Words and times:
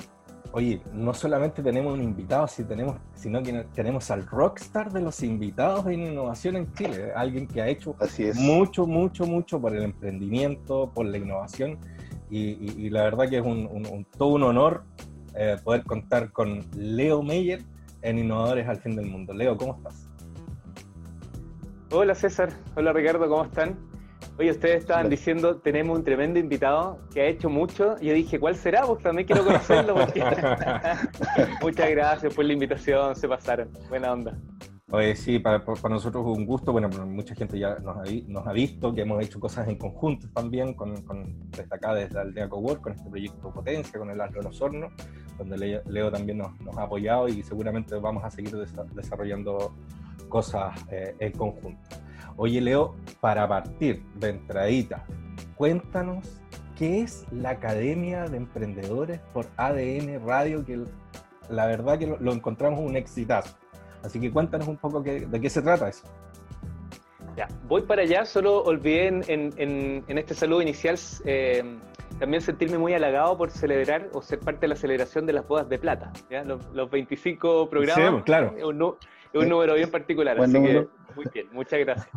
Oye, 0.51 0.81
no 0.93 1.13
solamente 1.15 1.63
tenemos 1.63 1.93
un 1.93 2.03
invitado, 2.03 2.47
tenemos, 2.67 2.97
sino 3.15 3.41
que 3.41 3.65
tenemos 3.73 4.11
al 4.11 4.25
rockstar 4.27 4.91
de 4.91 5.01
los 5.01 5.23
invitados 5.23 5.87
en 5.87 6.03
innovación 6.03 6.57
en 6.57 6.71
Chile, 6.73 7.11
alguien 7.15 7.47
que 7.47 7.61
ha 7.61 7.67
hecho 7.67 7.95
mucho, 8.35 8.85
mucho, 8.85 9.25
mucho 9.25 9.59
por 9.59 9.75
el 9.75 9.81
emprendimiento, 9.83 10.91
por 10.93 11.07
la 11.07 11.17
innovación, 11.17 11.79
y, 12.29 12.89
la 12.89 13.03
verdad 13.03 13.29
que 13.29 13.37
es 13.37 13.45
un, 13.45 14.05
todo 14.17 14.29
un 14.29 14.43
honor 14.43 14.83
eh, 15.35 15.57
poder 15.63 15.83
contar 15.83 16.31
con 16.31 16.63
Leo 16.75 17.23
Meyer 17.23 17.63
en 18.03 18.19
Innovadores 18.19 18.67
al 18.67 18.77
Fin 18.77 18.95
del 18.95 19.07
Mundo. 19.07 19.33
Leo, 19.33 19.57
¿cómo 19.57 19.75
estás? 19.75 20.07
Hola 21.91 22.15
César, 22.15 22.49
hola 22.75 22.91
Ricardo, 22.91 23.27
¿cómo 23.27 23.43
están? 23.43 23.92
Oye, 24.39 24.49
ustedes 24.49 24.77
estaban 24.77 25.09
diciendo, 25.09 25.57
tenemos 25.57 25.95
un 25.95 26.03
tremendo 26.03 26.39
invitado 26.39 26.99
que 27.13 27.21
ha 27.21 27.25
hecho 27.25 27.49
mucho. 27.49 27.95
Y 28.01 28.07
yo 28.07 28.13
dije, 28.13 28.39
¿cuál 28.39 28.55
será? 28.55 28.83
Pues 28.85 29.03
también 29.03 29.27
quiero 29.27 29.45
conocerlo. 29.45 29.95
Muchas 31.61 31.89
gracias 31.91 32.33
por 32.33 32.43
la 32.43 32.53
invitación, 32.53 33.15
se 33.15 33.27
pasaron. 33.27 33.69
Buena 33.89 34.11
onda. 34.11 34.35
Oye, 34.89 35.15
sí, 35.15 35.37
para, 35.37 35.63
para 35.63 35.89
nosotros 35.89 36.25
es 36.25 36.37
un 36.37 36.45
gusto. 36.47 36.71
Bueno, 36.71 36.89
mucha 36.89 37.35
gente 37.35 37.59
ya 37.59 37.75
nos 37.75 37.97
ha, 37.97 38.03
nos 38.27 38.47
ha, 38.47 38.53
visto 38.53 38.93
que 38.93 39.01
hemos 39.01 39.23
hecho 39.23 39.39
cosas 39.39 39.67
en 39.67 39.77
conjunto 39.77 40.27
también, 40.33 40.73
con, 40.73 41.03
con 41.03 41.49
desde 41.51 41.75
acá, 41.75 41.93
desde 41.93 42.19
Aldea 42.19 42.49
Cowork, 42.49 42.81
con 42.81 42.93
este 42.93 43.09
proyecto 43.09 43.51
Potencia, 43.51 43.99
con 43.99 44.09
el 44.09 44.19
Aslo 44.19 44.41
Los 44.41 44.59
Hornos, 44.61 44.91
donde 45.37 45.81
Leo, 45.85 46.11
también 46.11 46.39
nos, 46.39 46.59
nos, 46.61 46.75
ha 46.77 46.83
apoyado 46.83 47.27
y 47.27 47.43
seguramente 47.43 47.95
vamos 47.95 48.23
a 48.23 48.31
seguir 48.31 48.55
desarrollando 48.93 49.75
cosas 50.27 50.75
eh, 50.91 51.15
en 51.19 51.31
conjunto. 51.33 51.79
Oye, 52.35 52.61
Leo, 52.61 52.95
para 53.19 53.47
partir 53.47 54.03
de 54.15 54.29
entradita, 54.29 55.05
cuéntanos 55.55 56.41
qué 56.77 57.01
es 57.01 57.25
la 57.31 57.51
Academia 57.51 58.25
de 58.25 58.37
Emprendedores 58.37 59.19
por 59.33 59.45
ADN 59.57 60.25
Radio, 60.25 60.65
que 60.65 60.83
la 61.49 61.67
verdad 61.67 61.99
que 61.99 62.07
lo, 62.07 62.33
encontramos 62.33 62.79
un 62.79 62.95
exitazo. 62.95 63.55
Así 64.03 64.19
que 64.19 64.31
cuéntanos 64.31 64.67
un 64.67 64.77
poco 64.77 65.01
de 65.01 65.39
qué 65.41 65.49
se 65.49 65.61
trata 65.61 65.89
eso. 65.89 66.07
Ya, 67.35 67.47
voy 67.67 67.81
para 67.81 68.03
allá, 68.03 68.25
solo 68.25 68.61
olvidé 68.63 69.07
en, 69.07 70.03
este 70.07 70.35
saludo 70.35 70.61
inicial 70.61 70.99
eh, 71.25 71.63
también 72.19 72.41
sentirme 72.41 72.77
muy 72.77 72.93
halagado 72.93 73.35
por 73.37 73.49
celebrar 73.49 74.09
o 74.13 74.21
ser 74.21 74.39
parte 74.39 74.61
de 74.61 74.67
la 74.67 74.75
celebración 74.75 75.25
de 75.25 75.33
las 75.33 75.47
bodas 75.47 75.67
de 75.67 75.79
plata, 75.79 76.13
Los, 76.45 76.91
25 76.91 77.69
programas. 77.69 78.17
Sí, 78.17 78.21
claro. 78.23 78.53
Es 78.55 78.63
un, 78.63 79.49
número 79.49 79.73
bien 79.73 79.89
particular, 79.89 80.39
así 80.39 80.53
que 80.53 80.87
muy 81.15 81.25
bien, 81.33 81.47
muchas 81.51 81.79
gracias. 81.79 82.09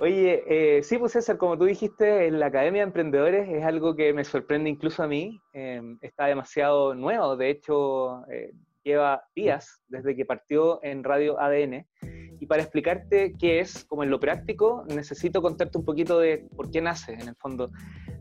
Oye, 0.00 0.42
eh, 0.48 0.82
sí, 0.82 0.98
pues 0.98 1.12
César, 1.12 1.38
como 1.38 1.56
tú 1.56 1.66
dijiste, 1.66 2.26
en 2.26 2.40
la 2.40 2.46
Academia 2.46 2.80
de 2.80 2.88
Emprendedores 2.88 3.48
es 3.48 3.64
algo 3.64 3.94
que 3.94 4.12
me 4.12 4.24
sorprende 4.24 4.68
incluso 4.68 5.04
a 5.04 5.06
mí. 5.06 5.40
Em, 5.52 5.98
está 6.00 6.26
demasiado 6.26 6.94
nuevo, 6.94 7.36
de 7.36 7.50
hecho, 7.50 8.26
eh, 8.28 8.50
lleva 8.82 9.22
días 9.36 9.80
desde 9.86 10.16
que 10.16 10.24
partió 10.24 10.80
en 10.82 11.04
Radio 11.04 11.40
ADN. 11.40 11.86
Y 12.40 12.46
para 12.46 12.62
explicarte 12.62 13.34
qué 13.38 13.60
es, 13.60 13.84
como 13.84 14.02
en 14.02 14.10
lo 14.10 14.20
práctico, 14.20 14.84
necesito 14.88 15.42
contarte 15.42 15.78
un 15.78 15.84
poquito 15.84 16.18
de 16.18 16.46
por 16.56 16.70
qué 16.70 16.80
nace, 16.80 17.12
en 17.14 17.28
el 17.28 17.36
fondo. 17.36 17.70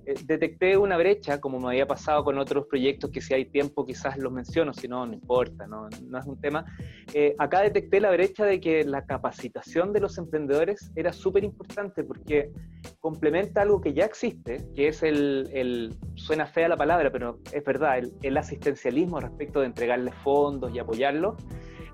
Eh, 0.06 0.16
detecté 0.26 0.78
una 0.78 0.98
brecha, 0.98 1.40
como 1.40 1.60
me 1.60 1.68
había 1.68 1.88
pasado 1.88 2.24
con 2.24 2.38
otros 2.38 2.66
proyectos, 2.68 3.10
que 3.10 3.22
si 3.22 3.34
hay 3.34 3.46
tiempo 3.46 3.86
quizás 3.86 4.18
los 4.18 4.32
menciono, 4.32 4.74
si 4.74 4.88
no, 4.88 5.06
no 5.06 5.14
importa, 5.14 5.66
no, 5.68 5.88
no 6.08 6.20
es 6.20 6.26
un 6.26 6.40
tema. 6.40 6.66
Eh, 7.14 7.36
acá 7.38 7.62
detecté 7.62 8.02
la 8.02 8.12
brecha 8.12 8.46
de 8.46 8.60
que 8.60 8.84
la 8.84 9.06
capacitación 9.06 9.94
de 9.94 10.02
los 10.02 10.18
emprendedores 10.18 10.92
era 10.96 11.14
súper 11.14 11.44
importante 11.44 12.04
porque 12.04 12.52
complementa 13.00 13.62
algo 13.62 13.80
que 13.80 13.94
ya 13.94 14.06
existe, 14.06 14.66
que 14.76 14.90
es 14.90 15.04
el, 15.04 15.50
el 15.54 15.96
suena 16.16 16.46
fea 16.46 16.68
la 16.68 16.78
palabra, 16.78 17.12
pero 17.12 17.40
es 17.52 17.64
verdad, 17.64 17.98
el, 17.98 18.14
el 18.22 18.38
asistencialismo 18.38 19.20
respecto 19.20 19.62
de 19.62 19.68
entregarle 19.68 20.12
fondos 20.12 20.74
y 20.74 20.80
apoyarlo 20.80 21.38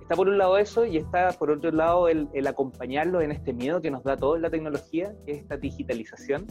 está 0.10 0.16
por 0.16 0.28
un 0.28 0.40
lado 0.40 0.58
eso 0.58 0.86
y 0.86 0.98
está 0.98 1.30
por 1.34 1.52
otro 1.52 1.70
lado 1.70 2.08
el, 2.08 2.28
el, 2.34 2.48
acompañarlo 2.48 3.22
en 3.22 3.32
este 3.32 3.54
miedo 3.54 3.80
que 3.80 3.92
nos 3.92 4.04
da 4.04 4.18
toda 4.18 4.40
la 4.40 4.50
tecnología, 4.50 5.14
que 5.24 5.34
es 5.34 5.38
esta 5.42 5.56
digitalización, 5.56 6.48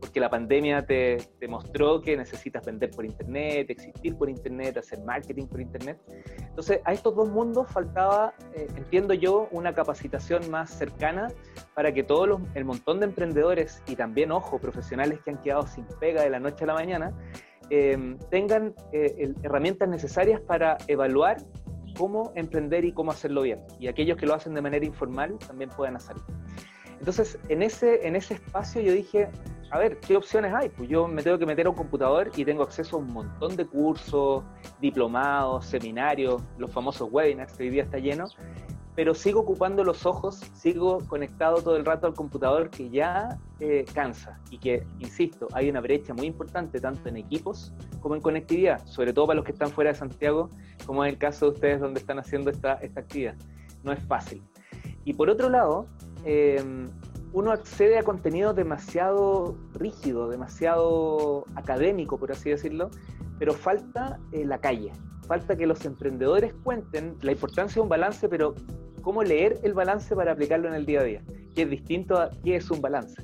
porque 0.00 0.18
la 0.18 0.28
pandemia 0.28 0.84
te, 0.84 1.18
te, 1.38 1.46
mostró 1.46 2.00
que 2.00 2.16
necesitas 2.16 2.66
vender 2.66 2.90
por 2.90 3.06
Internet, 3.06 3.70
existir 3.70 4.16
por 4.16 4.28
Internet, 4.28 4.78
hacer 4.78 5.04
marketing 5.04 5.46
por 5.46 5.60
Internet. 5.60 6.00
Entonces, 6.48 6.80
a 6.84 6.92
estos 6.92 7.14
dos 7.14 7.28
mundos 7.28 7.70
faltaba, 7.70 8.34
eh, 8.54 8.66
entiendo 8.74 9.14
yo, 9.14 9.46
una 9.52 9.72
capacitación 9.72 10.50
más 10.50 10.70
cercana 10.70 11.28
para 11.76 11.94
que 11.94 12.02
todos 12.02 12.26
los, 12.26 12.40
el 12.56 12.64
montón 12.64 12.98
de 12.98 13.06
emprendedores 13.06 13.84
y 13.86 13.94
también, 13.94 14.32
ojo, 14.32 14.58
profesionales 14.58 15.20
que 15.24 15.30
han 15.30 15.40
quedado 15.40 15.64
sin 15.68 15.86
pega 16.00 16.22
de 16.22 16.30
la 16.30 16.40
noche 16.40 16.64
a 16.64 16.66
la 16.66 16.74
mañana, 16.74 17.12
eh, 17.70 18.16
tengan 18.32 18.74
eh, 18.92 19.32
herramientas 19.44 19.88
necesarias 19.88 20.40
para 20.40 20.76
evaluar 20.88 21.36
cómo 21.96 22.32
emprender 22.34 22.84
y 22.84 22.92
cómo 22.92 23.10
hacerlo 23.10 23.42
bien. 23.42 23.60
Y 23.80 23.88
aquellos 23.88 24.16
que 24.16 24.26
lo 24.26 24.34
hacen 24.34 24.54
de 24.54 24.62
manera 24.62 24.84
informal 24.84 25.38
también 25.46 25.70
pueden 25.70 25.96
hacerlo. 25.96 26.24
Entonces, 26.98 27.38
en 27.48 27.62
ese, 27.62 28.06
en 28.06 28.16
ese 28.16 28.34
espacio 28.34 28.80
yo 28.80 28.92
dije, 28.92 29.28
a 29.70 29.78
ver, 29.78 29.98
¿qué 30.00 30.16
opciones 30.16 30.54
hay? 30.54 30.68
Pues 30.68 30.88
yo 30.88 31.08
me 31.08 31.22
tengo 31.22 31.38
que 31.38 31.46
meter 31.46 31.66
a 31.66 31.70
un 31.70 31.76
computador 31.76 32.30
y 32.36 32.44
tengo 32.44 32.62
acceso 32.62 32.96
a 32.96 32.98
un 33.00 33.12
montón 33.12 33.56
de 33.56 33.66
cursos, 33.66 34.44
diplomados, 34.80 35.66
seminarios, 35.66 36.42
los 36.58 36.70
famosos 36.70 37.08
webinars 37.10 37.52
que 37.52 37.64
hoy 37.64 37.70
día 37.70 37.82
está 37.82 37.98
lleno, 37.98 38.26
pero 38.96 39.14
sigo 39.14 39.40
ocupando 39.40 39.84
los 39.84 40.06
ojos, 40.06 40.40
sigo 40.54 40.98
conectado 41.06 41.60
todo 41.60 41.76
el 41.76 41.84
rato 41.84 42.06
al 42.06 42.14
computador 42.14 42.70
que 42.70 42.88
ya 42.88 43.38
eh, 43.60 43.84
cansa 43.92 44.40
y 44.50 44.56
que, 44.58 44.86
insisto, 44.98 45.48
hay 45.52 45.68
una 45.68 45.82
brecha 45.82 46.14
muy 46.14 46.26
importante 46.26 46.80
tanto 46.80 47.10
en 47.10 47.18
equipos 47.18 47.74
como 48.00 48.14
en 48.14 48.22
conectividad, 48.22 48.84
sobre 48.86 49.12
todo 49.12 49.26
para 49.26 49.36
los 49.36 49.44
que 49.44 49.52
están 49.52 49.68
fuera 49.68 49.92
de 49.92 49.98
Santiago, 49.98 50.48
como 50.86 51.04
es 51.04 51.12
el 51.12 51.18
caso 51.18 51.44
de 51.44 51.52
ustedes 51.52 51.80
donde 51.80 52.00
están 52.00 52.18
haciendo 52.18 52.50
esta, 52.50 52.74
esta 52.74 53.00
actividad. 53.00 53.34
No 53.84 53.92
es 53.92 54.02
fácil. 54.02 54.42
Y 55.04 55.12
por 55.12 55.28
otro 55.28 55.50
lado, 55.50 55.86
em, 56.24 56.88
uno 57.34 57.52
accede 57.52 57.98
a 57.98 58.02
contenido 58.02 58.54
demasiado 58.54 59.58
rígido, 59.74 60.28
demasiado 60.28 61.44
académico, 61.54 62.18
por 62.18 62.32
así 62.32 62.48
decirlo, 62.48 62.90
pero 63.38 63.52
falta 63.52 64.18
eh, 64.32 64.46
la 64.46 64.58
calle, 64.58 64.90
falta 65.28 65.54
que 65.54 65.66
los 65.66 65.84
emprendedores 65.84 66.54
cuenten 66.64 67.18
la 67.20 67.32
importancia 67.32 67.74
de 67.74 67.80
un 67.82 67.90
balance, 67.90 68.26
pero 68.30 68.54
cómo 69.06 69.22
leer 69.22 69.60
el 69.62 69.72
balance 69.72 70.16
para 70.16 70.32
aplicarlo 70.32 70.66
en 70.66 70.74
el 70.74 70.84
día 70.84 70.98
a 70.98 71.04
día, 71.04 71.22
que 71.54 71.62
es 71.62 71.70
distinto 71.70 72.18
a 72.18 72.28
qué 72.42 72.56
es 72.56 72.68
un 72.72 72.80
balance. 72.80 73.22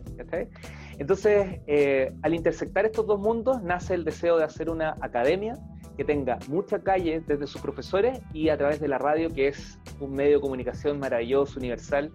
Entonces, 0.97 1.59
eh, 1.67 2.13
al 2.23 2.35
intersectar 2.35 2.87
estos 2.87 3.05
dos 3.05 3.19
mundos, 3.19 3.61
nace 3.65 3.95
el 3.95 4.05
deseo 4.05 4.39
de 4.39 4.45
hacer 4.45 4.71
una 4.71 4.97
academia 5.01 5.59
que 5.97 6.05
tenga 6.05 6.39
mucha 6.47 6.79
calle 6.79 7.21
desde 7.27 7.49
sus 7.49 7.61
profesores 7.61 8.21
y 8.33 8.49
a 8.49 8.57
través 8.57 8.79
de 8.79 8.87
la 8.87 8.99
radio, 8.99 9.29
que 9.29 9.49
es 9.49 9.81
un 9.99 10.15
medio 10.15 10.37
de 10.37 10.41
comunicación 10.41 11.01
maravilloso, 11.01 11.59
universal, 11.59 12.13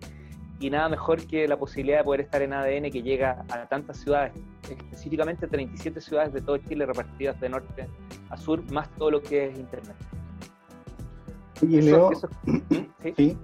y 0.62 0.69
nada 0.69 0.88
mejor 0.88 1.28
que 1.28 1.46
la 1.46 1.60
posibilidad 1.60 1.98
de 1.98 2.04
poder 2.06 2.22
estar 2.22 2.42
en 2.42 2.54
ADN 2.54 2.90
que 2.90 3.04
llega 3.04 3.44
a 3.50 3.68
tantas 3.68 3.98
ciudades, 3.98 4.31
específicamente 4.64 5.46
37 5.46 6.00
ciudades 6.00 6.31
de 6.31 6.40
todo 6.40 6.58
Chile 6.60 6.86
repartidas 6.86 7.38
de 7.42 7.50
norte 7.50 7.86
a 8.30 8.38
sur, 8.38 8.64
más 8.72 8.90
todo 8.96 9.12
lo 9.12 9.22
que 9.22 9.48
es 9.48 9.60
Internet. 9.60 9.98
Leo, 11.62 12.12
¿sí? 13.18 13.38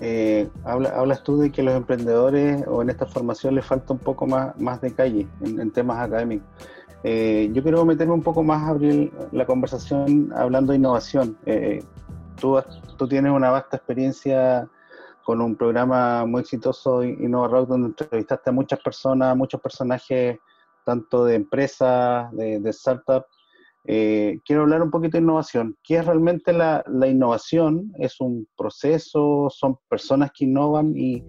Eh, 0.00 0.48
hablas 0.64 1.22
tú 1.24 1.38
de 1.38 1.50
que 1.50 1.62
los 1.62 1.74
emprendedores 1.74 2.64
o 2.68 2.82
en 2.82 2.90
esta 2.90 3.06
formación 3.06 3.56
les 3.56 3.64
falta 3.64 3.92
un 3.92 3.98
poco 3.98 4.26
más, 4.26 4.58
más 4.60 4.80
de 4.80 4.94
calle 4.94 5.26
en, 5.40 5.70
temas 5.72 5.98
académicos. 5.98 6.46
Eh, 7.02 7.50
yo 7.52 7.62
quiero 7.62 7.84
meterme 7.84 8.14
un 8.14 8.22
poco 8.22 8.42
más 8.42 8.62
a 8.62 8.68
abrir 8.68 9.12
la 9.32 9.44
conversación 9.44 10.32
hablando 10.36 10.72
de 10.72 10.78
innovación. 10.78 11.36
Eh, 11.46 11.82
tú, 12.40 12.60
tú 12.96 13.08
tienes 13.08 13.32
una 13.32 13.50
vasta 13.50 13.76
experiencia 13.76 14.68
con 15.24 15.40
un 15.40 15.56
programa 15.56 16.24
muy 16.24 16.42
exitoso, 16.42 17.02
Innova 17.02 17.48
Rock, 17.48 17.68
donde 17.68 17.88
entrevistaste 17.88 18.50
a 18.50 18.52
muchas 18.52 18.80
personas, 18.80 19.36
muchos 19.36 19.60
personajes, 19.60 20.38
tanto 20.84 21.24
de 21.24 21.34
empresas, 21.34 22.30
de 22.32 22.72
startups, 22.72 23.37
eh, 23.84 24.38
quiero 24.44 24.62
hablar 24.62 24.82
un 24.82 24.90
poquito 24.90 25.16
de 25.16 25.22
innovación. 25.22 25.76
¿Qué 25.82 25.96
es 25.96 26.06
realmente 26.06 26.52
la, 26.52 26.84
innovación? 27.08 27.92
¿Es 27.98 28.20
un 28.20 28.46
proceso? 28.56 29.48
¿Son 29.50 29.76
personas 29.88 30.30
que 30.32 30.44
innovan? 30.44 30.92
¿Y, 30.96 31.22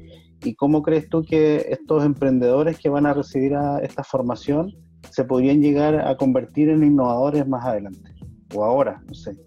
cómo 0.57 0.81
crees 0.81 1.09
tú 1.09 1.23
que 1.23 1.65
estos 1.69 2.03
emprendedores 2.03 2.79
que 2.79 2.89
van 2.89 3.05
a 3.05 3.13
recibir 3.13 3.53
esta 3.81 4.03
formación 4.03 4.73
se 5.09 5.25
podrían 5.25 5.61
llegar 5.61 5.95
a 5.95 6.15
convertir 6.15 6.69
en 6.69 6.83
innovadores 6.83 7.47
más 7.47 7.65
adelante? 7.65 8.13
O 8.55 8.63
ahora, 8.63 9.01
no 9.05 9.13
sé. 9.13 9.37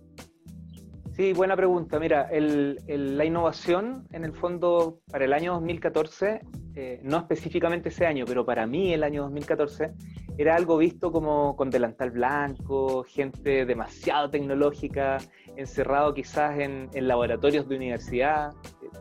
Sí, 1.15 1.35
buena 1.35 1.55
pregunta. 1.57 2.01
Mira, 2.01 2.31
la 2.33 3.25
innovación 3.25 4.09
en 4.13 4.25
el 4.25 4.33
fondo 4.33 5.01
para 5.11 5.27
el 5.27 5.35
año 5.35 5.53
2014, 5.53 6.41
eh, 6.75 7.01
no 7.03 7.19
específicamente 7.19 7.91
ese 7.91 8.07
año, 8.07 8.25
pero 8.27 8.47
para 8.47 8.67
mí 8.67 8.95
el 8.95 9.05
año 9.05 9.25
2014 9.25 9.93
era 10.39 10.57
algo 10.57 10.79
visto 10.79 11.13
como 11.13 11.55
con 11.55 11.69
delantal 11.69 12.13
blanco, 12.13 13.05
gente 13.05 13.67
demasiado 13.67 14.31
tecnológica, 14.31 15.19
encerrado 15.55 16.15
quizás 16.15 16.59
en, 16.59 16.89
laboratorios 16.95 17.69
de 17.69 17.77
universidad, 17.77 18.55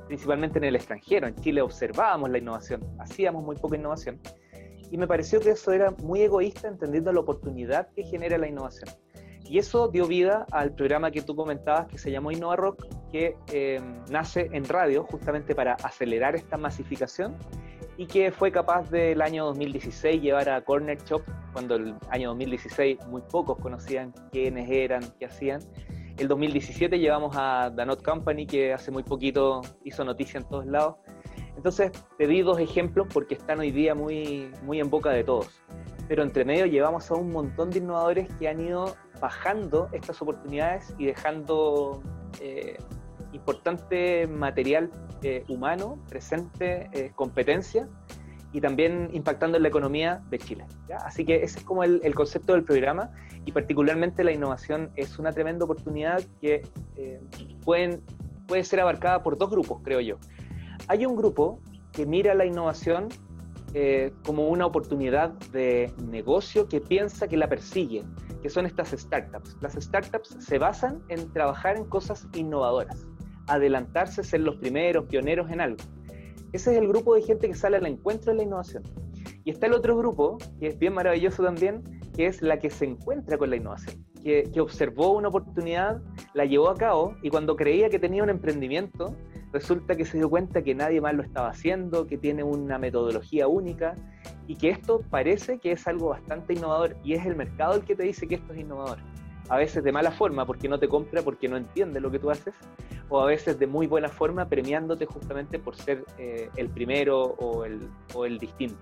principalmente 0.07 0.57
en 0.57 0.65
el 0.65 0.75
extranjero. 0.75 1.27
En 1.27 1.35
Chile 1.35 1.61
observábamos 1.61 2.29
la 2.29 2.39
innovación, 2.39 2.81
hacíamos 2.99 3.41
muy 3.41 3.55
poca 3.55 3.77
innovación. 3.77 4.19
Y 4.91 4.97
me 4.97 5.07
pareció 5.07 5.39
que 5.39 5.51
eso 5.51 5.71
era 5.71 5.91
muy 5.91 6.23
egoísta 6.23 6.67
entendiendo 6.67 7.13
la 7.13 7.21
oportunidad 7.21 7.87
que 7.95 8.03
genera 8.03 8.37
la 8.37 8.49
innovación. 8.49 8.89
Y 9.51 9.57
eso 9.57 9.89
dio 9.89 10.07
vida 10.07 10.45
al 10.49 10.73
programa 10.73 11.11
que 11.11 11.21
tú 11.21 11.35
comentabas 11.35 11.85
que 11.87 11.97
se 11.97 12.09
llamó 12.09 12.31
Innova 12.31 12.55
Rock, 12.55 12.85
que 13.11 13.35
eh, 13.51 13.81
nace 14.09 14.47
en 14.53 14.63
radio 14.63 15.03
justamente 15.03 15.53
para 15.53 15.73
acelerar 15.73 16.37
esta 16.37 16.55
masificación 16.55 17.35
y 17.97 18.05
que 18.05 18.31
fue 18.31 18.49
capaz 18.49 18.89
del 18.89 19.21
año 19.21 19.43
2016 19.47 20.21
llevar 20.21 20.47
a 20.47 20.61
Corner 20.63 20.97
Shop, 21.03 21.21
cuando 21.51 21.75
el 21.75 21.95
año 22.11 22.29
2016 22.29 23.05
muy 23.07 23.23
pocos 23.23 23.57
conocían 23.59 24.13
quiénes 24.31 24.69
eran, 24.69 25.03
qué 25.19 25.25
hacían. 25.25 25.59
El 26.17 26.29
2017 26.29 26.97
llevamos 26.97 27.35
a 27.35 27.71
Danot 27.75 28.01
Company, 28.03 28.47
que 28.47 28.71
hace 28.71 28.89
muy 28.89 29.03
poquito 29.03 29.59
hizo 29.83 30.05
noticia 30.05 30.39
en 30.39 30.47
todos 30.47 30.65
lados. 30.65 30.95
Entonces, 31.57 31.91
te 32.17 32.25
di 32.25 32.41
dos 32.41 32.57
ejemplos 32.57 33.05
porque 33.13 33.33
están 33.33 33.59
hoy 33.59 33.71
día 33.71 33.95
muy, 33.95 34.49
muy 34.63 34.79
en 34.79 34.89
boca 34.89 35.09
de 35.09 35.25
todos. 35.25 35.61
Pero 36.07 36.23
entre 36.23 36.45
medio 36.45 36.67
llevamos 36.67 37.11
a 37.11 37.15
un 37.15 37.33
montón 37.33 37.69
de 37.69 37.79
innovadores 37.79 38.33
que 38.39 38.47
han 38.47 38.61
ido 38.61 38.95
bajando 39.21 39.87
estas 39.93 40.21
oportunidades 40.21 40.93
y 40.97 41.05
dejando 41.05 42.01
eh, 42.41 42.77
importante 43.33 44.27
material 44.27 44.91
eh, 45.23 45.43
humano 45.47 45.99
presente, 46.09 46.89
eh, 46.93 47.11
competencia 47.15 47.87
y 48.53 48.59
también 48.59 49.09
impactando 49.13 49.57
en 49.57 49.63
la 49.63 49.69
economía 49.69 50.21
de 50.29 50.37
Chile. 50.39 50.65
Así 51.05 51.23
que 51.25 51.43
ese 51.43 51.59
es 51.59 51.65
como 51.65 51.83
el, 51.83 52.13
concepto 52.15 52.53
del 52.53 52.63
programa 52.63 53.11
y 53.45 53.51
particularmente 53.51 54.23
la 54.23 54.31
innovación 54.31 54.91
es 54.95 55.19
una 55.19 55.31
tremenda 55.31 55.65
oportunidad 55.65 56.21
que 56.41 56.63
eh, 56.97 57.21
pueden, 57.63 58.01
puede 58.47 58.63
ser 58.63 58.81
abarcada 58.81 59.23
por 59.23 59.37
dos 59.37 59.49
grupos, 59.49 59.79
creo 59.83 60.01
yo. 60.01 60.17
Hay 60.87 61.05
un 61.05 61.15
grupo 61.15 61.59
que 61.91 62.05
mira 62.05 62.33
la 62.33 62.45
innovación 62.45 63.07
como 64.25 64.49
una 64.49 64.65
oportunidad 64.65 65.31
de 65.51 65.93
negocio 66.09 66.67
que 66.67 66.81
piensa 66.81 67.27
que 67.27 67.37
la 67.37 67.47
persigue, 67.47 68.03
que 68.41 68.49
son 68.49 68.65
estas 68.65 68.89
startups. 68.89 69.57
Las 69.61 69.73
startups 69.73 70.35
se 70.39 70.57
basan 70.57 71.01
en 71.09 71.31
trabajar 71.31 71.77
en 71.77 71.85
cosas 71.85 72.27
innovadoras 72.33 73.05
adelantarse, 73.47 74.23
ser 74.23 74.41
los 74.41 74.55
primeros, 74.55 75.05
pioneros 75.05 75.49
en 75.51 75.61
algo. 75.61 75.83
Ese 76.53 76.71
es 76.71 76.77
el 76.77 76.87
grupo 76.87 77.15
de 77.15 77.21
gente 77.21 77.47
que 77.47 77.55
sale 77.55 77.77
al 77.77 77.85
encuentro 77.85 78.31
de 78.31 78.37
la 78.37 78.43
innovación. 78.43 78.83
Y 79.43 79.51
está 79.51 79.67
el 79.67 79.73
otro 79.73 79.97
grupo, 79.97 80.37
que 80.59 80.67
es 80.67 80.79
bien 80.79 80.93
maravilloso 80.93 81.43
también, 81.43 81.83
que 82.15 82.27
es 82.27 82.41
la 82.41 82.59
que 82.59 82.69
se 82.69 82.85
encuentra 82.85 83.37
con 83.37 83.49
la 83.49 83.55
innovación, 83.55 84.05
que 84.23 84.61
observó 84.61 85.11
una 85.11 85.29
oportunidad, 85.29 86.01
la 86.33 86.45
llevó 86.45 86.69
a 86.69 86.75
cabo 86.75 87.15
y 87.21 87.29
cuando 87.29 87.55
creía 87.55 87.89
que 87.89 87.99
tenía 87.99 88.23
un 88.23 88.29
emprendimiento, 88.29 89.15
resulta 89.51 89.95
que 89.95 90.05
se 90.05 90.17
dio 90.17 90.29
cuenta 90.29 90.61
que 90.61 90.75
nadie 90.75 91.01
más 91.01 91.13
lo 91.13 91.23
estaba 91.23 91.49
haciendo, 91.49 92.07
que 92.07 92.17
tiene 92.17 92.43
una 92.43 92.77
metodología 92.77 93.47
única 93.47 93.95
y 94.47 94.55
que 94.55 94.69
esto 94.69 95.01
parece 95.09 95.59
que 95.59 95.73
es 95.73 95.87
algo 95.87 96.09
bastante 96.09 96.53
innovador 96.53 96.95
y 97.03 97.13
es 97.13 97.25
el 97.25 97.35
mercado 97.35 97.75
el 97.75 97.83
que 97.83 97.95
te 97.95 98.03
dice 98.03 98.27
que 98.27 98.35
esto 98.35 98.53
es 98.53 98.59
innovador 98.59 98.99
a 99.51 99.57
veces 99.57 99.83
de 99.83 99.91
mala 99.91 100.11
forma 100.11 100.45
porque 100.45 100.69
no 100.69 100.79
te 100.79 100.87
compra, 100.87 101.21
porque 101.23 101.49
no 101.49 101.57
entiende 101.57 101.99
lo 101.99 102.09
que 102.09 102.19
tú 102.19 102.31
haces, 102.31 102.53
o 103.09 103.19
a 103.19 103.25
veces 103.25 103.59
de 103.59 103.67
muy 103.67 103.85
buena 103.85 104.07
forma 104.07 104.47
premiándote 104.47 105.05
justamente 105.05 105.59
por 105.59 105.75
ser 105.75 106.05
eh, 106.17 106.49
el 106.55 106.69
primero 106.69 107.21
o 107.21 107.65
el, 107.65 108.39
distinto. 108.39 108.79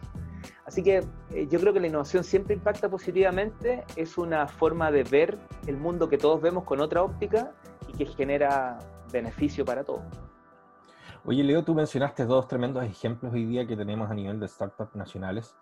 Así 0.68 0.84
que 0.84 1.04
eh, 1.34 1.48
yo 1.50 1.60
creo 1.60 1.74
que 1.74 1.80
la 1.80 1.88
innovación 1.88 2.24
siempre 2.24 2.54
impacta 2.54 2.88
positivamente, 2.88 3.84
es 3.96 4.20
una 4.20 4.48
forma 4.48 4.92
de 4.92 5.04
ver 5.04 5.40
el 5.66 5.76
mundo 5.76 6.08
que 6.08 6.20
todos 6.20 6.40
vemos 6.40 6.66
con 6.66 6.82
otra 6.82 7.02
óptica 7.02 7.52
y 7.88 7.98
que 7.98 8.06
genera 8.06 8.78
beneficio 9.12 9.66
para 9.66 9.84
todos. 9.84 10.29
Oye, 11.26 11.44
Leo, 11.44 11.64
tú 11.64 11.76
mencionaste 11.76 12.26
dos 12.26 12.48
tremendos 12.48 12.84
ejemplos 12.86 13.34
hoy 13.34 13.46
día 13.46 13.68
que 13.68 13.76
tenemos 13.76 14.10
a 14.10 14.14
nivel 14.14 14.40
de 14.40 14.48
startups 14.48 14.96
nacionales. 14.96 15.54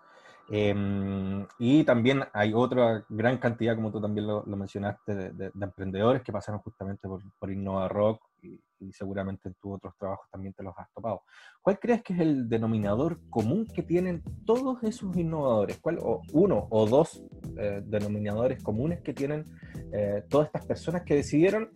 Em, 0.50 1.46
y 1.58 1.84
también 1.84 2.22
hay 2.32 2.54
otra 2.54 3.04
gran 3.08 3.36
cantidad, 3.36 3.74
como 3.74 3.92
tú 3.92 4.00
también 4.00 4.26
lo, 4.26 4.44
mencionaste, 4.44 5.32
de, 5.32 5.50
emprendedores 5.60 6.22
que 6.22 6.32
pasaron 6.32 6.60
justamente 6.62 7.06
por, 7.06 7.20
por 7.38 7.52
Innova 7.52 7.88
Rock 7.88 8.22
y, 8.42 8.60
seguramente 8.92 9.48
en 9.48 9.54
tus 9.54 9.74
otros 9.74 9.94
trabajos 9.98 10.30
también 10.30 10.54
te 10.54 10.62
los 10.62 10.72
has 10.78 10.88
topado. 10.92 11.22
¿Cuál 11.60 11.80
crees 11.80 12.02
que 12.02 12.12
es 12.12 12.20
el 12.20 12.48
denominador 12.48 13.18
común 13.28 13.66
que 13.66 13.82
tienen 13.82 14.22
todos 14.46 14.82
esos 14.84 15.16
innovadores? 15.16 15.78
¿Cuál, 15.78 15.98
o 16.00 16.22
uno 16.32 16.68
o 16.70 16.86
dos 16.86 17.22
eh, 17.58 17.82
denominadores 17.84 18.62
comunes 18.62 19.00
que 19.00 19.12
tienen 19.12 19.46
eh, 19.92 20.22
todas 20.28 20.46
estas 20.46 20.64
personas 20.64 21.02
que 21.02 21.16
decidieron 21.16 21.70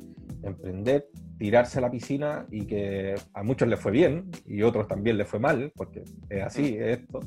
emprender, 0.45 1.09
tirarse 1.39 1.79
a 1.79 1.83
la 1.83 1.91
piscina 1.91 2.47
y 2.51 2.67
que 2.67 3.17
a 3.35 3.43
muchos 3.43 3.67
les 3.67 3.81
fue 3.81 3.91
bien 3.91 4.31
y 4.47 4.63
a 4.63 4.69
otros 4.69 4.87
también 4.87 5.19
les 5.19 5.29
fue 5.29 5.41
mal, 5.41 5.73
porque 5.75 6.05
es 6.31 6.43
así 6.43 6.77
es 6.77 7.01
esto. 7.01 7.21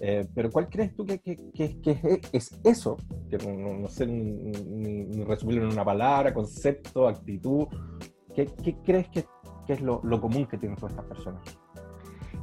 Eh, 0.00 0.26
pero 0.34 0.50
¿cuál 0.50 0.68
crees 0.68 0.94
tú 0.94 1.04
que, 1.06 1.18
que, 1.18 1.80
que, 1.80 2.20
es 2.32 2.60
eso? 2.64 2.96
Que 3.30 3.38
no, 3.38 3.88
sé 3.88 4.06
ni, 4.06 5.24
resumirlo 5.24 5.64
en 5.64 5.72
una 5.72 5.84
palabra, 5.84 6.34
concepto, 6.34 7.08
actitud. 7.08 7.66
¿Qué, 8.34 8.46
crees 8.84 9.08
que, 9.08 9.24
es 9.68 9.80
lo, 9.80 10.00
lo, 10.04 10.20
común 10.20 10.46
que 10.46 10.58
tienen 10.58 10.76
todas 10.76 10.92
estas 10.92 11.06
personas? 11.06 11.42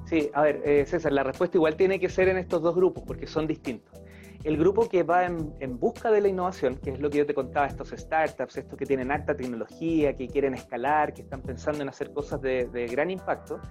Sí, 0.06 0.30
a 0.34 0.42
ver, 0.42 0.62
eh, 0.66 0.86
César, 0.86 1.14
la 1.14 1.24
respuesta 1.24 1.58
igual 1.58 1.76
tiene 1.76 2.00
que 2.00 2.10
ser 2.10 2.28
en 2.28 2.38
estos 2.38 2.62
dos 2.62 2.76
grupos, 2.76 3.04
porque 3.06 3.28
son 3.28 3.48
distintos 3.48 4.04
el 4.44 4.58
grupo 4.58 4.90
que 4.90 5.04
va 5.04 5.26
en, 5.26 5.80
busca 5.80 6.12
de 6.12 6.20
la 6.20 6.28
innovación, 6.28 6.76
que 6.76 6.92
es 6.92 7.00
lo 7.00 7.10
que 7.10 7.20
yo 7.20 7.26
te 7.26 7.34
contaba, 7.34 7.66
estos 7.66 7.90
startups, 7.92 8.58
estos 8.58 8.78
que 8.78 8.86
tienen 8.86 9.12
alta 9.12 9.36
tecnología, 9.36 10.16
que 10.16 10.28
quieren 10.28 10.54
escalar, 10.54 11.14
que 11.14 11.22
están 11.22 11.42
pensando 11.42 11.82
en 11.82 11.90
hacer 11.90 12.12
cosas 12.12 12.42
de, 12.42 12.88
gran 12.92 13.10
impacto, 13.10 13.62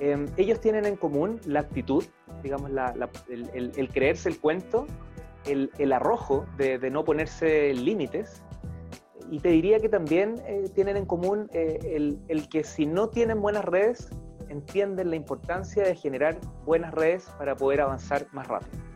em, 0.00 0.26
ellos 0.36 0.60
tienen 0.60 0.84
en 0.84 0.96
común 0.96 1.40
la 1.44 1.60
actitud, 1.60 2.04
digamos, 2.42 2.70
el, 3.28 3.88
creerse 3.92 4.28
el 4.28 4.38
cuento, 4.40 4.86
el, 5.46 5.92
arrojo 5.92 6.46
de, 6.56 6.78
no 6.90 7.04
ponerse 7.04 7.72
límites. 7.74 8.42
Y 9.30 9.40
te 9.40 9.50
diría 9.50 9.78
que 9.78 9.88
también 9.88 10.36
eh, 10.46 10.70
tienen 10.74 10.96
en 10.96 11.04
común 11.04 11.48
eh, 11.52 11.78
el, 12.28 12.48
que 12.48 12.64
si 12.64 12.86
no 12.86 13.08
tienen 13.08 13.40
buenas 13.40 13.64
redes, 13.64 14.08
entienden 14.48 15.10
la 15.10 15.16
importancia 15.16 15.84
de 15.84 15.94
generar 15.94 16.38
buenas 16.64 16.94
redes 16.94 17.28
para 17.36 17.54
poder 17.54 17.82
avanzar 17.82 18.26
más 18.32 18.48
rápido. 18.48 18.88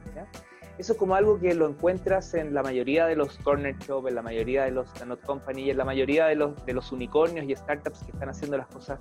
Eso 0.78 0.94
es 0.94 0.98
como 0.98 1.14
algo 1.14 1.38
que 1.38 1.54
lo 1.54 1.68
encuentras 1.68 2.32
en 2.32 2.54
la 2.54 2.62
mayoría 2.62 3.06
de 3.06 3.14
los 3.14 3.36
corner 3.38 3.76
shop, 3.78 4.08
en 4.08 4.14
la 4.14 4.22
mayoría 4.22 4.64
de 4.64 4.70
los 4.70 4.92
Danot 4.94 5.20
Company, 5.20 5.70
en 5.70 5.76
la 5.76 5.84
mayoría 5.84 6.26
de 6.26 6.34
los, 6.34 6.64
de 6.64 6.72
los 6.72 6.90
unicornios 6.92 7.46
y 7.46 7.54
startups 7.54 8.02
que 8.02 8.10
están 8.12 8.30
haciendo 8.30 8.56
las 8.56 8.66
cosas 8.68 8.98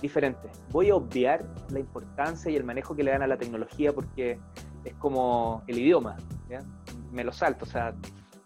diferentes. 0.00 0.50
Voy 0.70 0.90
a 0.90 0.96
obviar 0.96 1.44
la 1.70 1.80
importancia 1.80 2.50
y 2.50 2.56
el 2.56 2.64
manejo 2.64 2.94
que 2.94 3.02
le 3.02 3.10
dan 3.10 3.22
a 3.22 3.26
la 3.26 3.36
tecnología 3.36 3.92
porque 3.92 4.38
es 4.84 4.94
como 4.94 5.62
el 5.66 5.78
idioma, 5.78 6.16
me 7.12 7.24
lo 7.24 7.32
salto, 7.32 7.64
o 7.64 7.68
sea, 7.68 7.94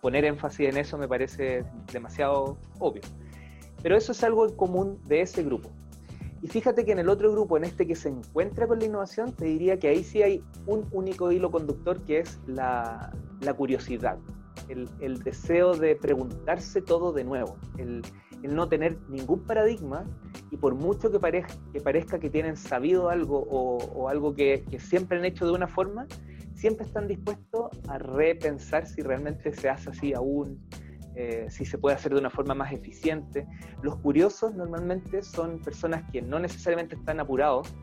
poner 0.00 0.24
énfasis 0.24 0.68
en 0.68 0.76
eso 0.76 0.98
me 0.98 1.08
parece 1.08 1.64
demasiado 1.92 2.58
obvio. 2.78 3.02
Pero 3.82 3.96
eso 3.96 4.12
es 4.12 4.24
algo 4.24 4.46
en 4.46 4.56
común 4.56 4.98
de 5.06 5.20
ese 5.20 5.42
grupo. 5.42 5.70
Y 6.42 6.48
fíjate 6.48 6.84
que 6.84 6.92
en 6.92 6.98
el 6.98 7.08
otro 7.08 7.32
grupo, 7.32 7.56
en 7.56 7.64
este 7.64 7.86
que 7.86 7.94
se 7.94 8.10
encuentra 8.10 8.66
con 8.66 8.78
la 8.78 8.84
innovación, 8.84 9.32
te 9.32 9.46
diría 9.46 9.78
que 9.78 9.88
ahí 9.88 10.04
sí 10.04 10.22
hay 10.22 10.44
un 10.66 10.86
único 10.92 11.32
hilo 11.32 11.50
conductor 11.50 12.02
que 12.04 12.18
es 12.18 12.38
la, 12.46 13.14
curiosidad, 13.56 14.18
el, 14.68 15.22
deseo 15.22 15.74
de 15.74 15.96
preguntarse 15.96 16.82
todo 16.82 17.12
de 17.12 17.24
nuevo, 17.24 17.56
el, 17.78 18.02
el 18.44 18.54
no 18.54 18.68
tener 18.68 18.98
ningún 19.08 19.40
paradigma 19.44 20.04
y 20.50 20.58
por 20.58 20.74
mucho 20.74 21.10
que, 21.10 21.18
parezca 21.18 22.18
que 22.18 22.28
tienen 22.28 22.56
sabido 22.56 23.08
algo 23.08 23.38
o, 23.38 24.08
algo 24.08 24.34
que, 24.34 24.64
siempre 24.78 25.18
han 25.18 25.24
hecho 25.24 25.46
de 25.46 25.52
una 25.52 25.66
forma, 25.66 26.06
siempre 26.54 26.86
están 26.86 27.08
dispuestos 27.08 27.70
a 27.88 27.96
repensar 27.96 28.86
si 28.86 29.00
realmente 29.00 29.52
se 29.54 29.70
hace 29.70 29.88
así 29.88 30.12
aún, 30.12 30.60
eh, 31.16 31.46
si 31.48 31.64
se 31.64 31.78
puede 31.78 31.96
hacer 31.96 32.12
de 32.12 32.20
una 32.20 32.28
forma 32.28 32.54
más 32.54 32.70
eficiente. 32.70 33.46
Los 33.82 33.96
curiosos 33.96 34.54
normalmente 34.54 35.22
son 35.22 35.60
personas 35.60 36.04
que 36.12 36.20
no 36.20 36.38
necesariamente 36.38 36.96
están 36.96 37.20
apurados, 37.20 37.74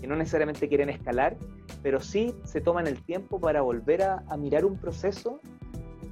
que 0.00 0.08
no 0.08 0.16
necesariamente 0.16 0.68
quieren 0.68 0.90
escalar, 0.90 1.36
pero 1.82 2.00
sí 2.00 2.34
se 2.42 2.60
toman 2.60 2.88
el 2.88 3.02
tiempo 3.04 3.38
para 3.40 3.60
volver 3.62 4.02
a, 4.02 4.24
mirar 4.36 4.64
un 4.64 4.78
proceso 4.78 5.40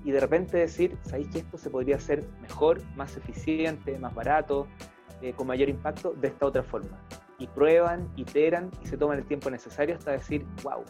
y 0.07 0.13
de 0.13 0.21
repente 0.21 0.57
decir, 0.57 0.97
¿sabéis 1.03 1.29
que 1.31 1.41
esto 1.41 1.59
se 1.59 1.69
podría 1.69 1.97
hacer 1.97 2.25
mejor, 2.41 2.81
más 2.95 3.17
eficiente, 3.17 3.99
más 3.99 4.15
barato, 4.15 4.69
eh, 5.21 5.33
con 5.33 5.49
mayor 5.49 5.69
impacto 5.69 6.15
de 6.15 6.29
esta 6.29 6.47
otra 6.47 6.63
forma? 6.63 6.97
Y 7.41 7.49
prueban, 7.49 8.09
iteran 8.15 8.71
y 8.81 8.87
se 8.87 8.97
toman 8.97 9.19
el 9.19 9.25
tiempo 9.25 9.51
necesario 9.51 9.97
hasta 9.97 10.13
decir, 10.13 10.47
wow, 10.63 10.85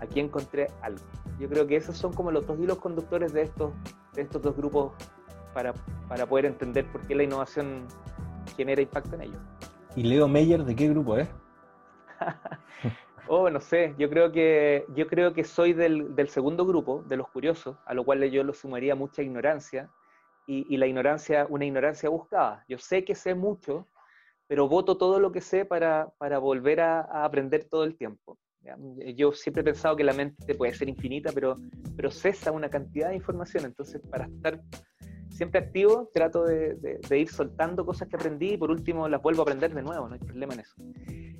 aquí 0.00 0.20
encontré 0.20 0.68
algo. 0.80 1.04
Yo 1.38 1.50
creo 1.50 1.66
que 1.66 1.76
esos 1.76 1.98
son 1.98 2.14
como 2.14 2.30
los 2.30 2.46
dos 2.46 2.58
hilos 2.58 2.78
conductores 2.78 3.34
de 3.34 3.42
estos, 3.42 3.72
de 4.14 4.22
estos 4.22 4.40
dos 4.40 4.56
grupos 4.56 4.94
para, 5.52 5.74
para 6.08 6.24
poder 6.24 6.46
entender 6.46 6.86
por 6.86 7.02
qué 7.06 7.14
la 7.14 7.24
innovación 7.24 7.86
genera 8.56 8.80
impacto 8.80 9.16
en 9.16 9.20
ellos. 9.20 9.40
¿Y 9.96 10.04
Leo 10.04 10.26
Meyer 10.28 10.64
de 10.64 10.74
qué 10.74 10.88
grupo 10.88 11.18
es? 11.18 11.28
oh, 13.28 13.50
no 13.50 13.60
sé, 13.60 13.94
yo 13.98 14.10
creo 14.10 14.32
que, 14.32 15.44
soy 15.44 15.72
del, 15.72 16.28
segundo 16.28 16.66
grupo, 16.66 17.02
de 17.08 17.16
los 17.16 17.28
curiosos, 17.28 17.76
a 17.86 17.94
lo 17.94 18.04
cual 18.04 18.22
yo 18.30 18.44
lo 18.44 18.52
sumaría 18.52 18.94
mucha 18.94 19.22
ignorancia, 19.22 19.90
y, 20.46 20.76
la 20.76 20.86
ignorancia, 20.86 21.46
una 21.48 21.64
ignorancia 21.64 22.08
buscada. 22.08 22.64
Yo 22.68 22.76
sé 22.76 23.04
que 23.04 23.14
sé 23.14 23.34
mucho, 23.34 23.86
pero 24.48 24.68
voto 24.68 24.98
todo 24.98 25.20
lo 25.20 25.30
que 25.32 25.40
sé 25.40 25.64
para, 25.64 26.12
volver 26.40 26.80
a, 26.80 27.24
aprender 27.24 27.64
todo 27.64 27.84
el 27.84 27.96
tiempo. 27.96 28.38
Yo 29.16 29.32
siempre 29.32 29.62
he 29.62 29.64
pensado 29.64 29.96
que 29.96 30.04
la 30.04 30.12
mente 30.12 30.54
puede 30.54 30.74
ser 30.74 30.88
infinita, 30.88 31.30
pero, 31.32 31.56
pero 31.96 32.10
cesa 32.10 32.52
una 32.52 32.68
cantidad 32.68 33.08
de 33.08 33.16
información, 33.16 33.64
entonces 33.64 34.00
para 34.08 34.26
estar 34.26 34.60
siempre 35.30 35.60
activo, 35.60 36.10
trato 36.12 36.44
de, 36.44 36.74
de, 36.74 37.18
ir 37.18 37.28
soltando 37.28 37.86
cosas 37.86 38.08
que 38.08 38.16
aprendí 38.16 38.52
y 38.52 38.56
por 38.56 38.70
último 38.70 39.08
las 39.08 39.22
vuelvo 39.22 39.40
a 39.40 39.44
aprender 39.44 39.72
de 39.74 39.82
nuevo, 39.82 40.08
no 40.08 40.14
hay 40.14 40.20
problema 40.20 40.54
en 40.54 40.60
eso. 40.60 40.74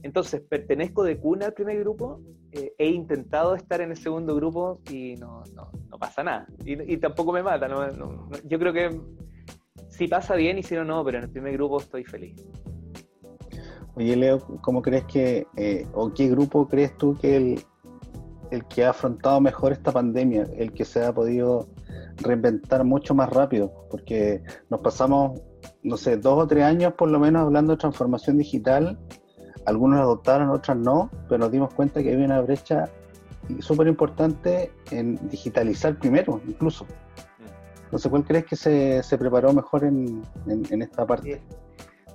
Entonces, 0.02 0.40
pertenezco 0.40 1.04
de 1.04 1.18
cuna 1.18 1.46
al 1.46 1.54
primer 1.54 1.78
grupo, 1.80 2.20
eh, 2.50 2.74
he 2.78 2.88
intentado 2.88 3.54
estar 3.54 3.80
en 3.80 3.90
el 3.90 3.96
segundo 3.96 4.34
grupo 4.34 4.80
y 4.90 5.14
no, 5.14 5.44
no, 5.54 5.70
no 5.88 5.98
pasa 5.98 6.24
nada. 6.24 6.46
Y, 6.64 6.96
tampoco 6.96 7.32
me 7.32 7.42
mata, 7.42 7.68
yo 8.44 8.58
creo 8.58 8.72
que 8.72 9.00
si 9.88 10.08
pasa 10.08 10.34
bien 10.34 10.58
y 10.58 10.62
si 10.62 10.74
no, 10.74 10.84
no, 10.84 11.04
pero 11.04 11.18
en 11.18 11.24
el 11.24 11.30
primer 11.30 11.52
grupo 11.54 11.80
estoy 11.80 12.04
feliz. 12.04 12.34
Oye, 13.94 14.16
Leo, 14.16 14.40
¿cómo 14.62 14.82
crees 14.82 15.04
que, 15.04 15.46
eh, 15.56 15.86
o 15.92 16.12
qué 16.12 16.28
grupo 16.28 16.66
crees 16.66 16.96
tú 16.96 17.16
que 17.16 17.36
el, 17.36 17.60
el 18.50 18.64
que 18.66 18.84
ha 18.84 18.90
afrontado 18.90 19.40
mejor 19.40 19.72
esta 19.72 19.92
pandemia, 19.92 20.46
el 20.56 20.72
que 20.72 20.84
se 20.84 21.04
ha 21.04 21.12
podido 21.12 21.68
reinventar 22.16 22.84
mucho 22.84 23.14
más 23.14 23.30
rápido, 23.30 23.86
porque 23.90 24.42
nos 24.70 24.80
pasamos, 24.80 25.40
no 25.82 25.96
sé, 25.96 26.16
dos 26.16 26.42
o 26.42 26.46
tres 26.46 26.64
años 26.64 26.94
por 26.94 27.10
lo 27.10 27.20
menos 27.20 27.42
hablando 27.42 27.72
de 27.72 27.78
transformación 27.78 28.38
digital, 28.38 28.98
algunos 29.66 30.00
adoptaron, 30.00 30.50
otras 30.50 30.76
no, 30.76 31.10
pero 31.28 31.38
nos 31.38 31.52
dimos 31.52 31.72
cuenta 31.74 32.02
que 32.02 32.12
había 32.12 32.24
una 32.24 32.40
brecha 32.40 32.88
súper 33.60 33.86
importante 33.86 34.70
en 34.90 35.28
digitalizar 35.28 35.98
primero, 35.98 36.40
incluso. 36.46 36.86
Sé, 37.96 38.08
¿cuál 38.08 38.24
crees 38.24 38.46
que 38.46 38.56
se, 38.56 39.02
se 39.02 39.18
preparó 39.18 39.52
mejor 39.52 39.84
en, 39.84 40.22
esta 40.70 41.06
parte? 41.06 41.42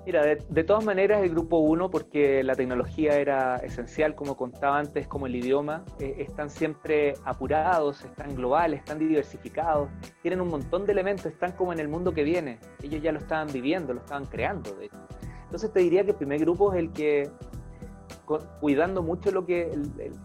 Mira, 0.06 0.24
de, 0.24 0.64
todas 0.64 0.86
maneras 0.86 1.22
el 1.22 1.30
grupo 1.30 1.60
1, 1.60 1.92
porque 1.92 2.42
la 2.42 2.56
tecnología 2.56 3.20
era 3.20 3.58
esencial, 3.58 4.16
como 4.16 4.38
contaba 4.38 4.80
antes, 4.80 5.06
como 5.06 5.28
el 5.28 5.36
idioma, 5.36 5.84
eh, 6.00 6.16
están 6.20 6.50
siempre 6.50 7.14
apurados, 7.26 8.06
están 8.06 8.34
globales, 8.34 8.80
están 8.80 9.00
diversificados, 9.00 9.90
tienen 10.22 10.40
un 10.42 10.48
montón 10.48 10.86
de 10.86 10.94
elementos, 10.94 11.26
están 11.26 11.52
como 11.52 11.74
en 11.74 11.80
el 11.80 11.90
mundo 11.90 12.14
que 12.14 12.24
viene. 12.24 12.58
Ellos 12.82 13.02
ya 13.02 13.12
lo 13.12 13.20
estaban 13.20 13.48
viviendo, 13.52 13.94
lo 13.94 14.00
estaban 14.00 14.26
creando, 14.26 14.72
de 14.76 14.86
hecho. 14.86 15.07
Entonces 15.48 15.72
te 15.72 15.80
diría 15.80 16.04
que 16.04 16.12
el 16.12 16.18
primer 16.18 16.40
grupo 16.42 16.74
es 16.74 16.80
el 16.80 16.92
que, 16.92 17.32
cuidando 18.60 19.02
mucho 19.02 19.32
lo 19.32 19.46
que 19.46 19.72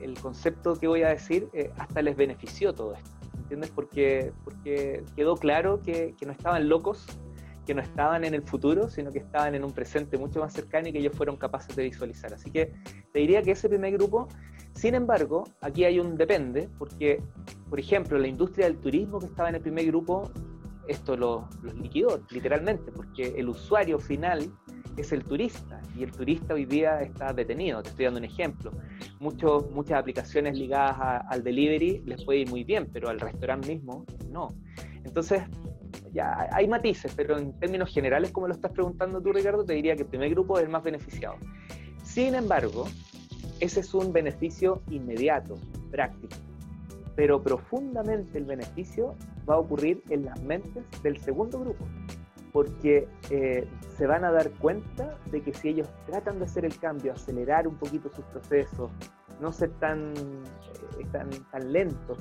el, 0.01 0.19
concepto 0.21 0.75
que 0.75 0.89
voy 0.89 1.03
a 1.05 1.11
decir, 1.11 1.49
eh, 1.53 1.71
hasta 1.79 2.03
les 2.03 2.17
benefició 2.17 2.75
todo 2.75 2.95
esto. 2.95 3.11
¿Entiendes? 3.39 3.71
Porque, 3.71 4.33
porque 4.45 5.05
quedó 5.15 5.37
claro 5.37 5.81
que, 5.81 6.15
no 6.27 6.33
estaban 6.33 6.69
locos, 6.69 7.07
que 7.67 7.73
no 7.75 7.83
estaban 7.83 8.25
en 8.25 8.35
el 8.35 8.43
futuro, 8.43 8.89
sino 8.89 9.13
que 9.13 9.21
estaban 9.21 9.55
en 9.55 9.63
un 9.63 9.71
presente 9.73 10.19
mucho 10.19 10.41
más 10.41 10.53
cercano 10.53 10.89
y 10.89 10.93
que 10.93 10.99
ellos 10.99 11.15
fueron 11.17 11.37
capaces 11.37 11.77
de 11.77 11.85
visualizar. 11.85 12.35
Así 12.35 12.51
que 12.51 12.73
te 13.13 13.21
diría 13.21 13.43
que 13.43 13.53
ese 13.53 13.69
primer 13.69 13.93
grupo, 13.93 14.27
sin 14.75 14.97
embargo, 14.97 15.45
aquí 15.61 15.85
hay 15.85 16.01
un 16.01 16.17
depende, 16.17 16.69
porque, 16.79 17.23
por 17.71 17.79
ejemplo, 17.79 18.19
la 18.19 18.27
industria 18.27 18.67
del 18.67 18.79
turismo 18.79 19.21
que 19.21 19.27
estaba 19.27 19.51
en 19.51 19.55
el 19.55 19.61
primer 19.61 19.87
grupo, 19.87 20.33
esto 20.89 21.17
los 21.17 21.45
lo 21.63 21.73
liquidó 21.75 22.21
literalmente, 22.31 22.91
porque 22.91 23.35
el 23.37 23.49
usuario 23.49 24.01
final 24.01 24.51
es 24.97 25.13
el 25.13 25.25
turista 25.25 25.81
y 25.97 26.03
el 26.03 26.13
turista 26.13 26.55
hoy 26.55 26.65
día 26.65 27.01
está 27.01 27.33
detenido. 27.33 27.83
Te 27.83 27.91
estoy 27.91 28.05
dando 28.05 28.19
un 28.19 28.25
ejemplo. 28.25 28.73
Muchas 29.21 29.93
aplicaciones 29.93 30.59
ligadas 30.59 31.25
al 31.29 31.43
delivery 31.43 32.03
les 32.05 32.25
puede 32.25 32.41
ir 32.41 32.51
muy 32.51 32.65
bien, 32.65 32.89
pero 32.93 33.09
al 33.09 33.21
restaurante 33.21 33.75
mismo 33.75 34.05
no. 34.31 34.49
Entonces, 35.05 35.43
ya 36.13 36.49
hay 36.53 36.69
matices, 36.69 37.13
pero 37.17 37.39
en 37.39 37.53
términos 37.59 37.93
generales, 37.93 38.31
como 38.31 38.49
lo 38.49 38.55
estás 38.55 38.73
preguntando 38.73 39.21
tú, 39.21 39.33
Ricardo, 39.33 39.65
te 39.65 39.75
diría 39.75 39.97
que 39.97 40.03
el 40.03 40.09
primer 40.09 40.31
grupo 40.31 40.59
es 40.59 40.65
el 40.65 40.71
más 40.71 40.83
beneficiado. 40.83 41.37
Sin 42.03 42.35
embargo, 42.35 42.85
ese 43.61 43.81
es 43.81 43.95
un 43.95 44.13
beneficio 44.13 44.83
inmediato, 44.91 45.55
práctico, 45.91 46.37
pero 47.17 47.43
profundamente 47.43 48.39
el 48.39 48.45
beneficio 48.45 49.15
va 49.49 49.55
a 49.55 49.59
ocurrir 49.59 50.03
en 50.11 50.25
las 50.25 50.41
mentes 50.43 50.85
del 51.03 51.19
segundo 51.19 51.61
grupo, 51.61 51.87
porque 52.53 53.09
eh, 53.31 53.67
se 53.97 54.07
van 54.07 54.25
a 54.25 54.33
dar 54.33 54.51
cuenta 54.53 55.17
de 55.27 55.43
que 55.43 55.53
si 55.53 55.71
ellos 55.71 55.89
tratan 56.07 56.39
de 56.39 56.45
hacer 56.45 56.65
el 56.65 56.79
cambio, 56.79 57.13
acelerar 57.13 57.69
un 57.69 57.77
poquito 57.77 58.09
sus 58.11 58.25
procesos, 58.27 58.91
no 59.41 59.53
ser 59.53 59.71
tan, 59.79 60.15
eh, 60.99 61.07
tan, 61.13 61.31
tan 61.31 61.73
lentos, 61.73 62.19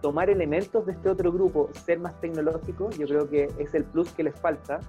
tomar 0.00 0.30
elementos 0.30 0.86
de 0.86 0.92
este 0.92 1.08
otro 1.08 1.32
grupo, 1.32 1.70
ser 1.84 1.98
más 1.98 2.18
tecnológico, 2.20 2.90
yo 2.90 3.06
creo 3.06 3.28
que 3.28 3.48
es 3.58 3.74
el 3.74 3.84
plus 3.84 4.12
que 4.12 4.24
les 4.24 4.38
falta. 4.38 4.80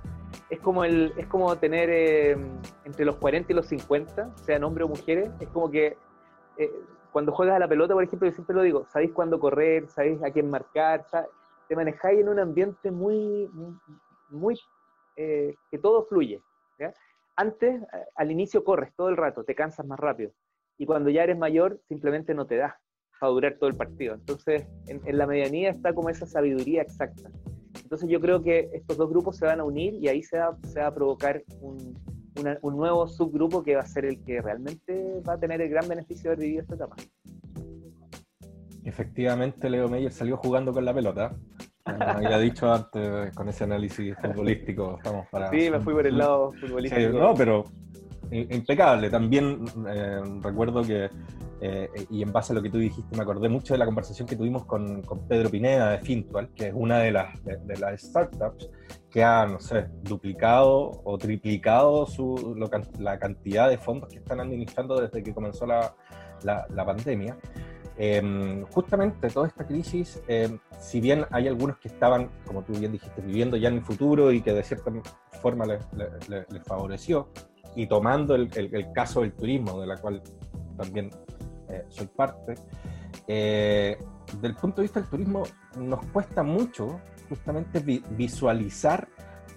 Es 0.49 0.59
como, 0.59 0.83
el, 0.83 1.13
es 1.17 1.27
como 1.27 1.55
tener 1.57 1.89
eh, 1.89 2.37
entre 2.85 3.05
los 3.05 3.15
40 3.17 3.51
y 3.51 3.55
los 3.55 3.67
50, 3.67 4.35
sean 4.37 4.63
hombres 4.63 4.85
o 4.85 4.89
mujeres, 4.89 5.29
es 5.39 5.47
como 5.49 5.69
que 5.69 5.97
eh, 6.57 6.71
cuando 7.11 7.31
juegas 7.31 7.55
a 7.55 7.59
la 7.59 7.67
pelota, 7.67 7.93
por 7.93 8.03
ejemplo, 8.03 8.27
yo 8.27 8.33
siempre 8.33 8.55
lo 8.55 8.61
digo, 8.61 8.85
sabéis 8.89 9.11
cuándo 9.11 9.39
correr, 9.39 9.87
sabéis 9.89 10.23
a 10.23 10.31
quién 10.31 10.49
marcar, 10.49 11.05
te 11.67 11.75
manejáis 11.75 12.19
en 12.19 12.29
un 12.29 12.39
ambiente 12.39 12.91
muy, 12.91 13.49
muy, 14.29 14.59
eh, 15.15 15.53
que 15.69 15.77
todo 15.77 16.05
fluye. 16.05 16.41
Antes, 17.35 17.81
al 18.15 18.31
inicio 18.31 18.63
corres 18.63 18.93
todo 18.95 19.09
el 19.09 19.17
rato, 19.17 19.43
te 19.43 19.55
cansas 19.55 19.85
más 19.85 19.99
rápido. 19.99 20.31
Y 20.77 20.85
cuando 20.85 21.09
ya 21.09 21.23
eres 21.23 21.37
mayor, 21.37 21.79
simplemente 21.87 22.33
no 22.33 22.45
te 22.45 22.57
das 22.57 22.73
a 23.21 23.27
durar 23.27 23.55
todo 23.57 23.69
el 23.69 23.75
partido. 23.75 24.15
Entonces, 24.15 24.67
en, 24.87 25.17
la 25.17 25.27
medianía 25.27 25.69
está 25.69 25.93
como 25.93 26.09
esa 26.09 26.25
sabiduría 26.25 26.81
exacta. 26.81 27.29
Entonces 27.83 28.09
yo 28.09 28.19
creo 28.19 28.41
que 28.41 28.69
estos 28.73 28.97
dos 28.97 29.09
grupos 29.09 29.37
se 29.37 29.45
van 29.45 29.59
a 29.59 29.63
unir 29.63 29.93
y 29.95 30.07
ahí 30.07 30.23
se 30.23 30.39
va, 30.39 30.57
se 30.63 30.79
va 30.79 30.87
a 30.87 30.93
provocar 30.93 31.43
un, 31.61 31.95
un, 32.61 32.77
nuevo 32.77 33.07
subgrupo 33.07 33.63
que 33.63 33.75
va 33.75 33.81
a 33.81 33.85
ser 33.85 34.05
el 34.05 34.21
que 34.23 34.41
realmente 34.41 35.21
va 35.27 35.33
a 35.33 35.39
tener 35.39 35.61
el 35.61 35.69
gran 35.69 35.87
beneficio 35.87 36.23
de 36.23 36.29
haber 36.29 36.39
vivido 36.39 36.61
esta 36.63 36.75
etapa. 36.75 36.95
Efectivamente, 38.83 39.69
Leo 39.69 39.87
Meyer 39.87 40.11
salió 40.11 40.37
jugando 40.37 40.73
con 40.73 40.83
la 40.83 40.93
pelota. 40.93 41.35
Como 41.83 42.03
había 42.03 42.37
dicho 42.37 42.71
antes, 42.71 43.33
con 43.35 43.49
ese 43.49 43.63
análisis 43.63 44.15
futbolístico, 44.21 44.95
estamos 44.97 45.27
para... 45.29 45.49
Sí, 45.49 45.69
me 45.69 45.79
fui 45.79 45.93
por 45.93 46.07
el 46.07 46.17
lado 46.17 46.51
futbolístico. 46.53 47.17
no, 47.17 47.33
pero 47.33 47.65
impecable. 48.31 49.09
También 49.09 49.63
eh, 49.89 50.21
recuerdo 50.41 50.81
que 50.83 51.09
eh, 51.63 51.89
y 52.09 52.23
en 52.23 52.31
base 52.31 52.53
a 52.53 52.55
lo 52.55 52.61
que 52.63 52.71
tú 52.71 52.79
dijiste, 52.79 53.15
me 53.15 53.21
acordé 53.21 53.47
mucho 53.47 53.75
de 53.75 53.77
la 53.77 53.85
conversación 53.85 54.27
que 54.27 54.35
tuvimos 54.35 54.65
con, 54.65 55.03
con 55.03 55.27
Pedro 55.27 55.51
Pineda 55.51 55.91
de 55.91 55.99
Fintual, 55.99 56.49
que 56.55 56.69
es 56.69 56.73
una 56.75 56.97
de 56.97 57.11
las, 57.11 57.43
de, 57.43 57.77
las 57.77 58.01
startups 58.01 58.67
que 59.11 59.23
ha, 59.23 59.45
no 59.45 59.59
sé, 59.59 59.87
duplicado 60.01 61.01
o 61.03 61.17
triplicado 61.19 62.07
su, 62.07 62.55
la 62.97 63.19
cantidad 63.19 63.69
de 63.69 63.77
fondos 63.77 64.09
que 64.09 64.17
están 64.17 64.39
administrando 64.39 64.99
desde 64.99 65.21
que 65.21 65.35
comenzó 65.35 65.67
la, 65.67 65.93
la, 66.43 66.83
pandemia. 66.83 67.37
Em, 68.03 68.63
justamente 68.63 69.29
toda 69.29 69.47
esta 69.47 69.63
crisis, 69.67 70.23
em, 70.27 70.57
si 70.79 70.99
bien 70.99 71.27
hay 71.29 71.47
algunos 71.47 71.77
que 71.77 71.87
estaban, 71.87 72.31
como 72.47 72.63
tú 72.63 72.73
bien 72.73 72.91
dijiste, 72.91 73.21
viviendo 73.21 73.57
ya 73.57 73.69
en 73.69 73.75
el 73.75 73.83
futuro 73.83 74.31
y 74.31 74.41
que 74.41 74.53
de 74.53 74.63
cierta 74.63 74.91
forma 75.39 75.67
les, 75.67 75.85
favoreció, 76.65 77.29
y 77.75 77.85
tomando 77.85 78.33
el, 78.33 78.49
caso 78.95 79.21
del 79.21 79.33
turismo, 79.33 79.79
de 79.79 79.85
la 79.85 79.97
cual 79.97 80.23
también 80.77 81.11
eh, 81.69 81.85
soy 81.89 82.07
parte, 82.07 82.55
eh, 83.27 83.99
del 84.41 84.55
punto 84.55 84.77
de 84.77 84.85
vista 84.85 84.99
del 84.99 85.07
turismo 85.07 85.43
nos 85.77 86.03
cuesta 86.07 86.41
mucho 86.41 86.99
justamente 87.29 87.81
visualizar 88.17 89.09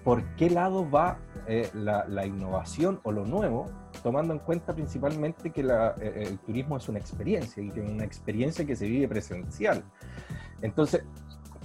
por 0.05 0.23
qué 0.37 0.51
lado 0.51 0.91
va 0.91 1.19
eh, 1.47 1.71
la, 1.73 2.27
innovación 2.27 3.01
o 3.05 3.11
lo 3.11 3.25
nuevo, 3.25 3.71
tomando 4.05 4.35
en 4.35 4.39
cuenta 4.39 4.75
principalmente 4.75 5.51
que 5.51 5.63
eh, 5.63 6.25
el 6.29 6.39
turismo 6.41 6.77
es 6.77 6.89
una 6.91 6.99
experiencia 6.99 7.63
y 7.63 7.71
que 7.71 7.83
es 7.83 7.91
una 7.91 8.05
experiencia 8.05 8.65
que 8.67 8.77
se 8.77 8.87
vive 8.87 9.09
presencial. 9.09 9.83
Entonces, 10.61 11.03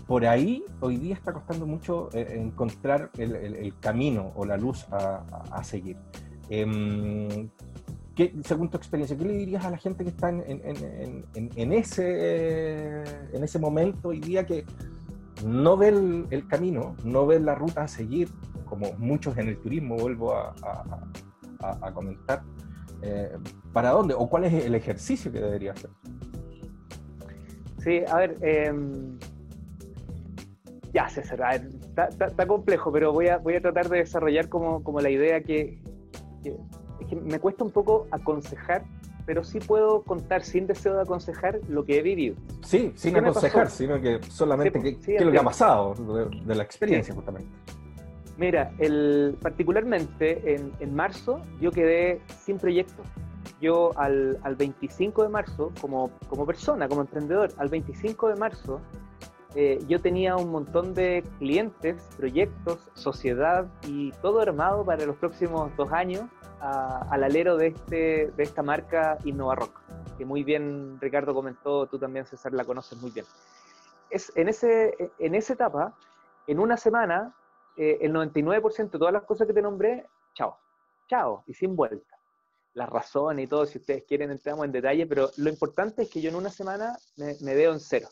por 0.08 0.26
ahí 0.26 0.64
hoy 0.80 0.96
día 0.96 1.16
está 1.16 1.34
costando 1.34 1.68
mucho 1.68 2.10
eh, 2.14 2.40
encontrar 2.40 3.12
el, 3.18 3.74
camino 3.82 4.32
o 4.36 4.46
la 4.46 4.56
luz 4.56 4.88
a, 4.90 5.62
seguir. 5.66 5.98
Em, 6.50 7.50
según 8.44 8.70
tu 8.70 8.78
experiencia, 8.78 9.18
¿qué 9.18 9.26
le 9.26 9.34
dirías 9.34 9.66
a 9.66 9.70
la 9.70 9.78
gente 9.78 10.06
que 10.06 10.10
está 10.10 10.30
en, 10.30 11.74
ese, 11.74 13.04
en 13.34 13.44
ese 13.44 13.60
momento 13.60 14.10
hoy 14.10 14.22
día 14.22 14.46
que 14.46 14.66
no 15.46 15.76
ve 15.76 15.90
el, 16.30 16.48
camino, 16.48 16.96
no 17.04 17.26
ve 17.28 17.40
la 17.40 17.56
ruta 17.56 17.84
a 17.84 17.88
seguir, 17.88 18.30
como 18.66 18.94
muchos 18.94 19.38
en 19.38 19.50
el 19.50 19.58
turismo, 19.58 19.98
vuelvo 19.98 20.34
a, 20.34 20.54
comentar, 21.94 22.44
eh, 23.02 23.38
¿para 23.74 23.92
dónde 23.92 24.14
o 24.14 24.30
cuál 24.30 24.46
es 24.46 24.66
el 24.66 24.76
ejercicio 24.76 25.32
que 25.32 25.40
debería 25.40 25.74
hacer? 25.74 25.90
Sí, 27.80 28.02
a 28.08 28.18
ver, 28.18 28.38
em, 28.42 29.18
ya 30.94 31.08
César, 31.08 31.68
está, 31.96 32.48
complejo, 32.48 32.92
pero 32.92 33.14
voy 33.14 33.28
a, 33.28 33.38
voy 33.38 33.56
a 33.56 33.62
tratar 33.62 33.88
de 33.90 34.00
desarrollar 34.00 34.50
como, 34.50 34.82
la 35.00 35.10
idea 35.10 35.42
que, 35.42 35.82
que 36.44 37.16
me 37.16 37.40
cuesta 37.40 37.64
un 37.64 37.72
poco 37.72 38.08
aconsejar 38.12 38.84
pero 39.30 39.44
sí 39.44 39.60
puedo 39.60 40.02
contar 40.02 40.44
sin 40.44 40.66
deseo 40.66 40.96
de 40.96 41.04
aconsejar 41.04 41.60
lo 41.68 41.86
que 41.86 42.00
he 42.00 42.02
vivido. 42.02 42.36
Sí, 42.64 42.92
sin 42.96 43.16
aconsejar, 43.16 43.70
sino 43.70 44.02
que 44.02 44.20
solamente 44.28 44.82
qué 44.82 45.18
es 45.18 45.24
lo 45.24 45.32
que 45.32 45.38
ha 45.38 45.44
pasado 45.44 45.94
de, 45.94 46.56
la 46.56 46.64
experiencia 46.64 47.14
justamente. 47.14 47.48
Mira, 48.40 48.72
el, 48.78 49.38
particularmente 49.42 50.56
en, 50.56 50.72
en, 50.80 50.96
marzo 50.96 51.42
yo 51.60 51.72
quedé 51.72 52.22
sin 52.30 52.58
proyecto. 52.58 53.04
Yo 53.60 53.92
al, 53.98 54.40
al 54.44 54.56
25 54.56 55.24
de 55.24 55.30
marzo, 55.30 55.74
como, 55.82 56.10
como, 56.30 56.46
persona, 56.46 56.88
como 56.88 57.02
emprendedor, 57.02 57.52
al 57.58 57.68
25 57.68 58.30
de 58.30 58.36
marzo 58.38 58.80
eh, 59.56 59.80
yo 59.90 60.00
tenía 60.00 60.38
un 60.38 60.52
montón 60.52 60.94
de 60.94 61.22
clientes, 61.38 62.08
proyectos, 62.16 62.90
sociedad 62.94 63.68
y 63.86 64.14
todo 64.22 64.40
armado 64.40 64.86
para 64.86 65.06
los 65.06 65.18
próximos 65.18 65.76
dos 65.76 65.92
años 65.92 66.24
al 66.62 67.24
alero 67.24 67.58
de, 67.58 67.68
este, 67.68 68.32
de 68.36 68.44
esta 68.44 68.62
marca 68.64 69.18
Innova 69.26 69.56
Rock, 69.56 69.82
que 70.18 70.26
muy 70.26 70.44
bien 70.44 70.98
Ricardo 71.02 71.34
comentó, 71.34 71.88
tú 71.88 71.98
también 72.00 72.26
César 72.26 72.54
la 72.54 72.64
conoces 72.64 73.02
muy 73.02 73.12
bien. 73.12 73.26
Es, 74.10 74.32
en, 74.36 74.48
ese, 74.48 75.12
en 75.20 75.36
esa 75.36 75.54
etapa, 75.54 75.94
en 76.48 76.60
una 76.60 76.76
semana, 76.76 77.34
eh, 77.80 77.98
el 78.02 78.12
99% 78.12 78.92
de 78.92 79.00
todas 79.00 79.14
las 79.14 79.24
cosas 79.24 79.48
que 79.48 79.54
te 79.54 79.62
nombré, 79.62 80.06
chao, 80.36 80.58
chao, 81.10 81.46
y 81.48 81.54
sin 81.54 81.78
vuelta. 81.78 82.18
Las 82.74 82.90
razones 82.90 83.46
y 83.46 83.48
todo, 83.48 83.66
si 83.66 83.78
ustedes 83.78 84.04
quieren 84.04 84.32
entramos 84.32 84.66
en 84.66 84.74
detalle, 84.74 85.08
pero 85.08 85.30
lo 85.38 85.50
importante 85.50 86.02
es 86.02 86.10
que 86.10 86.20
yo 86.20 86.30
en 86.30 86.36
una 86.36 86.50
semana 86.50 86.98
me, 87.16 87.36
me 87.40 87.56
veo 87.56 87.72
en 87.72 87.80
cero. 87.80 88.10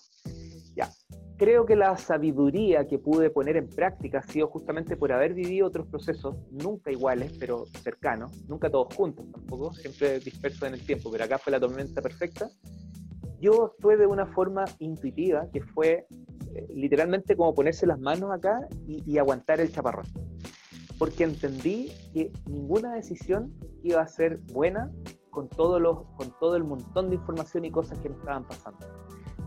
Ya, 0.73 0.89
creo 1.35 1.65
que 1.65 1.75
la 1.75 1.97
sabiduría 1.97 2.87
que 2.87 2.97
pude 2.97 3.29
poner 3.29 3.57
en 3.57 3.67
práctica 3.67 4.19
ha 4.19 4.23
sido 4.23 4.47
justamente 4.47 4.95
por 4.95 5.11
haber 5.11 5.33
vivido 5.33 5.67
otros 5.67 5.85
procesos, 5.87 6.37
nunca 6.49 6.89
iguales, 6.89 7.33
pero 7.37 7.65
cercanos, 7.83 8.31
nunca 8.47 8.69
todos 8.69 8.95
juntos 8.95 9.25
tampoco, 9.33 9.73
siempre 9.73 10.19
dispersos 10.19 10.63
en 10.63 10.75
el 10.75 10.85
tiempo, 10.85 11.11
pero 11.11 11.25
acá 11.25 11.37
fue 11.37 11.51
la 11.51 11.59
tormenta 11.59 12.01
perfecta. 12.01 12.49
Yo 13.41 13.65
actué 13.65 13.97
de 13.97 14.07
una 14.07 14.27
forma 14.27 14.63
intuitiva, 14.79 15.49
que 15.51 15.61
fue 15.61 16.07
literalmente 16.73 17.35
como 17.35 17.53
ponerse 17.53 17.85
las 17.85 17.99
manos 17.99 18.31
acá 18.31 18.67
y, 18.87 19.17
aguantar 19.17 19.59
el 19.59 19.71
chaparrón. 19.71 20.05
Porque 20.97 21.23
entendí 21.23 21.91
que 22.13 22.31
ninguna 22.47 22.95
decisión 22.95 23.53
iba 23.83 24.01
a 24.01 24.07
ser 24.07 24.39
buena 24.51 24.91
con, 25.29 25.47
todos 25.47 25.79
los, 25.81 26.03
con 26.17 26.33
todo 26.39 26.55
el 26.55 26.63
montón 26.63 27.09
de 27.09 27.15
información 27.15 27.65
y 27.65 27.71
cosas 27.71 27.99
que 27.99 28.09
me 28.09 28.15
estaban 28.15 28.47
pasando. 28.47 28.87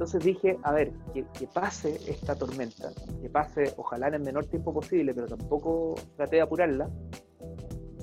Entonces 0.00 0.24
dije, 0.24 0.58
a 0.62 0.72
ver, 0.72 0.92
que, 1.12 1.46
pase 1.52 1.98
esta 2.10 2.34
tormenta, 2.34 2.90
que 3.20 3.28
pase 3.28 3.74
ojalá 3.76 4.08
en 4.08 4.14
el 4.14 4.22
menor 4.22 4.46
tiempo 4.46 4.72
posible, 4.72 5.12
pero 5.12 5.26
tampoco 5.26 5.94
traté 6.16 6.36
de 6.36 6.42
apurarla. 6.42 6.88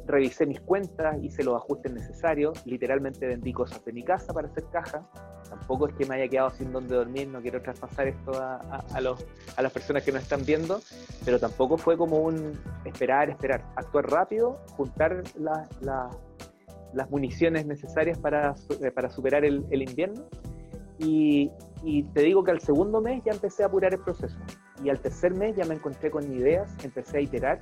Revisé 0.08 0.46
mis 0.46 0.62
cuentas, 0.62 1.18
hice 1.22 1.44
los 1.44 1.56
ajustes 1.56 1.92
necesarios, 1.92 2.66
literalmente 2.66 3.28
vendí 3.28 3.52
cosas 3.52 3.84
de 3.84 3.92
mi 3.92 4.04
casa 4.04 4.34
para 4.34 4.48
hacer 4.48 4.64
caja. 4.72 5.06
Tampoco 5.50 5.88
es 5.88 5.96
que 5.96 6.06
me 6.06 6.16
haya 6.16 6.30
quedado 6.30 6.50
sin 6.52 6.72
dónde 6.72 6.96
dormir, 6.96 7.28
no 7.28 7.42
quiero 7.42 7.62
traspasar 7.62 8.08
esto 8.08 8.32
a, 8.34 9.02
los, 9.02 9.26
a 9.56 9.62
las 9.62 9.72
personas 9.72 10.04
que 10.04 10.12
nos 10.12 10.24
están 10.24 10.46
viendo, 10.46 10.80
pero 11.26 11.40
tampoco 11.40 11.78
fue 11.78 11.98
como 11.98 12.20
un 12.20 12.54
esperar, 12.86 13.30
esperar, 13.30 13.66
actuar 13.76 14.10
rápido, 14.10 14.60
juntar 14.78 15.24
las 16.94 17.10
municiones 17.10 17.66
necesarias 17.66 18.18
para, 18.18 18.56
para 18.96 19.10
superar 19.10 19.44
el, 19.46 19.66
el 19.70 19.82
invierno 19.82 20.26
y, 21.00 21.52
y 21.84 22.04
te 22.04 22.22
digo 22.22 22.44
que 22.44 22.52
al 22.52 22.60
segundo 22.60 23.02
mes 23.02 23.24
ya 23.24 23.32
empecé 23.32 23.64
a 23.64 23.68
apurar 23.68 23.94
el 23.94 24.00
proceso. 24.00 24.38
Y 24.84 24.90
al 24.90 25.00
tercer 25.00 25.34
mes 25.34 25.56
ya 25.56 25.66
me 25.66 25.76
encontré 25.76 26.12
con 26.12 26.32
ideas, 26.32 26.74
empecé 26.84 27.18
a 27.18 27.22
iterar. 27.22 27.62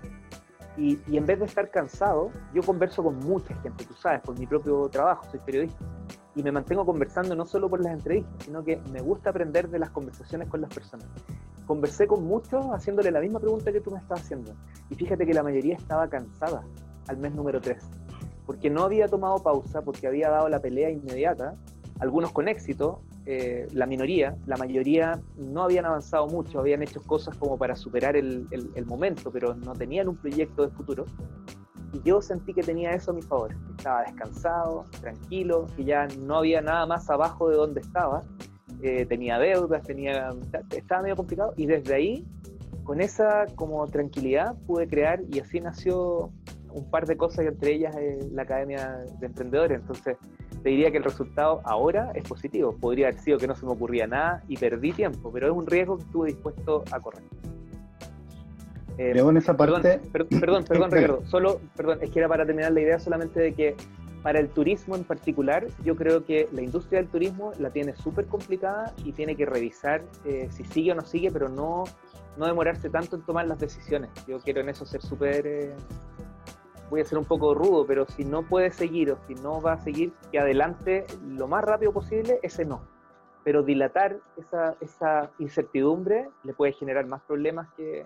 Y, 0.77 0.99
y, 1.07 1.17
en 1.17 1.25
vez 1.25 1.39
de 1.39 1.45
estar 1.45 1.69
cansado, 1.71 2.31
yo 2.53 2.61
converso 2.61 3.03
con 3.03 3.17
mucha 3.19 3.55
gente, 3.61 3.85
tú 3.85 3.93
sabes, 3.93 4.21
por 4.21 4.37
mi 4.37 4.45
propio 4.45 4.89
trabajo, 4.89 5.25
soy 5.31 5.39
periodista. 5.39 5.85
Y 6.35 6.43
me 6.43 6.51
mantengo 6.51 6.85
conversando 6.85 7.33
no 7.33 7.45
solo 7.45 7.69
por 7.69 7.81
las 7.81 7.93
entrevistas, 7.93 8.33
sino 8.43 8.63
que 8.63 8.81
me 8.91 9.01
gusta 9.01 9.29
aprender 9.29 9.69
de 9.69 9.79
las 9.79 9.89
conversaciones 9.91 10.49
con 10.49 10.59
las 10.59 10.73
personas. 10.73 11.07
Conversé 11.65 12.07
con 12.07 12.25
muchos 12.25 12.65
haciéndole 12.73 13.09
la 13.09 13.21
misma 13.21 13.39
pregunta 13.39 13.71
que 13.71 13.79
tú 13.79 13.91
me 13.91 13.99
estás 13.99 14.21
haciendo. 14.21 14.53
Y 14.89 14.95
fíjate 14.95 15.25
que 15.25 15.33
la 15.33 15.43
mayoría 15.43 15.75
estaba 15.75 16.09
cansada 16.09 16.63
al 17.07 17.17
mes 17.17 17.33
número 17.33 17.61
3. 17.61 17.77
Porque 18.45 18.69
no 18.69 18.83
había 18.83 19.07
tomado 19.07 19.39
pausa, 19.39 19.81
porque 19.81 20.07
había 20.07 20.29
dado 20.29 20.49
la 20.49 20.59
pelea 20.59 20.91
inmediata, 20.91 21.55
algunos 21.99 22.31
con 22.33 22.49
éxito, 22.49 23.01
eh, 23.27 23.67
la 23.73 23.87
minoría, 23.87 24.35
la 24.45 24.55
mayoría 24.55 25.19
no 25.35 25.63
habían 25.63 25.85
avanzado 25.85 26.27
mucho, 26.27 26.59
habían 26.59 26.83
hecho 26.83 27.01
cosas 27.01 27.35
como 27.37 27.57
para 27.57 27.75
superar 27.75 28.15
el, 28.15 28.47
momento, 28.85 29.31
pero 29.31 29.55
no 29.55 29.73
tenían 29.73 30.07
un 30.07 30.15
proyecto 30.15 30.63
de 30.63 30.69
futuro. 30.69 31.05
Y 31.91 32.01
yo 32.03 32.21
sentí 32.21 32.53
que 32.53 32.61
tenía 32.61 32.91
eso 32.91 33.11
a 33.11 33.13
mi 33.15 33.23
favor, 33.23 33.55
estaba 33.77 34.03
descansado, 34.03 34.85
tranquilo, 35.01 35.65
que 35.75 35.85
ya 35.85 36.07
no 36.19 36.37
había 36.37 36.61
nada 36.61 36.85
más 36.85 37.09
abajo 37.09 37.49
de 37.49 37.55
donde 37.55 37.81
estaba, 37.81 38.23
eh, 38.83 39.05
tenía 39.07 39.39
deudas, 39.39 39.81
tenía, 39.81 40.31
estaba 40.69 41.01
medio 41.01 41.15
complicado, 41.15 41.53
y 41.57 41.65
desde 41.65 41.95
ahí, 41.95 42.25
con 42.83 43.01
esa 43.01 43.45
como 43.55 43.87
tranquilidad, 43.87 44.55
pude 44.67 44.87
crear 44.87 45.21
y 45.31 45.39
así 45.39 45.59
nació 45.59 46.31
un 46.75 46.89
par 46.91 47.07
de 47.07 47.17
cosas, 47.17 47.45
entre 47.45 47.73
ellas 47.73 47.95
eh, 47.95 48.19
la 48.31 48.43
Academia 48.43 48.99
de 49.19 49.25
Emprendedores. 49.25 49.79
Entonces, 49.79 50.17
te 50.65 50.71
diría 50.71 50.89
que 50.89 50.97
el 50.97 51.03
resultado 51.03 51.61
ahora 51.63 52.11
es 52.15 52.23
positivo. 52.23 52.75
Podría 52.75 53.09
haber 53.09 53.19
sido 53.19 53.37
que 53.37 53.45
no 53.45 53.53
se 53.55 53.67
me 53.67 53.73
ocurría 53.73 54.07
nada 54.07 54.41
y 54.47 54.57
perdí 54.57 54.93
tiempo, 54.93 55.31
pero 55.31 55.45
es 55.45 55.53
un 55.53 55.67
riesgo 55.67 55.97
que 55.97 56.03
estuve 56.05 56.27
dispuesto 56.29 56.83
a 56.89 56.99
correr. 56.99 57.21
Eh, 58.97 59.13
en 59.15 59.37
esa 59.37 59.55
parte... 59.55 60.01
Perdón, 60.11 60.65
perdón, 60.65 60.65
Ricardo. 60.91 61.21
Solo, 61.27 61.61
perdón, 61.77 61.99
es 62.01 62.09
que 62.09 62.17
era 62.17 62.27
para 62.27 62.47
terminar 62.47 62.71
la 62.71 62.81
idea 62.81 62.97
solamente 62.97 63.39
de 63.41 63.53
que 63.53 63.75
para 64.23 64.39
el 64.39 64.49
turismo 64.49 64.95
en 64.95 65.03
particular, 65.03 65.67
yo 65.83 65.95
creo 65.95 66.25
que 66.25 66.49
la 66.51 66.63
industria 66.63 66.99
del 66.99 67.09
turismo 67.09 67.51
la 67.59 67.69
tiene 67.69 67.95
súper 67.95 68.25
complicada 68.25 68.91
y 69.03 69.11
tiene 69.11 69.35
que 69.35 69.45
revisar 69.45 70.01
eh, 70.25 70.47
si 70.49 70.63
sigue 70.63 70.93
o 70.93 70.95
no 70.95 71.03
sigue, 71.03 71.29
pero 71.29 71.47
no, 71.47 71.83
no 72.37 72.47
demorarse 72.47 72.89
tanto 72.89 73.17
en 73.17 73.21
tomar 73.21 73.45
las 73.45 73.59
decisiones. 73.59 74.09
Yo 74.27 74.39
quiero 74.39 74.61
en 74.61 74.69
eso 74.69 74.83
ser 74.83 75.03
súper 75.03 75.45
eh, 75.45 75.75
voy 76.89 77.01
a 77.01 77.05
ser 77.05 77.17
un 77.17 77.25
poco 77.25 77.53
rudo, 77.53 77.85
pero 77.85 78.05
si 78.05 78.23
no 78.23 78.43
puede 78.43 78.71
seguir 78.71 79.11
o 79.11 79.17
si 79.27 79.35
no 79.35 79.61
va 79.61 79.73
a 79.73 79.77
seguir, 79.77 80.13
que 80.31 80.39
adelante 80.39 81.05
lo 81.27 81.47
más 81.47 81.63
rápido 81.63 81.91
posible, 81.91 82.39
ese 82.43 82.65
no. 82.65 82.81
Pero 83.43 83.63
dilatar 83.63 84.19
esa, 84.37 84.75
esa 84.81 85.31
incertidumbre 85.39 86.29
le 86.43 86.53
puede 86.53 86.73
generar 86.73 87.05
más 87.05 87.21
problemas 87.23 87.69
que, 87.75 88.05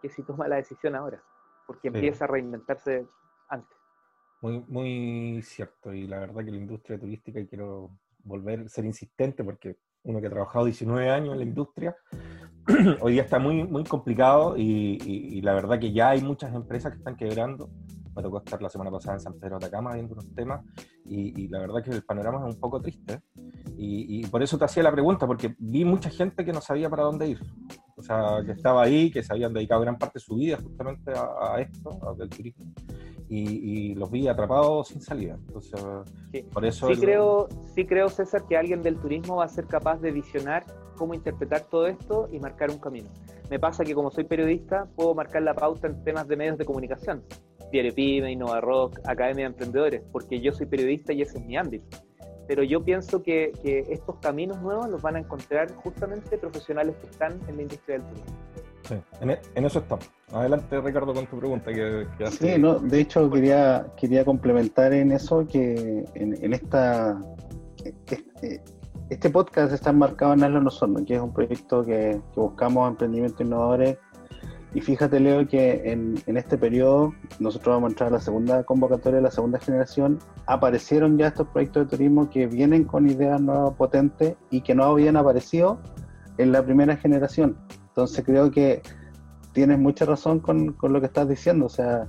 que 0.00 0.08
si 0.08 0.22
toma 0.22 0.48
la 0.48 0.56
decisión 0.56 0.94
ahora, 0.94 1.22
porque 1.66 1.88
empieza 1.88 2.24
a 2.24 2.28
reinventarse 2.28 3.06
antes. 3.48 3.76
Muy, 4.40 4.64
muy 4.68 5.42
cierto, 5.42 5.92
y 5.92 6.06
la 6.06 6.18
verdad 6.18 6.44
que 6.44 6.50
la 6.50 6.58
industria 6.58 6.98
turística, 6.98 7.40
y 7.40 7.46
quiero 7.46 7.90
volver 8.24 8.60
a 8.60 8.68
ser 8.68 8.84
insistente, 8.84 9.42
porque 9.42 9.76
uno 10.06 10.20
que 10.20 10.26
ha 10.26 10.30
trabajado 10.30 10.66
19 10.66 11.10
años 11.10 11.32
en 11.32 11.38
la 11.38 11.44
industria, 11.44 11.96
hoy 13.00 13.14
día 13.14 13.22
está 13.22 13.38
muy, 13.38 13.64
muy 13.64 13.84
complicado 13.84 14.56
y, 14.56 15.40
la 15.42 15.54
verdad 15.54 15.78
que 15.78 15.92
ya 15.92 16.10
hay 16.10 16.22
muchas 16.22 16.54
empresas 16.54 16.92
que 16.92 16.98
están 16.98 17.16
quebrando. 17.16 17.70
Me 18.16 18.22
tocó 18.22 18.38
estar 18.38 18.60
la 18.60 18.68
semana 18.68 18.90
pasada 18.90 19.16
en 19.16 19.20
San 19.20 19.34
Pedro 19.34 19.58
de 19.58 19.66
Atacama 19.66 19.94
viendo 19.94 20.14
unos 20.14 20.34
temas 20.34 20.64
y, 21.04 21.48
la 21.48 21.60
verdad 21.60 21.82
que 21.84 21.90
el 21.90 22.02
panorama 22.02 22.38
es 22.48 22.54
un 22.54 22.60
poco 22.60 22.80
triste. 22.80 23.20
Y, 23.76 24.26
por 24.26 24.42
eso 24.42 24.58
te 24.58 24.64
hacía 24.64 24.82
la 24.82 24.92
pregunta, 24.92 25.26
porque 25.26 25.54
vi 25.58 25.84
mucha 25.84 26.10
gente 26.10 26.44
que 26.44 26.52
no 26.52 26.60
sabía 26.60 26.88
para 26.88 27.04
dónde 27.04 27.28
ir. 27.28 27.40
O 27.96 28.02
sea, 28.02 28.42
que 28.44 28.52
estaba 28.52 28.82
ahí, 28.82 29.10
que 29.10 29.22
se 29.22 29.32
habían 29.32 29.52
dedicado 29.52 29.82
gran 29.82 29.98
parte 29.98 30.18
de 30.18 30.24
su 30.24 30.36
vida 30.36 30.56
justamente 30.56 31.12
a, 31.14 31.60
esto, 31.60 31.98
al 32.20 32.28
turismo 32.28 32.66
y, 33.28 33.94
los 33.94 34.10
vi 34.10 34.28
atrapados 34.28 34.88
sin 34.88 35.00
salida. 35.00 35.34
Entonces, 35.34 35.80
sí. 36.32 36.42
por 36.52 36.64
eso... 36.64 36.88
Sí, 36.88 37.00
creo, 37.00 37.48
sí 37.74 37.86
creo, 37.86 38.08
César, 38.08 38.46
que 38.46 38.56
alguien 38.56 38.82
del 38.82 38.98
turismo 38.98 39.36
va 39.36 39.44
a 39.44 39.48
ser 39.48 39.66
capaz 39.66 40.00
de 40.00 40.12
visionar 40.12 40.64
cómo 40.96 41.14
interpretar 41.14 41.62
todo 41.62 41.86
esto 41.86 42.28
y 42.32 42.40
marcar 42.40 42.70
un 42.70 42.78
camino. 42.78 43.10
me 43.50 43.58
pasa 43.58 43.84
que 43.84 43.94
como 43.94 44.10
soy 44.10 44.24
periodista, 44.24 44.86
puedo 44.96 45.14
marcar 45.14 45.42
la 45.42 45.54
pauta 45.54 45.86
en 45.86 46.02
temas 46.02 46.26
de 46.26 46.36
medios 46.36 46.58
de 46.58 46.64
comunicación. 46.64 47.22
Diario 47.70 47.94
Pyme, 47.94 48.32
Innova 48.32 48.60
Rock, 48.60 49.00
Academia 49.04 49.44
de 49.44 49.52
Emprendedores, 49.52 50.02
porque 50.12 50.40
yo 50.40 50.52
soy 50.52 50.66
periodista 50.66 51.12
y 51.12 51.22
ese 51.22 51.38
es 51.38 51.44
mi 51.44 51.56
ámbito. 51.56 51.98
Pero 52.46 52.62
yo 52.62 52.84
pienso 52.84 53.22
que, 53.22 53.52
estos 53.88 54.16
caminos 54.16 54.60
nuevos 54.62 54.88
los 54.88 55.02
van 55.02 55.16
a 55.16 55.18
encontrar 55.18 55.72
justamente 55.74 56.38
profesionales 56.38 56.94
que 57.00 57.08
están 57.08 57.40
en 57.48 57.56
la 57.56 57.62
industria 57.62 57.98
del 57.98 58.06
turismo. 58.06 58.36
Sí, 58.82 58.94
en, 59.20 59.64
eso 59.64 59.80
estamos. 59.80 60.08
Adelante, 60.32 60.80
Ricardo, 60.80 61.12
con 61.12 61.26
tu 61.26 61.38
pregunta. 61.38 61.72
Que, 61.72 62.06
Sí, 62.30 62.56
no, 62.56 62.78
de 62.78 63.00
hecho, 63.00 63.28
quería, 63.30 63.86
quería 63.96 64.24
complementar 64.24 64.92
en 64.92 65.10
eso 65.10 65.44
que 65.46 66.04
en, 66.14 66.52
esta. 66.52 67.20
Este, 67.84 68.62
este, 69.10 69.30
podcast 69.30 69.72
está 69.72 69.90
enmarcado 69.90 70.34
en 70.34 70.44
Hazlo 70.44 70.60
Nosotros, 70.60 71.02
que 71.04 71.14
es 71.14 71.20
un 71.20 71.32
proyecto 71.32 71.84
que, 71.84 72.20
que 72.32 72.40
buscamos 72.40 72.88
emprendimientos 72.90 73.40
innovadores 73.40 73.98
y 74.74 74.80
fíjate, 74.80 75.20
Leo, 75.20 75.46
que 75.46 75.90
en, 75.90 76.22
este 76.26 76.58
periodo 76.58 77.14
nosotros 77.38 77.76
vamos 77.76 77.88
a 77.88 77.90
entrar 77.92 78.08
a 78.08 78.12
la 78.16 78.20
segunda 78.20 78.64
convocatoria, 78.64 79.20
la 79.20 79.30
segunda 79.30 79.58
generación. 79.58 80.18
Aparecieron 80.46 81.16
ya 81.16 81.28
estos 81.28 81.48
proyectos 81.48 81.84
de 81.84 81.96
turismo 81.96 82.28
que 82.28 82.46
vienen 82.46 82.84
con 82.84 83.08
ideas 83.08 83.40
nuevas, 83.40 83.74
potentes 83.74 84.34
y 84.50 84.60
que 84.60 84.74
no 84.74 84.84
habían 84.84 85.16
aparecido 85.16 85.80
en 86.38 86.52
la 86.52 86.62
primera 86.62 86.96
generación. 86.96 87.56
Entonces 87.88 88.24
creo 88.24 88.50
que 88.50 88.82
tienes 89.52 89.78
mucha 89.78 90.04
razón 90.04 90.40
con, 90.40 90.76
lo 90.82 91.00
que 91.00 91.06
estás 91.06 91.26
diciendo. 91.26 91.66
O 91.66 91.70
sea, 91.70 92.06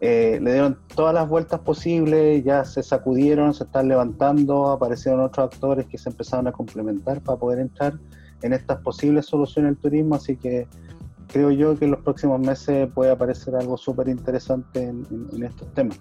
eh, 0.00 0.38
le 0.42 0.52
dieron 0.52 0.78
todas 0.94 1.14
las 1.14 1.26
vueltas 1.26 1.60
posibles, 1.60 2.44
ya 2.44 2.64
se 2.66 2.82
sacudieron, 2.82 3.54
se 3.54 3.64
están 3.64 3.88
levantando, 3.88 4.68
aparecieron 4.68 5.20
otros 5.20 5.50
actores 5.54 5.86
que 5.86 5.96
se 5.96 6.10
empezaron 6.10 6.48
a 6.48 6.52
complementar 6.52 7.22
para 7.22 7.38
poder 7.38 7.60
entrar 7.60 7.98
en 8.42 8.52
estas 8.52 8.80
posibles 8.82 9.24
soluciones 9.24 9.72
del 9.72 9.80
turismo. 9.80 10.16
Así 10.16 10.36
que 10.36 10.68
creo 11.32 11.50
yo 11.50 11.78
que 11.78 11.84
en 11.84 11.92
los 11.92 12.00
próximos 12.00 12.40
meses 12.40 12.88
puede 12.94 13.10
aparecer 13.10 13.54
algo 13.54 13.76
súper 13.76 14.08
interesante 14.08 14.82
en, 14.82 15.42
estos 15.42 15.72
temas. 15.74 16.00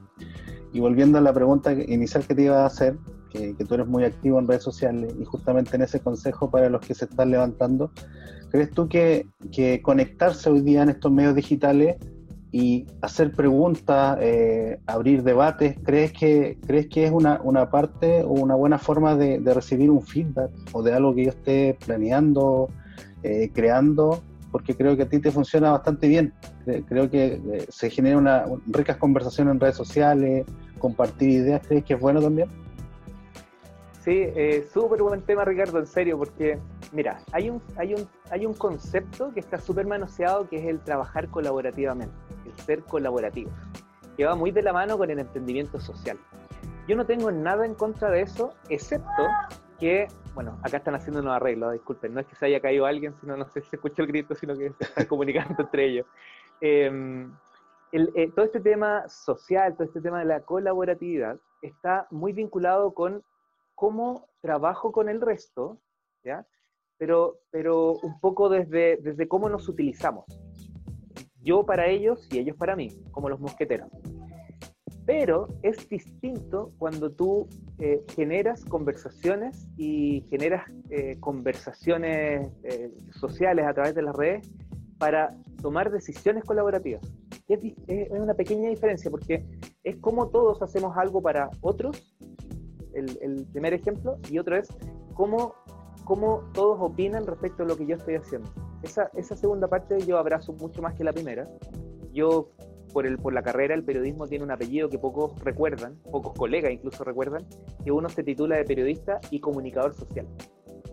Y 0.73 0.79
volviendo 0.79 1.17
a 1.17 1.21
la 1.21 1.33
pregunta 1.33 1.71
inicial 1.73 2.25
que 2.25 2.35
te 2.35 2.43
iba 2.43 2.63
a 2.63 2.65
hacer, 2.65 2.97
que, 3.29 3.53
tú 3.53 3.75
eres 3.75 3.87
muy 3.87 4.03
activo 4.03 4.39
en 4.39 4.47
redes 4.47 4.63
sociales 4.63 5.13
y 5.19 5.25
justamente 5.25 5.75
en 5.75 5.83
ese 5.83 5.99
consejo 5.99 6.49
para 6.49 6.69
los 6.69 6.81
que 6.81 6.93
se 6.93 7.05
están 7.05 7.31
levantando, 7.31 7.91
¿crees 8.49 8.71
tú 8.71 8.87
que, 8.87 9.27
conectarse 9.83 10.49
hoy 10.49 10.61
día 10.61 10.83
en 10.83 10.89
estos 10.89 11.11
medios 11.11 11.35
digitales 11.35 11.97
y 12.51 12.87
hacer 13.01 13.31
preguntas, 13.31 14.17
eh, 14.21 14.79
abrir 14.87 15.21
debates, 15.21 15.75
¿crees 15.83 16.11
que, 16.11 16.57
crees 16.65 16.87
que 16.87 17.05
es 17.05 17.11
una, 17.11 17.69
parte 17.69 18.23
o 18.23 18.31
una 18.31 18.55
buena 18.55 18.79
forma 18.79 19.15
de, 19.15 19.39
recibir 19.53 19.91
un 19.91 20.01
feedback 20.01 20.49
o 20.71 20.81
de 20.81 20.93
algo 20.93 21.13
que 21.13 21.25
yo 21.25 21.29
esté 21.29 21.77
planeando, 21.85 22.69
eh, 23.21 23.51
creando? 23.53 24.23
Porque 24.51 24.75
creo 24.75 24.95
que 24.95 25.03
a 25.03 25.09
ti 25.09 25.19
te 25.19 25.31
funciona 25.31 25.71
bastante 25.71 26.07
bien. 26.07 26.33
Creo 26.87 27.09
que 27.09 27.33
eh, 27.33 27.65
se 27.69 27.89
generan 27.89 28.19
una, 28.19 28.45
ricas 28.67 28.97
conversaciones 28.97 29.53
en 29.53 29.59
redes 29.59 29.75
sociales, 29.75 30.45
compartir 30.79 31.29
ideas. 31.29 31.61
¿Crees 31.67 31.83
que 31.83 31.93
es 31.93 31.99
bueno 31.99 32.21
también? 32.21 32.49
Sí, 34.03 34.11
eh, 34.15 34.67
súper 34.73 35.01
buen 35.03 35.21
tema, 35.21 35.43
Ricardo, 35.43 35.77
en 35.77 35.85
serio, 35.85 36.17
porque 36.17 36.57
mira, 36.93 37.21
hay 37.33 37.49
un, 37.49 37.61
hay 37.75 37.93
un, 37.93 38.07
hay 38.31 38.45
un 38.45 38.53
concepto 38.53 39.33
que 39.33 39.41
está 39.41 39.59
súper 39.59 39.85
manoseado 39.85 40.47
que 40.47 40.57
es 40.57 40.65
el 40.65 40.79
trabajar 40.79 41.27
colaborativamente, 41.27 42.15
el 42.45 42.63
ser 42.63 42.83
colaborativo, 42.83 43.51
que 44.15 44.25
va 44.25 44.35
muy 44.35 44.51
de 44.51 44.63
la 44.63 44.71
mano 44.71 44.97
con 44.97 45.11
el 45.11 45.19
emprendimiento 45.19 45.79
social. 45.81 46.17
Yo 46.87 46.95
no 46.95 47.05
tengo 47.05 47.29
nada 47.31 47.65
en 47.65 47.75
contra 47.75 48.09
de 48.09 48.21
eso, 48.21 48.53
excepto 48.69 49.23
que, 49.79 50.07
bueno, 50.33 50.59
acá 50.63 50.77
están 50.77 50.95
haciendo 50.95 51.21
unos 51.21 51.33
arreglos, 51.33 51.73
disculpen, 51.73 52.13
no 52.13 52.19
es 52.19 52.27
que 52.27 52.35
se 52.35 52.45
haya 52.45 52.59
caído 52.59 52.85
alguien, 52.85 53.15
sino 53.19 53.37
no 53.37 53.45
sé 53.45 53.61
si 53.61 53.69
se 53.69 53.75
escuchó 53.77 54.01
el 54.01 54.07
grito, 54.07 54.35
sino 54.35 54.55
que 54.55 54.71
se 54.71 54.83
están 54.83 55.05
comunicando 55.07 55.55
entre 55.59 55.85
ellos. 55.85 56.05
Em, 56.61 57.31
eh, 57.91 58.31
todo 58.35 58.45
este 58.45 58.59
tema 58.59 59.07
social, 59.07 59.73
todo 59.73 59.85
este 59.85 60.01
tema 60.01 60.19
de 60.19 60.25
la 60.25 60.41
colaboratividad, 60.41 61.39
está 61.61 62.07
muy 62.11 62.33
vinculado 62.33 62.93
con 62.93 63.23
cómo 63.73 64.27
trabajo 64.41 64.91
con 64.91 65.09
el 65.09 65.21
resto, 65.21 65.79
¿ya? 66.23 66.45
Pero, 66.97 67.39
pero 67.49 67.93
un 67.93 68.19
poco 68.19 68.49
desde, 68.49 68.97
desde 68.97 69.27
cómo 69.27 69.49
nos 69.49 69.69
utilizamos. 69.69 70.25
Yo 71.41 71.65
para 71.65 71.87
ellos 71.87 72.27
y 72.31 72.39
ellos 72.39 72.57
para 72.57 72.75
mí, 72.75 72.89
como 73.11 73.29
los 73.29 73.39
mosqueteros. 73.39 73.89
Pero 75.09 75.47
es 75.63 75.89
distinto 75.89 76.71
cuando 76.77 77.09
tú 77.09 77.47
eh, 77.79 78.05
generas 78.13 78.63
conversaciones 78.63 79.67
y 79.75 80.23
generas 80.29 80.69
eh, 80.91 81.17
conversaciones 81.19 82.47
eh, 82.61 82.91
sociales 83.19 83.65
a 83.65 83.73
través 83.73 83.95
de 83.95 84.03
las 84.03 84.15
redes 84.15 84.47
para 84.99 85.35
tomar 85.63 85.89
decisiones 85.89 86.43
colaborativas. 86.43 87.01
Es, 87.47 87.59
es, 87.87 88.11
una 88.11 88.35
pequeña 88.35 88.69
diferencia 88.69 89.09
porque 89.09 89.43
es 89.83 89.95
como 89.95 90.27
todos 90.27 90.61
hacemos 90.61 90.95
algo 90.95 91.23
para 91.23 91.49
otros, 91.61 92.15
el, 92.93 93.17
el 93.23 93.47
primer 93.47 93.73
ejemplo, 93.73 94.19
y 94.29 94.37
otro 94.37 94.57
es 94.57 94.67
cómo, 95.15 95.55
cómo, 96.03 96.51
todos 96.53 96.77
opinan 96.81 97.25
respecto 97.25 97.63
a 97.63 97.65
lo 97.65 97.75
que 97.75 97.87
yo 97.87 97.95
estoy 97.95 98.13
haciendo. 98.13 98.47
Esa, 98.83 99.09
esa 99.15 99.35
segunda 99.35 99.67
parte 99.67 99.97
yo 100.05 100.19
abrazo 100.19 100.53
mucho 100.53 100.83
más 100.83 100.93
que 100.93 101.03
la 101.03 101.13
primera. 101.13 101.49
Yo 102.13 102.51
por, 102.93 103.05
el, 103.05 103.17
por 103.17 103.33
la 103.33 103.41
carrera, 103.41 103.75
el 103.75 103.83
periodismo 103.83 104.27
tiene 104.27 104.43
un 104.43 104.51
apellido 104.51 104.89
que 104.89 104.97
pocos 104.97 105.39
recuerdan, 105.43 105.95
pocos 106.11 106.33
colegas 106.33 106.71
incluso 106.71 107.03
recuerdan, 107.03 107.45
que 107.83 107.91
uno 107.91 108.09
se 108.09 108.23
titula 108.23 108.57
de 108.57 108.65
periodista 108.65 109.19
y 109.31 109.39
comunicador 109.39 109.93
social. 109.93 110.27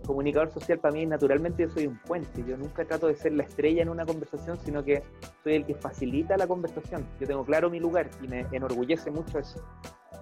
Comunicador 0.06 0.50
social 0.50 0.78
para 0.78 0.94
mí, 0.94 1.04
naturalmente, 1.04 1.64
yo 1.64 1.70
soy 1.70 1.86
un 1.88 1.98
puente. 1.98 2.44
Yo 2.46 2.56
nunca 2.56 2.84
trato 2.84 3.08
de 3.08 3.16
ser 3.16 3.32
la 3.32 3.42
estrella 3.42 3.82
en 3.82 3.88
una 3.88 4.06
conversación, 4.06 4.56
sino 4.64 4.84
que 4.84 5.02
soy 5.42 5.54
el 5.54 5.66
que 5.66 5.74
facilita 5.74 6.36
la 6.36 6.46
conversación. 6.46 7.04
Yo 7.20 7.26
tengo 7.26 7.44
claro 7.44 7.70
mi 7.70 7.80
lugar 7.80 8.08
y 8.22 8.28
me 8.28 8.46
enorgullece 8.52 9.10
mucho 9.10 9.40
eso. 9.40 9.60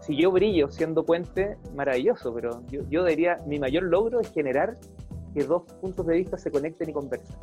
Si 0.01 0.17
yo 0.17 0.31
brillo 0.31 0.71
siendo 0.71 1.05
puente, 1.05 1.59
maravilloso, 1.75 2.35
pero 2.35 2.63
yo, 2.69 2.81
yo 2.89 3.05
diría, 3.05 3.39
mi 3.47 3.59
mayor 3.59 3.85
logro 3.85 4.21
es 4.21 4.33
generar 4.33 4.79
que 5.35 5.45
dos 5.45 5.63
puntos 5.81 6.07
de 6.07 6.17
vista 6.17 6.39
se 6.39 6.51
conecten 6.51 6.89
y 6.89 6.93
conversen. 6.93 7.37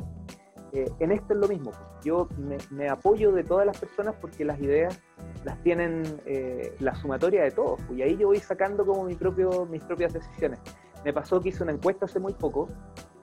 Eh, 0.72 0.90
en 1.00 1.12
esto 1.12 1.34
es 1.34 1.40
lo 1.40 1.48
mismo. 1.48 1.70
Pues. 1.70 2.04
Yo 2.04 2.28
me, 2.70 2.88
apoyo 2.88 3.32
de 3.32 3.44
todas 3.44 3.66
las 3.66 3.78
personas 3.78 4.14
porque 4.20 4.44
las 4.44 4.58
ideas 4.60 5.00
las 5.44 5.62
tienen 5.62 6.02
eh, 6.24 6.74
la 6.80 6.94
sumatoria 6.94 7.42
de 7.42 7.50
todos. 7.50 7.80
Pues, 7.86 7.98
y 7.98 8.02
ahí 8.02 8.16
yo 8.16 8.28
voy 8.28 8.38
sacando 8.38 8.84
como 8.86 9.04
mi 9.04 9.14
propio, 9.14 9.66
mis 9.66 9.82
propias 9.84 10.12
decisiones. 10.12 10.58
Me 11.04 11.12
pasó 11.12 11.40
que 11.40 11.50
hice 11.50 11.62
una 11.62 11.72
encuesta 11.72 12.06
hace 12.06 12.20
muy 12.20 12.32
poco 12.32 12.68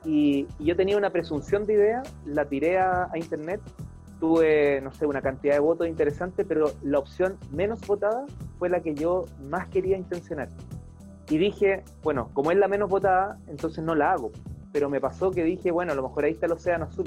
y, 0.05 0.47
yo 0.59 0.75
tenía 0.75 0.97
una 0.97 1.09
presunción 1.09 1.65
de 1.65 1.73
idea, 1.73 2.03
la 2.25 2.45
tiré 2.45 2.77
a, 2.77 3.09
internet, 3.15 3.61
tuve, 4.19 4.81
no 4.81 4.91
sé, 4.91 5.05
una 5.05 5.21
cantidad 5.21 5.53
de 5.55 5.59
votos 5.59 5.87
interesante, 5.87 6.45
pero 6.45 6.71
la 6.83 6.99
opción 6.99 7.37
menos 7.51 7.85
votada 7.87 8.25
fue 8.57 8.69
la 8.69 8.81
que 8.81 8.93
yo 8.93 9.25
más 9.41 9.67
quería 9.69 9.97
intencionar. 9.97 10.49
Y 11.29 11.37
dije, 11.37 11.83
bueno, 12.03 12.29
como 12.33 12.51
es 12.51 12.57
la 12.57 12.67
menos 12.67 12.89
votada, 12.89 13.39
entonces 13.47 13.83
no 13.83 13.95
la 13.95 14.11
hago. 14.11 14.31
Pero 14.71 14.89
me 14.89 14.99
pasó 14.99 15.31
que 15.31 15.43
dije, 15.43 15.71
bueno, 15.71 15.93
a 15.93 15.95
lo 15.95 16.03
mejor 16.03 16.25
ahí 16.25 16.31
está 16.31 16.45
el 16.45 16.53
océano 16.53 16.85
azul 16.85 17.05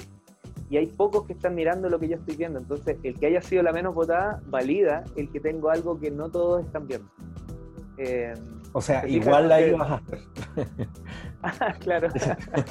y 0.73 0.79
hay 0.79 0.87
pocos 0.87 1.27
que 1.27 1.35
están 1.35 1.55
mirando 1.55 1.91
lo 1.91 1.99
que 1.99 2.09
yo 2.09 2.17
estoy 2.17 2.35
viendo. 2.35 2.59
Entonces, 2.59 2.97
el 3.03 3.21
que 3.21 3.27
haya 3.27 3.43
sido 3.43 3.63
la 3.63 3.75
menos 3.75 3.95
votada 3.95 4.41
valida 4.47 5.05
el 5.17 5.31
que 5.31 5.39
tengo 5.39 5.69
algo 5.69 6.01
que 6.01 6.11
no 6.11 6.31
todos 6.31 6.65
están 6.65 6.89
viendo. 6.89 7.11
Eh, 7.99 8.33
o 8.73 8.81
sea, 8.81 9.07
igual 9.07 9.51
la 9.51 9.61
ibas 9.61 9.91
a 9.91 9.95
hacer. 9.97 10.19
ah, 11.43 11.75
claro. 11.79 12.09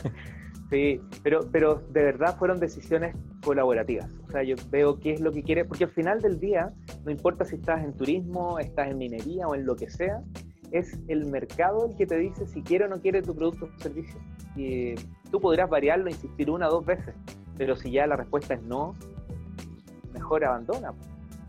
sí, 0.71 0.99
pero, 1.21 1.41
pero 1.51 1.75
de 1.91 2.01
verdad 2.01 2.35
fueron 2.37 2.59
decisiones 2.59 3.15
colaborativas. 3.45 4.11
O 4.27 4.31
sea, 4.31 4.41
yo 4.41 4.55
veo 4.71 4.99
qué 4.99 5.11
es 5.11 5.21
lo 5.21 5.31
que 5.31 5.43
quiere, 5.43 5.63
porque 5.63 5.83
al 5.83 5.91
final 5.91 6.21
del 6.21 6.39
día, 6.39 6.73
no 7.05 7.11
importa 7.11 7.45
si 7.45 7.57
estás 7.57 7.83
en 7.83 7.93
turismo, 7.93 8.57
estás 8.57 8.89
en 8.89 8.97
minería 8.97 9.47
o 9.47 9.53
en 9.53 9.63
lo 9.63 9.75
que 9.75 9.91
sea, 9.91 10.23
es 10.71 10.97
el 11.07 11.27
mercado 11.27 11.85
el 11.85 11.95
que 11.95 12.07
te 12.07 12.17
dice 12.17 12.47
si 12.47 12.63
quiere 12.63 12.85
o 12.85 12.87
no 12.87 12.99
quiere 12.99 13.21
tu 13.21 13.35
producto 13.35 13.65
o 13.65 13.79
servicio. 13.79 14.19
Y 14.55 14.95
tú 15.29 15.39
podrás 15.39 15.69
variarlo, 15.69 16.09
insistir 16.09 16.49
una 16.49 16.67
o 16.67 16.71
dos 16.71 16.85
veces, 16.87 17.13
pero 17.61 17.75
si 17.75 17.91
ya 17.91 18.07
la 18.07 18.15
respuesta 18.15 18.55
es 18.55 18.63
no, 18.63 18.95
mejor 20.13 20.43
abandona. 20.43 20.95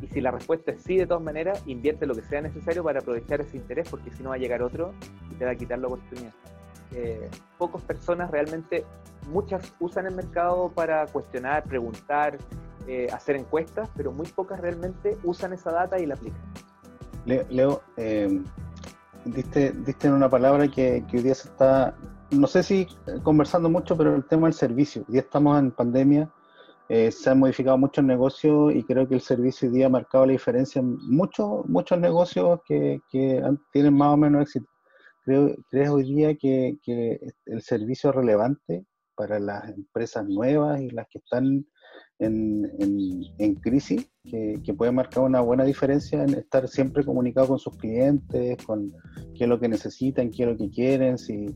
Y 0.02 0.08
si 0.08 0.20
la 0.20 0.30
respuesta 0.30 0.70
es 0.70 0.82
sí, 0.82 0.98
de 0.98 1.06
todas 1.06 1.22
maneras, 1.22 1.62
invierte 1.64 2.04
lo 2.04 2.14
que 2.14 2.20
sea 2.20 2.42
necesario 2.42 2.84
para 2.84 3.00
aprovechar 3.00 3.40
ese 3.40 3.56
interés, 3.56 3.88
porque 3.88 4.10
si 4.10 4.22
no 4.22 4.28
va 4.28 4.34
a 4.34 4.38
llegar 4.38 4.62
otro 4.62 4.92
y 5.30 5.36
te 5.36 5.46
va 5.46 5.52
a 5.52 5.54
quitar 5.54 5.78
la 5.78 5.86
oportunidad. 5.86 6.34
Eh, 6.90 7.30
pocas 7.56 7.80
personas 7.84 8.30
realmente, 8.30 8.84
muchas 9.30 9.74
usan 9.80 10.04
el 10.04 10.14
mercado 10.14 10.70
para 10.74 11.06
cuestionar, 11.06 11.64
preguntar, 11.64 12.36
eh, 12.86 13.06
hacer 13.10 13.36
encuestas, 13.36 13.88
pero 13.96 14.12
muy 14.12 14.26
pocas 14.26 14.60
realmente 14.60 15.16
usan 15.24 15.54
esa 15.54 15.72
data 15.72 15.98
y 15.98 16.04
la 16.04 16.16
aplican. 16.16 16.42
Leo, 17.24 17.80
eh, 17.96 18.38
diste, 19.24 19.72
diste 19.72 20.08
en 20.08 20.12
una 20.12 20.28
palabra 20.28 20.68
que, 20.68 21.06
que 21.10 21.16
hoy 21.16 21.22
día 21.22 21.34
se 21.34 21.48
está 21.48 21.94
no 22.32 22.46
sé 22.46 22.62
si 22.62 22.86
conversando 23.22 23.68
mucho, 23.68 23.96
pero 23.96 24.14
el 24.14 24.24
tema 24.26 24.46
del 24.46 24.54
servicio. 24.54 25.04
Ya 25.08 25.20
estamos 25.20 25.58
en 25.58 25.70
pandemia, 25.70 26.32
eh, 26.88 27.10
se 27.10 27.30
han 27.30 27.38
modificado 27.38 27.78
muchos 27.78 28.04
negocios 28.04 28.74
y 28.74 28.82
creo 28.84 29.08
que 29.08 29.14
el 29.14 29.20
servicio 29.20 29.68
hoy 29.68 29.74
día 29.74 29.86
ha 29.86 29.90
marcado 29.90 30.26
la 30.26 30.32
diferencia 30.32 30.80
en 30.80 30.96
muchos, 31.08 31.66
muchos 31.66 31.98
negocios 31.98 32.60
que, 32.66 33.00
tienen 33.72 33.94
más 33.94 34.14
o 34.14 34.16
menos 34.16 34.42
éxito. 34.42 34.66
Creo, 35.24 35.54
¿Crees 35.70 35.90
hoy 35.90 36.04
día 36.04 36.34
que, 36.34 36.76
el 37.46 37.62
servicio 37.62 38.10
es 38.10 38.16
relevante 38.16 38.84
para 39.14 39.38
las 39.38 39.68
empresas 39.68 40.26
nuevas 40.26 40.80
y 40.80 40.90
las 40.90 41.06
que 41.08 41.18
están 41.18 41.64
en, 42.18 42.70
en, 43.38 43.54
crisis, 43.56 44.08
que, 44.24 44.60
que, 44.64 44.74
puede 44.74 44.92
marcar 44.92 45.24
una 45.24 45.40
buena 45.40 45.64
diferencia 45.64 46.22
en 46.22 46.34
estar 46.34 46.68
siempre 46.68 47.04
comunicado 47.04 47.48
con 47.48 47.58
sus 47.58 47.76
clientes, 47.76 48.56
con 48.64 48.92
qué 49.34 49.44
es 49.44 49.48
lo 49.48 49.58
que 49.58 49.68
necesitan, 49.68 50.30
qué 50.30 50.44
es 50.44 50.48
lo 50.50 50.56
que 50.56 50.70
quieren, 50.70 51.18
si 51.18 51.46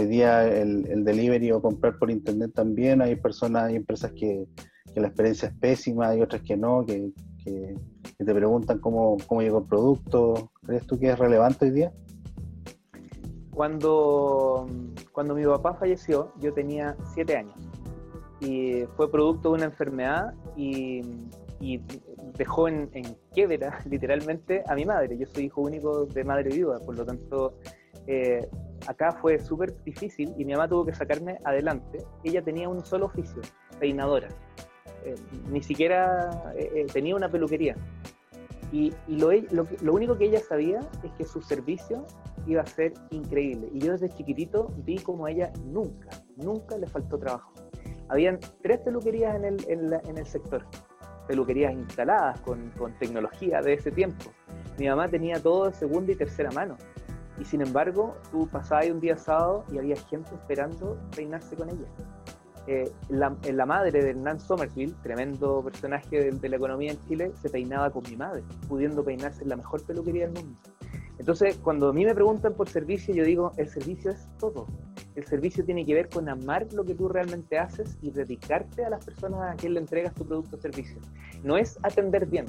hoy 0.00 0.06
día 0.06 0.46
el, 0.46 0.86
el 0.86 1.04
delivery 1.04 1.52
o 1.52 1.62
comprar 1.62 1.98
por 1.98 2.10
internet 2.10 2.52
también, 2.54 3.02
hay 3.02 3.16
personas, 3.16 3.64
hay 3.64 3.76
empresas 3.76 4.12
que, 4.12 4.46
que 4.92 5.00
la 5.00 5.08
experiencia 5.08 5.48
es 5.48 5.54
pésima, 5.54 6.08
hay 6.08 6.22
otras 6.22 6.42
que 6.42 6.56
no, 6.56 6.84
que, 6.86 7.10
que, 7.44 7.76
te 8.16 8.34
preguntan 8.34 8.78
cómo, 8.78 9.16
cómo 9.26 9.42
llegó 9.42 9.58
el 9.58 9.64
producto. 9.64 10.50
¿Crees 10.64 10.86
tú 10.86 10.98
que 10.98 11.10
es 11.10 11.18
relevante 11.18 11.66
hoy 11.66 11.70
día? 11.72 11.92
Cuando, 13.50 14.66
cuando 15.12 15.34
mi 15.34 15.44
papá 15.44 15.74
falleció, 15.74 16.32
yo 16.40 16.52
tenía 16.52 16.96
siete 17.12 17.36
años 17.36 17.56
y 18.40 18.84
fue 18.96 19.10
producto 19.10 19.50
de 19.50 19.54
una 19.56 19.64
enfermedad 19.66 20.34
y, 20.56 21.02
dejó 22.36 22.68
en, 22.68 22.90
quiebra 23.32 23.78
literalmente 23.88 24.62
a 24.66 24.74
mi 24.74 24.84
madre. 24.84 25.16
Yo 25.16 25.26
soy 25.26 25.44
hijo 25.44 25.62
único 25.62 26.06
de 26.06 26.24
madre 26.24 26.50
viuda, 26.50 26.78
por 26.80 26.96
lo 26.96 27.04
tanto 27.06 27.58
eh, 28.06 28.48
acá 28.86 29.12
fue 29.12 29.38
súper 29.38 29.82
difícil 29.82 30.34
y 30.36 30.44
mi 30.44 30.52
mamá 30.52 30.68
tuvo 30.68 30.84
que 30.86 30.94
sacarme 30.94 31.38
adelante. 31.44 31.98
Ella 32.22 32.42
tenía 32.42 32.68
un 32.68 32.84
solo 32.84 33.06
oficio, 33.06 33.42
peinadora. 33.78 34.28
Eh, 35.04 35.14
ni 35.50 35.62
siquiera 35.62 36.52
eh, 36.56 36.86
tenía 36.92 37.14
una 37.14 37.28
peluquería. 37.28 37.76
Y, 38.72 38.92
lo, 39.06 39.28
único 39.92 40.18
que 40.18 40.24
ella 40.24 40.40
sabía 40.40 40.80
es 41.04 41.12
que 41.12 41.24
su 41.24 41.40
servicio 41.40 42.04
iba 42.44 42.62
a 42.62 42.66
ser 42.66 42.92
increíble. 43.10 43.68
Y 43.72 43.78
yo 43.78 43.92
desde 43.92 44.08
chiquitito 44.08 44.72
vi 44.78 44.98
como 44.98 45.26
a 45.26 45.30
ella 45.30 45.52
nunca, 45.64 46.08
nunca 46.36 46.76
le 46.76 46.88
faltó 46.88 47.16
trabajo. 47.16 47.52
Habían 48.08 48.40
tres 48.62 48.80
peluquerías 48.80 49.36
en 49.36 49.44
el, 49.44 49.64
en, 49.68 50.18
el 50.18 50.26
sector, 50.26 50.66
peluquerías 51.28 51.72
instaladas 51.72 52.40
con, 52.40 52.70
con, 52.70 52.92
tecnología 52.98 53.60
de 53.60 53.74
ese 53.74 53.92
tiempo. 53.92 54.32
Mi 54.76 54.88
mamá 54.88 55.06
tenía 55.06 55.40
todo 55.40 55.66
de 55.66 55.72
segunda 55.72 56.10
y 56.10 56.16
tercera 56.16 56.50
mano. 56.50 56.76
Y 57.38 57.44
sin 57.44 57.60
embargo, 57.60 58.16
tú 58.30 58.48
pasabas 58.48 58.88
un 58.90 59.00
día 59.00 59.16
sábado 59.16 59.64
y 59.72 59.78
había 59.78 59.96
gente 59.96 60.34
esperando 60.34 60.98
peinarse 61.14 61.56
con 61.56 61.68
ella. 61.68 61.88
Eh, 62.66 62.90
la, 63.10 63.36
la, 63.52 63.66
madre 63.66 64.02
de 64.02 64.10
Hernán 64.10 64.40
Somerville, 64.40 64.94
tremendo 65.02 65.62
personaje 65.62 66.32
de, 66.32 66.48
la 66.48 66.56
economía 66.56 66.92
en 66.92 67.04
Chile, 67.06 67.32
se 67.42 67.50
peinaba 67.50 67.90
con 67.90 68.04
mi 68.08 68.16
madre, 68.16 68.42
pudiendo 68.68 69.04
peinarse 69.04 69.42
en 69.42 69.50
la 69.50 69.56
mejor 69.56 69.84
peluquería 69.84 70.28
del 70.28 70.42
mundo. 70.42 70.58
Entonces, 71.18 71.58
cuando 71.58 71.90
a 71.90 71.92
mí 71.92 72.04
me 72.04 72.14
preguntan 72.14 72.54
por 72.54 72.68
servicio, 72.68 73.14
yo 73.14 73.24
digo, 73.24 73.52
el 73.58 73.68
servicio 73.68 74.12
es 74.12 74.28
todo. 74.38 74.66
El 75.14 75.24
servicio 75.26 75.64
tiene 75.64 75.84
que 75.84 75.94
ver 75.94 76.08
con 76.08 76.28
amar 76.28 76.66
lo 76.72 76.84
que 76.84 76.94
tú 76.94 77.08
realmente 77.08 77.58
haces 77.58 77.98
y 78.00 78.10
dedicarte 78.10 78.84
a 78.84 78.90
las 78.90 79.04
personas 79.04 79.52
a 79.52 79.56
quien 79.56 79.74
le 79.74 79.80
entregas 79.80 80.14
tu 80.14 80.26
producto 80.26 80.56
o 80.56 80.58
servicio. 80.58 81.00
No 81.42 81.56
es 81.56 81.78
atender 81.82 82.26
bien, 82.26 82.46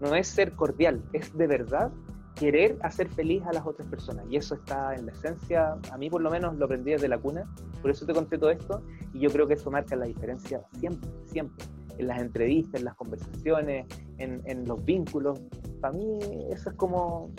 no 0.00 0.14
es 0.14 0.28
ser 0.28 0.52
cordial, 0.52 1.02
es 1.12 1.36
de 1.36 1.46
verdad 1.46 1.90
querer 2.36 2.76
hacer 2.82 3.08
feliz 3.08 3.42
a 3.46 3.52
las 3.52 3.66
otras 3.66 3.88
personas. 3.88 4.26
Y 4.30 4.36
eso 4.36 4.54
está 4.54 4.94
en 4.94 5.06
la 5.06 5.12
esencia, 5.12 5.76
a 5.90 5.98
mí 5.98 6.08
por 6.08 6.20
lo 6.20 6.30
menos 6.30 6.56
lo 6.56 6.66
aprendí 6.66 6.92
desde 6.92 7.08
la 7.08 7.18
cuna, 7.18 7.44
por 7.82 7.90
eso 7.90 8.06
te 8.06 8.12
conté 8.12 8.38
todo 8.38 8.50
esto, 8.50 8.82
y 9.12 9.20
yo 9.20 9.30
creo 9.30 9.46
que 9.46 9.54
eso 9.54 9.70
marca 9.70 9.96
la 9.96 10.06
diferencia 10.06 10.62
siempre, 10.78 11.10
siempre, 11.24 11.64
en 11.98 12.06
las 12.06 12.20
entrevistas, 12.20 12.80
en 12.80 12.84
las 12.84 12.94
conversaciones, 12.94 13.86
en, 14.18 14.64
los 14.66 14.84
vínculos. 14.84 15.40
Para 15.80 15.96
mí 15.96 16.18
eso 16.50 16.70
es 16.70 16.76
como 16.76 17.30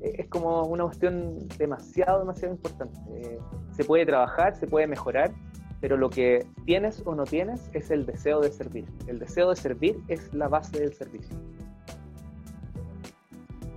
es 0.00 0.28
como 0.28 0.62
una 0.62 0.84
cuestión 0.84 1.48
demasiado, 1.58 2.20
demasiado 2.20 2.54
importante. 2.54 3.00
Eh, 3.16 3.38
se 3.72 3.84
puede 3.84 4.06
trabajar, 4.06 4.54
se 4.54 4.68
puede 4.68 4.86
mejorar, 4.86 5.32
pero 5.80 5.96
lo 5.96 6.08
que 6.08 6.46
tienes 6.64 7.02
o 7.04 7.16
no 7.16 7.24
tienes 7.24 7.68
es 7.72 7.90
el 7.90 8.06
deseo 8.06 8.40
de 8.40 8.50
servir. 8.50 8.84
El 9.08 9.18
deseo 9.18 9.50
de 9.50 9.56
servir 9.56 10.00
es 10.06 10.32
la 10.32 10.48
base 10.48 10.78
del 10.78 10.92
servicio. 10.92 11.36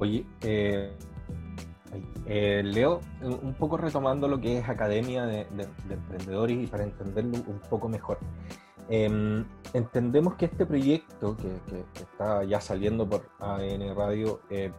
Oye, 0.01 0.25
eh, 0.41 0.97
eh, 2.25 2.63
Leo, 2.65 3.01
un 3.21 3.53
poco 3.53 3.77
retomando 3.77 4.27
lo 4.27 4.41
que 4.41 4.57
es 4.57 4.67
Academia 4.67 5.27
de, 5.27 5.45
Emprendedores 5.87 6.57
y 6.57 6.65
para 6.65 6.85
entenderlo 6.85 7.37
un 7.45 7.59
poco 7.69 7.87
mejor. 7.87 8.17
Em, 8.89 9.45
entendemos 9.73 10.33
que 10.37 10.45
este 10.45 10.65
proyecto 10.65 11.37
que, 11.37 11.51
está 12.01 12.43
ya 12.45 12.59
saliendo 12.59 13.07
por 13.07 13.29
AN 13.39 13.95
Radio 13.95 14.41
eh, 14.49 14.73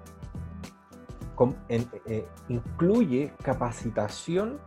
incluye 2.48 3.32
capacitación 3.44 4.58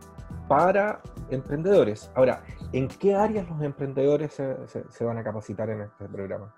para 0.48 1.02
emprendedores. 1.28 2.10
Ahora, 2.14 2.42
¿en 2.72 2.88
qué 2.88 3.14
áreas 3.14 3.46
los 3.50 3.60
emprendedores 3.60 4.32
se, 4.32 5.04
van 5.04 5.18
a 5.18 5.22
capacitar 5.22 5.68
en 5.68 5.82
este 5.82 6.08
programa? 6.08 6.50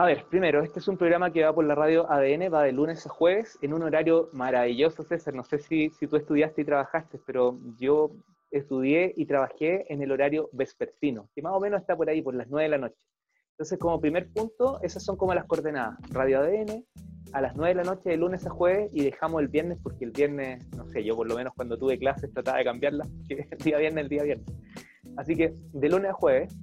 A 0.00 0.06
ver, 0.06 0.24
primero, 0.30 0.62
este 0.62 0.78
es 0.78 0.88
un 0.88 0.96
programa 0.96 1.30
que 1.30 1.44
va 1.44 1.54
por 1.54 1.62
la 1.62 1.74
radio 1.74 2.10
ADN, 2.10 2.50
va 2.50 2.62
de 2.62 2.72
lunes 2.72 3.04
a 3.04 3.10
jueves, 3.10 3.58
en 3.60 3.74
un 3.74 3.82
horario 3.82 4.30
maravilloso, 4.32 5.02
César. 5.02 5.34
No 5.34 5.44
sé 5.44 5.58
si, 5.58 5.90
si 5.90 6.06
tú 6.06 6.16
estudiaste 6.16 6.62
y 6.62 6.64
trabajaste, 6.64 7.20
pero 7.26 7.58
yo 7.76 8.10
estudié 8.50 9.12
y 9.14 9.26
trabajé 9.26 9.92
en 9.92 10.00
el 10.00 10.10
horario 10.10 10.48
vespertino, 10.52 11.28
que 11.34 11.42
más 11.42 11.52
o 11.52 11.60
menos 11.60 11.82
está 11.82 11.98
por 11.98 12.08
ahí, 12.08 12.22
por 12.22 12.34
las 12.34 12.48
9 12.48 12.62
de 12.62 12.68
la 12.70 12.78
noche. 12.78 12.96
Entonces, 13.50 13.78
como 13.78 14.00
primer 14.00 14.30
punto, 14.32 14.80
esas 14.80 15.04
son 15.04 15.18
como 15.18 15.34
las 15.34 15.44
coordenadas. 15.44 15.98
Radio 16.08 16.40
ADN, 16.40 16.82
a 17.34 17.42
las 17.42 17.54
9 17.54 17.68
de 17.68 17.84
la 17.84 17.90
noche 17.94 18.08
de 18.08 18.16
lunes 18.16 18.46
a 18.46 18.48
jueves 18.48 18.88
y 18.94 19.04
dejamos 19.04 19.42
el 19.42 19.48
viernes 19.48 19.76
porque 19.82 20.06
el 20.06 20.12
viernes, 20.12 20.66
no 20.78 20.86
sé, 20.86 21.04
yo 21.04 21.14
por 21.14 21.28
lo 21.28 21.36
menos 21.36 21.52
cuando 21.54 21.76
tuve 21.76 21.98
clases 21.98 22.32
trataba 22.32 22.56
de 22.56 22.64
cambiarla, 22.64 23.04
que 23.28 23.34
el 23.50 23.58
día 23.58 23.76
viernes, 23.76 24.04
el 24.04 24.08
día 24.08 24.22
viernes. 24.22 24.46
Así 25.18 25.36
que 25.36 25.54
de 25.74 25.88
lunes 25.90 26.10
a 26.10 26.14
jueves. 26.14 26.54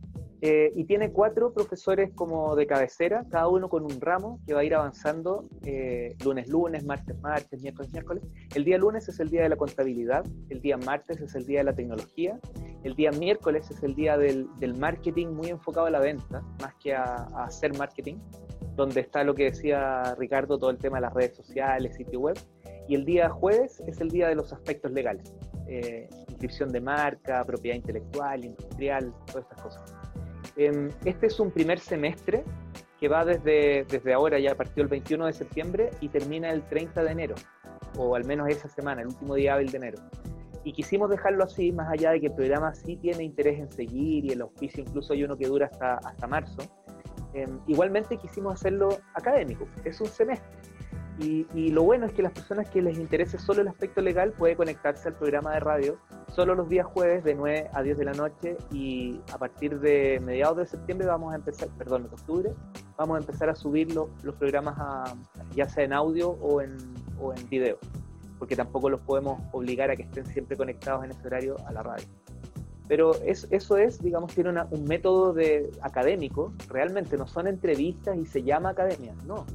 Eh, 0.41 0.71
y 0.75 0.83
tiene 0.85 1.11
cuatro 1.11 1.51
profesores 1.51 2.11
como 2.13 2.55
de 2.55 2.67
cabecera, 2.67 3.25
cada 3.31 3.47
uno 3.47 3.69
con 3.69 3.83
un 3.83 3.99
ramo 3.99 4.39
que 4.45 4.53
va 4.53 4.59
a 4.59 4.63
ir 4.63 4.75
avanzando 4.75 5.49
eh, 5.65 6.15
lunes, 6.23 6.47
lunes, 6.47 6.85
martes, 6.85 7.19
martes, 7.21 7.61
miércoles, 7.61 7.91
miércoles. 7.91 8.23
El 8.53 8.63
día 8.63 8.77
lunes 8.77 9.07
es 9.09 9.19
el 9.19 9.29
día 9.29 9.41
de 9.41 9.49
la 9.49 9.55
contabilidad, 9.55 10.25
el 10.49 10.61
día 10.61 10.77
martes 10.77 11.21
es 11.21 11.33
el 11.33 11.45
día 11.45 11.59
de 11.59 11.65
la 11.65 11.73
tecnología, 11.73 12.39
el 12.83 12.95
día 12.95 13.11
miércoles 13.11 13.71
es 13.71 13.81
el 13.81 13.95
día 13.95 14.17
del, 14.17 14.47
marketing 14.77 15.27
muy 15.27 15.47
enfocado 15.47 15.87
a 15.87 15.89
la 15.89 15.99
venta, 15.99 16.43
más 16.61 16.75
que 16.75 16.93
a, 16.93 17.03
a 17.03 17.45
hacer 17.45 17.75
marketing 17.75 18.17
donde 18.77 19.01
está 19.01 19.23
lo 19.23 19.33
que 19.33 19.45
decía 19.45 20.15
Ricardo, 20.17 20.57
todo 20.57 20.69
el 20.69 20.77
tema 20.77 20.97
de 20.97 21.01
las 21.01 21.13
redes 21.13 21.35
sociales, 21.35 21.95
sitio 21.95 22.19
web. 22.21 22.37
Y 22.87 22.95
el 22.95 23.03
día 23.03 23.27
jueves 23.27 23.81
es 23.85 23.99
el 23.99 24.09
día 24.09 24.29
de 24.29 24.35
los 24.35 24.53
aspectos 24.53 24.91
legales, 24.91 25.33
eh, 25.67 26.07
inscripción 26.29 26.71
de 26.71 26.79
marca, 26.79 27.43
propiedad 27.43 27.75
intelectual, 27.75 28.45
industrial, 28.45 29.13
todas 29.25 29.43
estas 29.43 29.61
cosas. 29.61 29.96
Em, 30.57 30.89
este 31.05 31.27
es 31.27 31.39
un 31.39 31.51
primer 31.51 31.79
semestre 31.79 32.43
que 32.99 33.07
va 33.07 33.23
desde, 33.23 33.85
desde 33.87 34.13
ahora, 34.13 34.39
ya 34.39 34.55
partió 34.55 34.83
el 34.83 34.89
21 34.89 35.27
de 35.27 35.33
septiembre 35.33 35.91
y 36.01 36.09
termina 36.09 36.49
el 36.49 36.63
30 36.63 37.03
de 37.03 37.11
enero, 37.11 37.35
o 37.95 38.15
al 38.15 38.25
menos 38.25 38.49
esa 38.49 38.67
semana, 38.67 39.01
el 39.01 39.07
último 39.07 39.35
día 39.35 39.53
hábil 39.53 39.69
de 39.69 39.77
enero. 39.77 39.99
Y 40.63 40.73
quisimos 40.73 41.09
dejarlo 41.09 41.43
así, 41.43 41.71
más 41.71 41.89
allá 41.91 42.11
de 42.11 42.19
que 42.19 42.27
el 42.27 42.33
programa 42.33 42.73
sí 42.73 42.97
tiene 42.97 43.23
interés 43.23 43.59
en 43.59 43.71
seguir 43.71 44.25
y 44.25 44.29
el 44.31 44.41
auspicio 44.41 44.83
incluso 44.83 45.13
hay 45.13 45.23
uno 45.23 45.37
que 45.37 45.47
dura 45.47 45.67
hasta, 45.67 45.95
hasta 45.95 46.27
marzo 46.27 46.63
Em, 47.37 47.59
igualmente 47.67 48.17
quisimos 48.17 48.53
hacerlo 48.53 48.89
académico, 49.13 49.67
es 49.85 50.01
un 50.01 50.07
semestre. 50.07 50.49
Y, 51.19 51.71
lo 51.71 51.83
bueno 51.83 52.05
es 52.05 52.13
que 52.13 52.21
las 52.21 52.31
personas 52.31 52.69
que 52.69 52.81
les 52.81 52.97
interese 52.97 53.39
solo 53.39 53.61
el 53.61 53.67
aspecto 53.67 54.01
legal 54.01 54.33
pueden 54.33 54.55
conectarse 54.55 55.07
al 55.07 55.15
programa 55.15 55.53
de 55.53 55.59
radio 55.59 55.97
solo 56.27 56.53
los 56.53 56.69
días 56.69 56.85
jueves 56.85 57.23
de 57.23 57.33
9 57.33 57.69
a 57.73 57.81
10 57.81 57.97
de 57.97 58.05
la 58.05 58.13
noche 58.13 58.57
y 58.71 59.19
a 59.33 59.37
partir 59.39 59.79
de 59.79 60.19
mediados 60.23 60.57
de 60.57 60.65
septiembre 60.67 61.07
vamos 61.07 61.33
a 61.33 61.37
empezar, 61.37 61.69
perdón, 61.69 62.03
de 62.03 62.09
octubre, 62.09 62.51
vamos 62.97 63.17
a 63.17 63.19
empezar 63.21 63.49
a 63.49 63.55
subir 63.55 63.93
los, 63.95 64.09
los 64.23 64.35
programas 64.35 64.75
a, 64.77 65.15
ya 65.55 65.67
sea 65.67 65.85
en 65.85 65.93
audio 65.93 66.29
o 66.29 66.61
en, 66.61 66.77
o 67.19 67.33
en 67.33 67.49
video, 67.49 67.79
porque 68.37 68.55
tampoco 68.55 68.89
los 68.89 69.01
podemos 69.01 69.41
obligar 69.53 69.89
a 69.89 69.95
que 69.95 70.03
estén 70.03 70.25
siempre 70.27 70.55
conectados 70.55 71.03
en 71.03 71.11
ese 71.11 71.25
horario 71.25 71.55
a 71.65 71.71
la 71.71 71.81
radio. 71.81 72.05
Pero 72.87 73.15
es, 73.23 73.47
eso 73.49 73.75
es, 73.77 74.01
digamos, 74.01 74.33
tiene 74.33 74.51
un 74.69 74.83
método 74.85 75.33
de, 75.33 75.71
académico, 75.81 76.53
realmente 76.69 77.17
no 77.17 77.27
son 77.27 77.47
entrevistas 77.47 78.15
y 78.17 78.25
se 78.25 78.43
llama 78.43 78.69
academia, 78.69 79.13
no, 79.25 79.45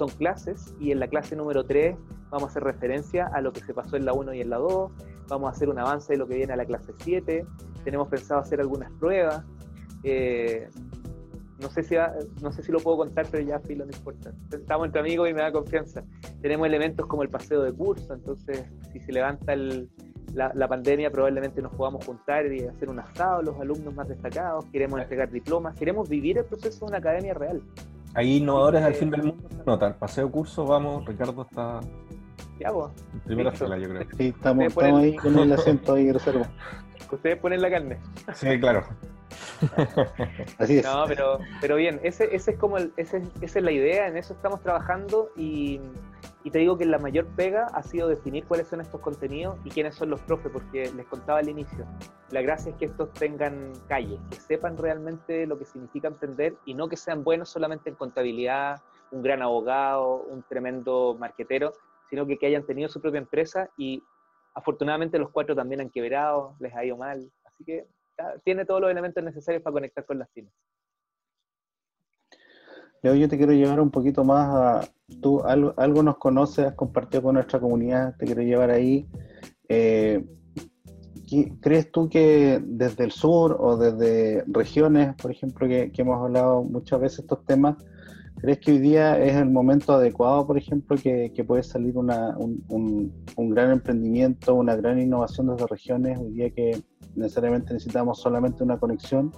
son 0.00 0.08
clases 0.08 0.74
y 0.80 0.92
en 0.92 0.98
la 0.98 1.08
clase 1.08 1.36
número 1.36 1.62
3 1.64 1.94
vamos 2.30 2.44
a 2.44 2.46
hacer 2.46 2.64
referencia 2.64 3.26
a 3.26 3.42
lo 3.42 3.52
que 3.52 3.60
se 3.60 3.74
pasó 3.74 3.96
en 3.96 4.06
la 4.06 4.14
1 4.14 4.32
y 4.32 4.40
en 4.40 4.48
la 4.48 4.56
2, 4.56 4.90
vamos 5.28 5.48
a 5.48 5.52
hacer 5.52 5.68
un 5.68 5.78
avance 5.78 6.14
de 6.14 6.18
lo 6.18 6.26
que 6.26 6.36
viene 6.36 6.54
a 6.54 6.56
la 6.56 6.64
clase 6.64 6.94
7, 6.96 7.44
tenemos 7.84 8.08
pensado 8.08 8.40
hacer 8.40 8.60
algunas 8.60 8.90
pruebas, 8.92 9.44
eh, 10.02 10.70
no 11.60 11.68
sé 11.68 11.82
si 11.82 11.96
no 12.40 12.50
sé 12.50 12.62
si 12.62 12.72
lo 12.72 12.78
puedo 12.78 12.96
contar, 12.96 13.26
pero 13.30 13.42
ya 13.42 13.60
filo, 13.60 13.84
no 13.84 13.92
importa. 13.94 14.32
Estamos 14.50 14.86
entre 14.86 15.02
amigos 15.02 15.28
y 15.28 15.34
me 15.34 15.42
da 15.42 15.52
confianza. 15.52 16.02
Tenemos 16.40 16.66
elementos 16.66 17.06
como 17.06 17.22
el 17.22 17.28
paseo 17.28 17.60
de 17.60 17.70
curso, 17.70 18.14
entonces 18.14 18.64
si 18.94 19.00
se 19.00 19.12
levanta 19.12 19.52
el, 19.52 19.90
la, 20.34 20.68
pandemia 20.68 21.10
probablemente 21.10 21.60
nos 21.60 21.74
podamos 21.74 22.04
juntar 22.06 22.50
y 22.52 22.64
hacer 22.64 22.88
un 22.88 23.00
asado, 23.00 23.42
los 23.42 23.60
alumnos 23.60 23.94
más 23.94 24.08
destacados, 24.08 24.64
queremos 24.72 25.00
entregar 25.00 25.30
diplomas, 25.30 25.76
queremos 25.76 26.08
vivir 26.08 26.38
el 26.38 26.44
proceso 26.44 26.86
de 26.86 26.86
una 26.86 26.98
academia 26.98 27.34
real. 27.34 27.62
Ahí 28.14 28.38
innovadores 28.38 28.82
al 28.82 28.94
fin 28.94 29.10
del 29.10 29.22
mundo 29.22 29.48
se 29.48 29.64
notan. 29.64 29.94
Paseo 29.94 30.30
curso, 30.30 30.64
vamos, 30.64 31.04
Ricardo 31.06 31.42
está. 31.42 31.80
Ya 32.58 32.70
vos. 32.70 32.92
Primera 33.24 33.52
fila, 33.52 33.78
yo 33.78 33.88
creo. 33.88 34.02
Sí, 34.16 34.28
estamos, 34.28 34.66
estamos 34.66 35.00
ahí 35.00 35.16
con 35.16 35.38
el 35.38 35.52
acento 35.52 35.94
ahí 35.94 36.10
reserva. 36.12 36.48
Ustedes 37.10 37.38
ponen 37.38 37.62
la 37.62 37.70
carne. 37.70 37.98
Sí, 38.34 38.58
claro. 38.60 38.84
Así 40.58 40.78
es. 40.78 40.84
No, 40.84 41.04
pero, 41.06 41.38
pero 41.60 41.76
bien, 41.76 42.00
ese, 42.02 42.34
ese 42.34 42.52
es 42.52 42.58
como 42.58 42.78
el, 42.78 42.92
ese, 42.96 43.22
esa 43.40 43.58
es 43.58 43.64
la 43.64 43.72
idea, 43.72 44.06
en 44.06 44.16
eso 44.16 44.34
estamos 44.34 44.60
trabajando 44.60 45.30
y, 45.36 45.80
y, 46.44 46.50
te 46.50 46.58
digo 46.58 46.76
que 46.78 46.84
la 46.84 46.98
mayor 46.98 47.26
pega 47.36 47.66
ha 47.66 47.82
sido 47.82 48.08
definir 48.08 48.44
cuáles 48.46 48.68
son 48.68 48.80
estos 48.80 49.00
contenidos 49.00 49.58
y 49.64 49.70
quiénes 49.70 49.94
son 49.94 50.10
los 50.10 50.20
profes, 50.22 50.50
porque 50.52 50.90
les 50.92 51.06
contaba 51.06 51.38
al 51.38 51.48
inicio, 51.48 51.86
la 52.30 52.42
gracia 52.42 52.70
es 52.70 52.76
que 52.76 52.86
estos 52.86 53.12
tengan 53.12 53.72
calle, 53.88 54.18
que 54.30 54.36
sepan 54.36 54.76
realmente 54.76 55.46
lo 55.46 55.58
que 55.58 55.64
significa 55.64 56.08
emprender 56.08 56.56
y 56.64 56.74
no 56.74 56.88
que 56.88 56.96
sean 56.96 57.24
buenos 57.24 57.48
solamente 57.48 57.90
en 57.90 57.96
contabilidad, 57.96 58.80
un 59.10 59.22
gran 59.22 59.42
abogado, 59.42 60.22
un 60.30 60.42
tremendo 60.42 61.16
marquetero, 61.18 61.72
sino 62.08 62.26
que, 62.26 62.38
que 62.38 62.46
hayan 62.46 62.64
tenido 62.64 62.88
su 62.88 63.00
propia 63.00 63.18
empresa 63.18 63.70
y 63.76 64.02
afortunadamente 64.54 65.18
los 65.18 65.30
cuatro 65.30 65.54
también 65.54 65.80
han 65.80 65.90
quebrado, 65.90 66.56
les 66.60 66.74
ha 66.74 66.84
ido 66.84 66.96
mal, 66.96 67.30
así 67.44 67.64
que 67.64 67.86
tiene 68.44 68.64
todos 68.64 68.80
los 68.80 68.90
elementos 68.90 69.22
necesarios 69.22 69.62
para 69.62 69.72
conectar 69.72 70.04
con 70.04 70.18
las 70.18 70.28
pymes. 70.30 70.52
Leo, 73.02 73.14
yo 73.14 73.28
te 73.28 73.36
quiero 73.38 73.52
llevar 73.52 73.80
un 73.80 73.90
poquito 73.90 74.24
más 74.24 74.48
a, 74.48 74.88
tú 75.20 75.42
algo, 75.42 75.72
algo 75.76 76.02
nos 76.02 76.18
conoces, 76.18 76.66
has 76.66 76.74
compartido 76.74 77.22
con 77.22 77.34
nuestra 77.34 77.58
comunidad, 77.58 78.14
te 78.16 78.26
quiero 78.26 78.42
llevar 78.42 78.70
ahí. 78.70 79.06
Eh, 79.68 80.24
¿Crees 81.60 81.92
tú 81.92 82.08
que 82.08 82.60
desde 82.62 83.04
el 83.04 83.12
sur 83.12 83.56
o 83.60 83.76
desde 83.76 84.42
regiones, 84.48 85.14
por 85.14 85.30
ejemplo, 85.30 85.68
que, 85.68 85.92
hemos 85.96 86.20
hablado 86.20 86.64
muchas 86.64 87.00
veces 87.00 87.20
estos 87.20 87.44
temas, 87.44 87.76
¿crees 88.40 88.58
que 88.58 88.72
hoy 88.72 88.78
día 88.80 89.16
es 89.16 89.36
el 89.36 89.48
momento 89.48 89.92
adecuado, 89.92 90.44
por 90.44 90.58
ejemplo, 90.58 90.96
que, 90.96 91.44
puede 91.46 91.62
salir 91.62 91.96
un, 91.96 92.10
un, 93.36 93.50
gran 93.50 93.70
emprendimiento, 93.70 94.54
una 94.56 94.74
gran 94.74 95.00
innovación 95.00 95.46
desde 95.46 95.68
regiones? 95.68 96.18
Hoy 96.18 96.32
día 96.32 96.50
que 96.50 96.82
necesariamente 97.14 97.74
necesitamos 97.74 98.20
solamente 98.20 98.64
una 98.64 98.78
conexión. 98.78 99.30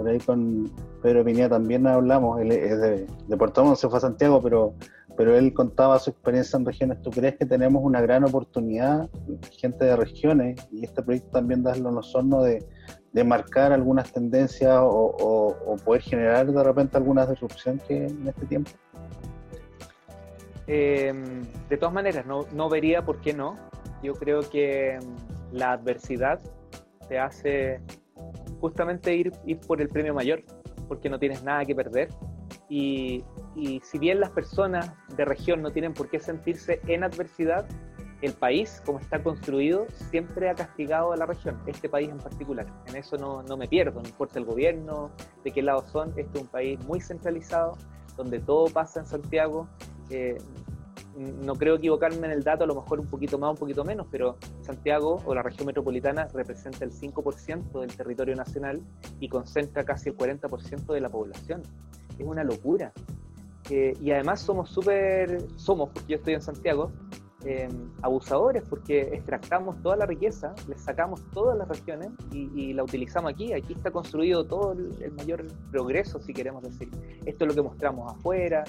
Por 0.00 0.08
ahí 0.08 0.18
con 0.18 0.72
Pedro 1.02 1.22
Pineda 1.26 1.50
también 1.50 1.86
hablamos, 1.86 2.40
él 2.40 2.52
es 2.52 2.80
de, 2.80 3.36
Puerto 3.36 3.62
Montt, 3.62 3.76
se 3.76 3.86
fue 3.86 3.98
a 3.98 4.00
Santiago, 4.00 4.40
pero, 4.40 4.72
pero 5.14 5.36
él 5.36 5.52
contaba 5.52 5.98
su 5.98 6.08
experiencia 6.08 6.56
en 6.56 6.64
regiones. 6.64 7.02
¿Tú 7.02 7.10
crees 7.10 7.36
que 7.36 7.44
tenemos 7.44 7.84
una 7.84 8.00
gran 8.00 8.24
oportunidad, 8.24 9.10
gente 9.50 9.84
de 9.84 9.96
regiones, 9.96 10.66
y 10.72 10.86
este 10.86 11.02
proyecto 11.02 11.32
también 11.32 11.62
da 11.62 11.76
los 11.76 12.14
hornos 12.14 12.46
de, 12.46 12.64
de 13.12 13.24
marcar 13.24 13.74
algunas 13.74 14.10
tendencias 14.10 14.78
o, 14.80 15.54
o, 15.66 15.76
poder 15.84 16.00
generar 16.00 16.50
de 16.50 16.64
repente 16.64 16.96
alguna 16.96 17.26
disrupción 17.26 17.78
que 17.86 18.06
en 18.06 18.26
este 18.26 18.46
tiempo? 18.46 18.70
Em, 20.66 21.42
de 21.68 21.76
todas 21.76 21.92
maneras, 21.92 22.24
no, 22.24 22.46
no 22.54 22.70
vería 22.70 23.04
por 23.04 23.20
qué 23.20 23.34
no. 23.34 23.58
Yo 24.02 24.14
creo 24.14 24.40
que 24.48 24.94
em, 24.94 25.02
la 25.52 25.72
adversidad 25.72 26.40
te 27.06 27.18
hace 27.18 27.82
justamente 28.60 29.14
ir, 29.14 29.32
ir 29.46 29.58
por 29.60 29.80
el 29.80 29.88
premio 29.88 30.14
mayor, 30.14 30.42
porque 30.88 31.08
no 31.08 31.18
tienes 31.18 31.42
nada 31.42 31.64
que 31.64 31.74
perder. 31.74 32.08
Y, 32.68 33.24
y 33.56 33.80
si 33.82 33.98
bien 33.98 34.20
las 34.20 34.30
personas 34.30 34.92
de 35.16 35.24
región 35.24 35.62
no 35.62 35.70
tienen 35.70 35.92
por 35.92 36.08
qué 36.08 36.20
sentirse 36.20 36.80
en 36.86 37.02
adversidad, 37.02 37.66
el 38.22 38.34
país, 38.34 38.82
como 38.84 38.98
está 38.98 39.22
construido, 39.22 39.86
siempre 40.10 40.50
ha 40.50 40.54
castigado 40.54 41.12
a 41.12 41.16
la 41.16 41.26
región, 41.26 41.58
este 41.66 41.88
país 41.88 42.10
en 42.10 42.18
particular. 42.18 42.66
En 42.86 42.96
eso 42.96 43.16
no, 43.16 43.42
no, 43.42 43.56
me 43.56 43.66
pierdo, 43.66 44.02
no 44.02 44.08
importa 44.08 44.38
el 44.38 44.44
gobierno, 44.44 45.10
de 45.42 45.50
qué 45.50 45.62
lado 45.62 45.84
son. 45.90 46.10
Este 46.16 46.38
es 46.38 46.42
un 46.42 46.48
país 46.48 46.78
muy 46.84 47.00
centralizado, 47.00 47.78
donde 48.16 48.38
todo 48.40 48.66
pasa 48.66 49.00
en 49.00 49.06
Santiago. 49.06 49.68
Eh, 50.10 50.36
no 51.20 51.54
creo 51.54 51.76
equivocarme 51.76 52.26
en 52.26 52.32
el 52.32 52.42
dato, 52.42 52.64
a 52.64 52.66
lo 52.66 52.74
mejor 52.74 53.00
un 53.00 53.06
poquito 53.06 53.38
más, 53.38 53.50
un 53.50 53.56
poquito 53.56 53.84
menos, 53.84 54.06
pero 54.10 54.38
Santiago 54.62 55.22
o 55.24 55.34
la 55.34 55.42
región 55.42 55.66
metropolitana 55.66 56.28
representa 56.32 56.84
el 56.84 56.92
5% 56.92 57.80
del 57.80 57.94
territorio 57.94 58.34
nacional 58.34 58.80
y 59.20 59.28
concentra 59.28 59.84
casi 59.84 60.08
el 60.08 60.16
40% 60.16 60.92
de 60.92 61.00
la 61.00 61.08
población. 61.08 61.62
Es 62.18 62.26
una 62.26 62.44
locura. 62.44 62.92
Eh, 63.68 63.96
y 64.00 64.10
además 64.10 64.40
somos 64.40 64.70
súper, 64.70 65.46
somos, 65.56 65.90
porque 65.90 66.12
yo 66.12 66.16
estoy 66.16 66.34
en 66.34 66.42
Santiago, 66.42 66.90
Em, 67.46 67.90
abusadores 68.02 68.62
porque 68.68 69.00
extractamos 69.00 69.80
toda 69.82 69.96
la 69.96 70.04
riqueza, 70.04 70.54
le 70.68 70.76
sacamos 70.76 71.22
todas 71.32 71.56
las 71.56 71.66
regiones 71.68 72.10
y, 72.32 72.74
la 72.74 72.84
utilizamos 72.84 73.32
aquí. 73.32 73.54
Aquí 73.54 73.72
está 73.72 73.90
construido 73.90 74.44
todo 74.44 74.72
el, 74.72 75.12
mayor 75.12 75.46
progreso, 75.70 76.20
si 76.20 76.34
queremos 76.34 76.62
decir. 76.62 76.90
Esto 77.24 77.44
es 77.44 77.48
lo 77.48 77.54
que 77.54 77.62
mostramos 77.62 78.12
afuera. 78.12 78.64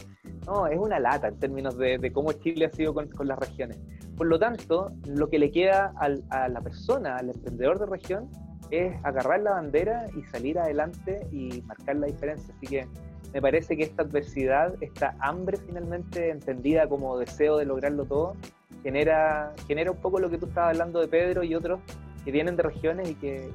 No, 0.45 0.67
es 0.67 0.79
una 0.79 0.99
lata 0.99 1.27
en 1.27 1.37
términos 1.37 1.77
de, 1.77 2.11
cómo 2.13 2.31
Chile 2.31 2.65
ha 2.65 2.69
sido 2.69 2.93
con, 2.93 3.09
las 3.27 3.39
regiones. 3.39 3.77
Por 4.15 4.27
lo 4.27 4.39
tanto, 4.39 4.91
lo 5.05 5.29
que 5.29 5.37
le 5.37 5.51
queda 5.51 5.93
a 5.99 6.47
la 6.47 6.61
persona, 6.61 7.17
al 7.17 7.29
emprendedor 7.29 7.77
de 7.77 7.85
región, 7.87 8.29
es 8.69 8.93
agarrar 9.03 9.41
la 9.41 9.51
bandera 9.51 10.05
y 10.15 10.23
salir 10.23 10.57
adelante 10.57 11.27
y 11.31 11.61
marcar 11.63 11.97
la 11.97 12.07
diferencia. 12.07 12.53
Así 12.55 12.67
que 12.67 12.87
me 13.33 13.41
parece 13.41 13.75
que 13.75 13.83
esta 13.83 14.03
adversidad, 14.03 14.75
esta 14.81 15.15
hambre 15.19 15.57
finalmente 15.57 16.29
entendida 16.29 16.87
como 16.87 17.17
deseo 17.17 17.57
de 17.57 17.65
lograrlo 17.65 18.05
todo, 18.05 18.35
genera, 18.83 19.53
genera 19.67 19.91
un 19.91 19.97
poco 19.97 20.19
lo 20.19 20.29
que 20.29 20.37
tú 20.37 20.47
estabas 20.47 20.71
hablando 20.71 20.99
de 20.99 21.07
Pedro 21.07 21.43
y 21.43 21.55
otros 21.55 21.79
que 22.23 22.31
vienen 22.31 22.55
de 22.55 22.63
regiones 22.63 23.09
y 23.09 23.15
que, 23.15 23.51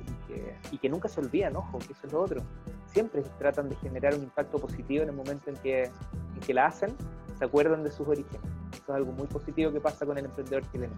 y 0.71 0.79
que, 0.79 0.89
nunca 0.89 1.09
se 1.09 1.21
olvidan, 1.21 1.55
ojo, 1.57 1.79
que 1.79 1.93
eso 1.93 2.07
es 2.07 2.13
lo 2.13 2.21
otro. 2.21 2.43
Siempre 2.87 3.23
tratan 3.39 3.69
de 3.69 3.77
generar 3.77 4.15
un 4.15 4.23
impacto 4.23 4.59
positivo 4.59 5.03
en 5.03 5.11
el 5.11 5.15
momento 5.15 5.51
en 5.51 5.57
que, 5.57 5.85
en 5.85 6.41
que 6.45 6.55
la 6.55 6.67
hacen, 6.67 6.97
se 7.39 7.45
acuerdan 7.45 7.85
de 7.85 7.91
sus 7.91 8.09
orígenes. 8.09 8.41
Eso 8.73 8.83
es 8.83 8.91
algo 8.91 9.13
muy 9.13 9.27
positivo 9.27 9.71
que 9.71 9.81
pasa 9.81 10.05
con 10.05 10.19
el 10.19 10.25
emprendedor 10.25 10.69
chileno. 10.73 10.95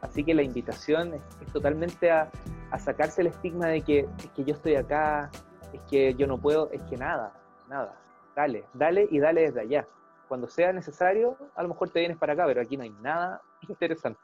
Así 0.00 0.24
que 0.24 0.32
la 0.32 0.42
invitación 0.42 1.14
es, 1.14 1.52
totalmente 1.52 2.10
a, 2.10 2.30
a, 2.70 2.78
sacarse 2.78 3.20
el 3.20 3.26
estigma 3.26 3.66
de 3.66 3.82
que 3.82 4.00
es 4.00 4.30
que 4.34 4.44
yo 4.44 4.54
estoy 4.54 4.76
acá, 4.76 5.30
es 5.74 5.80
que 5.90 6.14
yo 6.14 6.26
no 6.26 6.38
puedo, 6.38 6.70
es 6.72 6.82
que 6.84 6.96
nada, 6.96 7.34
nada. 7.68 7.94
Dale, 8.34 8.64
dale 8.72 9.08
y 9.10 9.18
dale 9.18 9.42
desde 9.42 9.60
allá. 9.60 9.86
Cuando 10.26 10.48
sea 10.48 10.72
necesario, 10.72 11.36
a 11.54 11.62
lo 11.62 11.68
mejor 11.68 11.90
te 11.90 12.00
vienes 12.00 12.16
para 12.16 12.32
acá, 12.32 12.46
pero 12.46 12.62
aquí 12.62 12.76
no 12.76 12.84
hay 12.84 12.94
nada 13.02 13.42
interesante. 13.68 14.20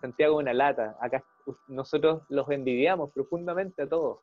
Santiago 0.00 0.40
es 0.40 0.44
una 0.44 0.54
lata. 0.54 0.96
Acá 1.00 1.24
nosotros 1.68 2.22
los 2.28 2.48
envidiamos 2.50 3.10
profundamente 3.12 3.82
a 3.82 3.88
todos. 3.88 4.18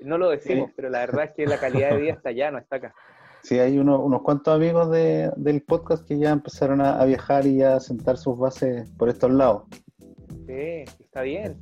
No 0.00 0.18
lo 0.18 0.30
decimos, 0.30 0.70
pero 0.74 0.90
la 0.90 1.00
verdad 1.00 1.24
es 1.26 1.30
que 1.36 1.46
la 1.46 1.58
calidad 1.58 1.90
de 1.90 2.00
vida 2.00 2.12
está 2.14 2.30
allá, 2.30 2.50
no 2.50 2.58
está 2.58 2.76
acá. 2.76 2.94
Sí, 3.42 3.58
hay 3.58 3.78
unos 3.78 4.22
cuantos 4.22 4.54
amigos 4.54 4.90
del 4.90 5.62
podcast 5.62 6.06
que 6.06 6.18
ya 6.18 6.30
empezaron 6.30 6.80
a, 6.80 7.04
viajar 7.04 7.46
y 7.46 7.62
a 7.62 7.80
sentar 7.80 8.16
sus 8.16 8.38
bases 8.38 8.88
por 8.96 9.08
estos 9.08 9.30
lados. 9.32 9.64
Sí, 10.46 10.84
está 11.00 11.22
bien. 11.22 11.58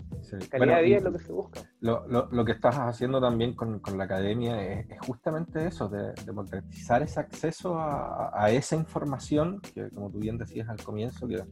Calidad 0.50 0.76
de 0.76 0.83
vida 0.83 0.96
es 0.98 1.03
lo 1.03 1.12
que 1.12 1.18
se 1.18 1.33
busca. 1.33 1.61
Lo, 1.81 2.44
que 2.44 2.53
estás 2.53 2.76
haciendo 2.76 3.20
también 3.20 3.55
con, 3.55 3.81
la 3.96 4.05
academia 4.05 4.62
es, 4.62 4.87
justamente 5.07 5.66
eso, 5.66 5.88
de 5.88 6.12
democratizar 6.24 7.03
ese 7.03 7.20
acceso 7.20 7.79
a, 7.79 8.31
a, 8.33 8.50
esa 8.50 8.76
información 8.76 9.61
que, 9.74 9.88
como 9.90 10.11
tú 10.11 10.18
bien 10.18 10.38
decías 10.38 10.68
al 10.68 10.83
comienzo, 10.83 11.26
que 11.29 11.42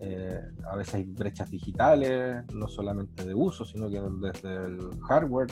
eh, 0.00 0.40
a 0.70 0.76
veces 0.76 0.94
hay 0.94 1.04
brechas 1.04 1.50
digitales, 1.50 2.44
no 2.54 2.68
solamente 2.68 3.24
de 3.24 3.34
uso, 3.34 3.64
sino 3.64 3.90
que 3.90 4.00
desde 4.00 4.66
el 4.66 5.00
hardware 5.00 5.48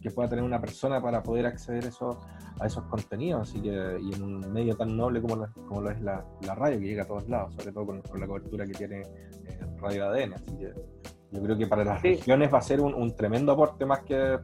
que 0.00 0.10
pueda 0.10 0.28
tener 0.28 0.42
una 0.42 0.58
persona 0.58 1.02
para 1.02 1.22
poder 1.22 1.44
acceder 1.44 1.84
eso, 1.84 2.18
a 2.58 2.66
esos 2.66 2.84
contenidos. 2.84 3.48
Así 3.50 3.60
que, 3.60 3.98
y 4.00 4.14
en 4.14 4.22
un 4.22 4.52
medio 4.52 4.74
tan 4.74 4.96
noble 4.96 5.20
como, 5.20 5.46
como 5.68 5.82
lo 5.82 5.90
es 5.90 6.00
la, 6.00 6.24
radio, 6.54 6.78
que 6.78 6.86
llega 6.86 7.02
a 7.02 7.06
todos 7.06 7.28
lados, 7.28 7.54
sobre 7.54 7.72
todo 7.72 7.86
con, 7.86 8.02
la 8.18 8.26
cobertura 8.26 8.64
que 8.64 8.72
tiene 8.72 9.02
eh, 9.02 9.60
Radio 9.80 10.06
ADN. 10.08 10.32
Así 10.32 10.56
que 10.56 10.72
yo 11.32 11.42
creo 11.42 11.58
que 11.58 11.66
para 11.66 11.84
las 11.84 12.00
regiones 12.00 12.52
va 12.52 12.58
a 12.58 12.62
ser 12.62 12.80
un, 12.80 13.14
tremendo 13.14 13.52
aporte 13.52 13.84
más 13.84 14.00
que 14.00 14.38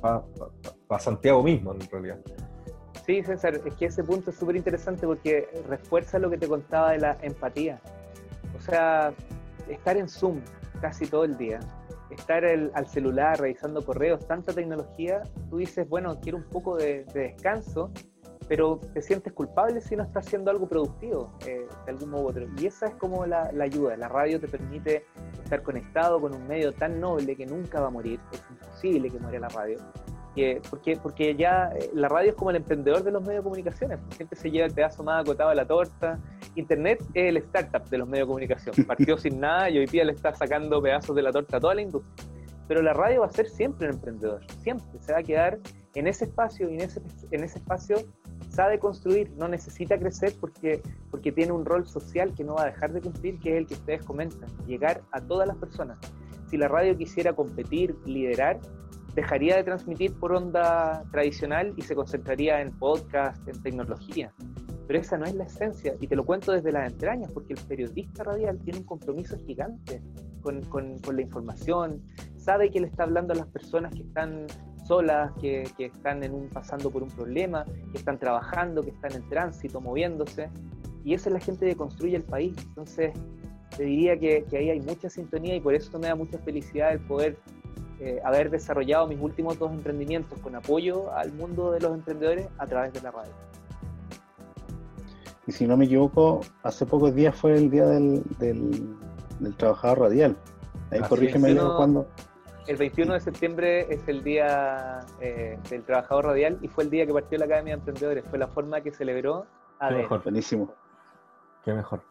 para 0.00 1.00
Santiago 1.00 1.42
mismo, 1.44 1.72
en 1.72 1.80
realidad. 1.88 2.18
Sí, 3.06 3.22
César, 3.22 3.60
es 3.64 3.74
que 3.76 3.86
ese 3.86 4.02
punto 4.02 4.30
es 4.30 4.36
súper 4.36 4.56
interesante 4.56 5.06
porque 5.06 5.48
refuerza 5.68 6.18
lo 6.18 6.28
que 6.28 6.36
te 6.36 6.48
contaba 6.48 6.90
de 6.90 6.98
la 6.98 7.16
empatía 7.22 7.80
estar 9.68 9.96
en 9.96 10.08
Zoom 10.08 10.40
casi 10.80 11.06
todo 11.06 11.24
el 11.24 11.36
día, 11.36 11.60
estar 12.10 12.44
al 12.44 12.86
celular 12.86 13.40
revisando 13.40 13.84
correos, 13.84 14.26
tanta 14.26 14.52
tecnología, 14.52 15.22
tú 15.50 15.58
dices, 15.58 15.88
bueno, 15.88 16.20
quiero 16.20 16.38
un 16.38 16.44
poco 16.44 16.76
de, 16.76 17.04
descanso, 17.12 17.90
pero 18.48 18.80
te 18.94 19.02
sientes 19.02 19.32
culpable 19.34 19.80
si 19.80 19.94
no 19.94 20.04
estás 20.04 20.26
haciendo 20.26 20.50
algo 20.50 20.68
productivo 20.68 21.36
eh, 21.46 21.66
de 21.84 21.90
algún 21.90 22.10
modo 22.10 22.24
u 22.24 22.28
otro. 22.28 22.46
Y 22.56 22.66
esa 22.66 22.86
es 22.86 22.94
como 22.94 23.26
la, 23.26 23.50
ayuda. 23.60 23.96
La 23.96 24.08
radio 24.08 24.40
te 24.40 24.48
permite 24.48 25.04
estar 25.44 25.62
conectado 25.62 26.18
con 26.18 26.34
un 26.34 26.48
medio 26.48 26.72
tan 26.72 26.98
noble 26.98 27.36
que 27.36 27.44
nunca 27.44 27.80
va 27.80 27.88
a 27.88 27.90
morir. 27.90 28.18
Es 28.32 28.42
imposible 28.50 29.10
que 29.10 29.18
muera 29.18 29.40
la 29.40 29.48
radio 29.48 29.78
porque, 30.70 30.96
porque 31.02 31.36
ya 31.36 31.70
eh, 31.74 31.90
la 31.94 32.08
radio 32.08 32.30
es 32.30 32.36
como 32.36 32.50
el 32.50 32.56
emprendedor 32.56 33.02
de 33.02 33.10
los 33.10 33.22
medios 33.22 33.40
de 33.40 33.44
comunicación, 33.44 33.98
siempre 34.10 34.38
se 34.38 34.50
lleva 34.50 34.66
el 34.66 34.72
pedazo 34.72 35.02
más 35.02 35.22
acotado 35.22 35.50
de 35.50 35.56
la 35.56 35.66
torta. 35.66 36.18
Internet 36.54 37.02
es 37.14 37.28
el 37.28 37.36
startup 37.38 37.88
de 37.88 37.98
los 37.98 38.08
medios 38.08 38.26
de 38.26 38.28
comunicación, 38.28 38.74
partió 38.86 39.18
sin 39.18 39.40
nada 39.40 39.70
y 39.70 39.78
hoy 39.78 39.86
día 39.86 40.04
le 40.04 40.12
está 40.12 40.34
sacando 40.34 40.80
pedazos 40.80 41.14
de 41.14 41.22
la 41.22 41.32
torta 41.32 41.56
a 41.56 41.60
toda 41.60 41.74
la 41.74 41.82
industria. 41.82 42.26
Pero 42.66 42.82
la 42.82 42.92
radio 42.92 43.20
va 43.20 43.26
a 43.26 43.30
ser 43.30 43.48
siempre 43.48 43.88
un 43.88 43.94
emprendedor, 43.94 44.44
siempre 44.62 44.86
se 45.00 45.12
va 45.12 45.20
a 45.20 45.22
quedar 45.22 45.58
en 45.94 46.06
ese 46.06 46.26
espacio 46.26 46.68
y 46.70 46.74
en 46.74 46.82
ese, 46.82 47.00
en 47.30 47.42
ese 47.42 47.58
espacio 47.58 47.96
sabe 48.50 48.78
construir, 48.78 49.30
no 49.36 49.48
necesita 49.48 49.98
crecer 49.98 50.34
porque, 50.38 50.82
porque 51.10 51.32
tiene 51.32 51.52
un 51.52 51.64
rol 51.64 51.86
social 51.86 52.34
que 52.34 52.44
no 52.44 52.54
va 52.54 52.62
a 52.62 52.66
dejar 52.66 52.92
de 52.92 53.00
cumplir, 53.00 53.38
que 53.38 53.52
es 53.52 53.58
el 53.58 53.66
que 53.66 53.74
ustedes 53.74 54.04
comentan, 54.04 54.48
llegar 54.66 55.02
a 55.12 55.20
todas 55.20 55.48
las 55.48 55.56
personas. 55.56 55.98
Si 56.50 56.56
la 56.56 56.68
radio 56.68 56.96
quisiera 56.96 57.32
competir, 57.34 57.96
liderar, 58.04 58.58
dejaría 59.18 59.56
de 59.56 59.64
transmitir 59.64 60.14
por 60.14 60.32
onda 60.32 61.02
tradicional 61.10 61.74
y 61.76 61.82
se 61.82 61.96
concentraría 61.96 62.60
en 62.60 62.70
podcast, 62.78 63.46
en 63.48 63.60
tecnología. 63.62 64.32
Pero 64.86 65.00
esa 65.00 65.18
no 65.18 65.24
es 65.24 65.34
la 65.34 65.44
esencia, 65.44 65.96
y 66.00 66.06
te 66.06 66.14
lo 66.14 66.24
cuento 66.24 66.52
desde 66.52 66.70
las 66.70 66.92
entrañas, 66.92 67.32
porque 67.32 67.54
el 67.54 67.60
periodista 67.66 68.22
radial 68.22 68.58
tiene 68.60 68.78
un 68.78 68.84
compromiso 68.84 69.36
gigante 69.44 70.00
con, 70.40 70.62
con, 70.66 70.98
con 71.00 71.16
la 71.16 71.22
información, 71.22 72.00
sabe 72.36 72.70
que 72.70 72.80
le 72.80 72.86
está 72.86 73.02
hablando 73.02 73.32
a 73.32 73.36
las 73.36 73.48
personas 73.48 73.92
que 73.92 74.02
están 74.02 74.46
solas, 74.86 75.32
que, 75.40 75.64
que, 75.76 75.86
están 75.86 76.22
en 76.22 76.32
un, 76.32 76.48
pasando 76.48 76.88
por 76.88 77.02
un 77.02 77.10
problema, 77.10 77.64
que 77.90 77.98
están 77.98 78.18
trabajando, 78.18 78.82
que 78.82 78.90
están 78.90 79.12
en 79.14 79.28
tránsito, 79.28 79.80
moviéndose. 79.80 80.48
Y 81.04 81.14
esa 81.14 81.28
es 81.28 81.32
la 81.34 81.40
gente 81.40 81.66
que 81.66 81.74
construye 81.74 82.16
el 82.16 82.22
país. 82.22 82.54
Entonces, 82.68 83.12
te 83.76 83.82
diría 83.82 84.16
que, 84.16 84.44
que 84.48 84.58
ahí 84.58 84.70
hay 84.70 84.80
mucha 84.80 85.10
sintonía 85.10 85.56
y 85.56 85.60
por 85.60 85.74
eso 85.74 85.98
me 85.98 86.06
da 86.06 86.14
mucha 86.14 86.38
felicidad 86.38 86.92
el 86.92 87.00
poder 87.00 87.36
eh, 88.00 88.20
haber 88.24 88.50
desarrollado 88.50 89.06
mis 89.06 89.20
últimos 89.20 89.58
dos 89.58 89.72
emprendimientos 89.72 90.38
con 90.38 90.54
apoyo 90.54 91.12
al 91.12 91.32
mundo 91.32 91.72
de 91.72 91.80
los 91.80 91.92
emprendedores 91.94 92.48
a 92.58 92.66
través 92.66 92.92
de 92.92 93.00
la 93.02 93.10
radio. 93.10 93.32
Y 95.46 95.52
si 95.52 95.66
no 95.66 95.76
me 95.76 95.86
equivoco, 95.86 96.42
hace 96.62 96.84
pocos 96.84 97.14
días 97.14 97.34
fue 97.34 97.54
el 97.54 97.70
día 97.70 97.86
del, 97.86 98.22
del, 98.38 99.56
trabajador 99.56 100.00
radial. 100.00 100.36
Ahí 100.90 101.00
corrígeme 101.00 101.56
cuándo. 101.56 102.06
El 102.66 102.76
21 102.76 103.14
de 103.14 103.20
septiembre 103.20 103.92
es 103.92 104.06
el 104.08 104.22
día 104.22 105.00
eh, 105.20 105.58
del 105.70 105.84
trabajador 105.84 106.26
radial 106.26 106.58
y 106.60 106.68
fue 106.68 106.84
el 106.84 106.90
día 106.90 107.06
que 107.06 107.14
partió 107.14 107.38
la 107.38 107.46
Academia 107.46 107.74
de 107.74 107.78
Emprendedores. 107.78 108.24
Fue 108.28 108.38
la 108.38 108.46
forma 108.46 108.82
que 108.82 108.92
celebró. 108.92 109.46
Qué 109.80 109.94
mejor. 109.94 110.22
Buenísimo. 110.22 110.74
Qué 111.64 111.72
mejor. 111.72 112.02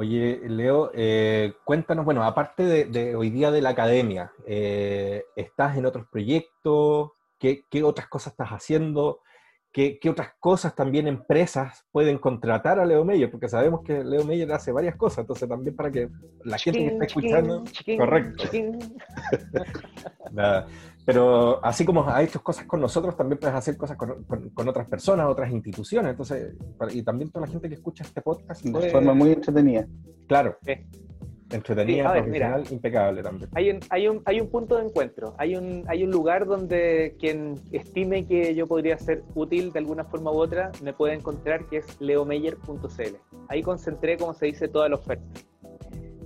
Oye, 0.00 0.40
Leo, 0.46 0.92
eh, 0.94 1.54
cuéntanos, 1.64 2.04
bueno, 2.04 2.22
aparte 2.22 2.86
de, 2.86 3.16
hoy 3.16 3.30
día 3.30 3.50
de 3.50 3.60
la 3.60 3.70
academia, 3.70 4.30
eh, 4.46 5.24
¿estás 5.34 5.76
en 5.76 5.86
otros 5.86 6.06
proyectos? 6.06 7.10
¿Qué, 7.36 7.64
otras 7.82 8.06
cosas 8.06 8.32
estás 8.32 8.50
haciendo? 8.50 9.22
¿Qué, 9.72 9.98
otras 10.08 10.34
cosas 10.38 10.76
también 10.76 11.08
empresas 11.08 11.84
pueden 11.90 12.18
contratar 12.18 12.78
a 12.78 12.86
Leo 12.86 13.04
Meyer? 13.04 13.28
Porque 13.28 13.48
sabemos 13.48 13.80
que 13.84 14.04
Leo 14.04 14.22
Meyer 14.22 14.52
hace 14.52 14.70
varias 14.70 14.94
cosas, 14.94 15.18
entonces 15.18 15.48
también 15.48 15.74
para 15.74 15.90
que 15.90 16.08
la 16.44 16.58
gente 16.58 16.78
que 16.78 16.86
está 16.86 17.04
escuchando... 17.04 17.64
correcto. 17.98 18.44
Pero 21.08 21.58
así 21.64 21.86
como 21.86 22.06
has 22.06 22.22
hecho 22.22 22.42
cosas 22.42 22.66
con 22.66 22.82
nosotros, 22.82 23.16
también 23.16 23.38
puedes 23.38 23.56
hacer 23.56 23.78
cosas 23.78 23.96
con, 23.96 24.68
otras 24.68 24.86
personas, 24.88 25.26
otras 25.26 25.50
instituciones. 25.50 26.10
Entonces, 26.10 26.54
y 26.90 27.02
también 27.02 27.30
toda 27.30 27.46
la 27.46 27.50
gente 27.50 27.66
que 27.66 27.76
escucha 27.76 28.04
este 28.04 28.20
podcast. 28.20 28.62
De 28.62 28.90
forma 28.90 29.14
muy 29.14 29.32
entretenida. 29.32 29.86
Claro. 30.26 30.58
Entretenida, 31.50 32.12
profesional, 32.12 32.64
impecable 32.70 33.22
también. 33.22 33.48
Hay 33.54 33.70
un, 33.70 33.80
hay, 33.88 34.08
un, 34.08 34.22
hay 34.26 34.38
un 34.38 34.50
punto 34.50 34.76
de 34.76 34.84
encuentro, 34.84 35.34
hay 35.38 35.56
un, 35.56 35.82
hay 35.88 36.04
un 36.04 36.10
lugar 36.10 36.44
donde 36.44 37.16
quien 37.18 37.54
estime 37.72 38.26
que 38.26 38.54
yo 38.54 38.66
podría 38.66 38.98
ser 38.98 39.24
útil 39.34 39.72
de 39.72 39.78
alguna 39.78 40.04
forma 40.04 40.30
u 40.30 40.36
otra 40.36 40.72
me 40.82 40.92
puede 40.92 41.14
encontrar, 41.14 41.64
que 41.68 41.78
es 41.78 42.00
leomeyer.cl. 42.02 43.16
Ahí 43.48 43.62
concentré, 43.62 44.18
como 44.18 44.34
se 44.34 44.44
dice, 44.44 44.68
toda 44.68 44.90
la 44.90 44.96
oferta. 44.96 45.24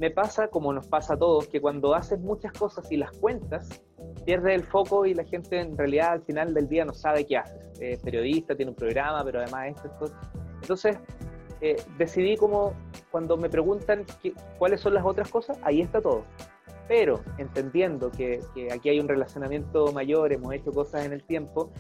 Me 0.00 0.10
pasa, 0.10 0.48
como 0.48 0.72
nos 0.72 0.88
pasa 0.88 1.14
a 1.14 1.16
todos, 1.16 1.46
que 1.46 1.60
cuando 1.60 1.94
haces 1.94 2.18
muchas 2.18 2.52
cosas 2.54 2.90
y 2.90 2.96
las 2.96 3.12
cuentas, 3.12 3.80
pierde 4.24 4.54
el 4.54 4.64
foco 4.64 5.06
y 5.06 5.14
la 5.14 5.24
gente 5.24 5.60
en 5.60 5.76
realidad 5.76 6.12
al 6.12 6.22
final 6.22 6.54
del 6.54 6.68
día 6.68 6.84
no 6.84 6.94
sabe 6.94 7.26
qué 7.26 7.38
hace. 7.38 7.58
Es 7.80 7.98
periodista, 8.02 8.54
tiene 8.54 8.70
un 8.70 8.76
programa, 8.76 9.24
pero 9.24 9.40
además 9.40 9.68
esto, 9.68 9.88
esto. 9.88 10.12
Entonces, 10.60 10.96
eh, 11.64 11.80
decidí 11.96 12.36
como 12.36 12.74
cuando 13.12 13.36
me 13.36 13.48
preguntan 13.48 14.04
cuáles 14.58 14.80
son 14.80 14.94
las 14.94 15.04
otras 15.04 15.30
cosas, 15.30 15.56
ahí 15.62 15.80
está 15.80 16.00
todo. 16.00 16.24
Pero 16.88 17.20
entendiendo 17.38 18.10
que, 18.10 18.40
aquí 18.72 18.88
hay 18.88 18.98
un 18.98 19.06
relacionamiento 19.06 19.92
mayor, 19.92 20.32
hemos 20.32 20.52
hecho 20.54 20.72
cosas 20.72 21.06
en 21.06 21.12
el 21.12 21.22
tiempo, 21.22 21.70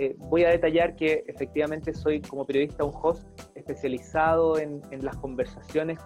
eh, 0.00 0.16
voy 0.18 0.42
a 0.42 0.50
detallar 0.50 0.96
que 0.96 1.24
efectivamente 1.28 1.94
soy 1.94 2.20
como 2.20 2.44
periodista 2.44 2.82
un 2.82 2.92
host 3.00 3.28
especializado 3.54 4.58
en, 4.58 4.82
las 5.00 5.16
conversaciones 5.16 6.00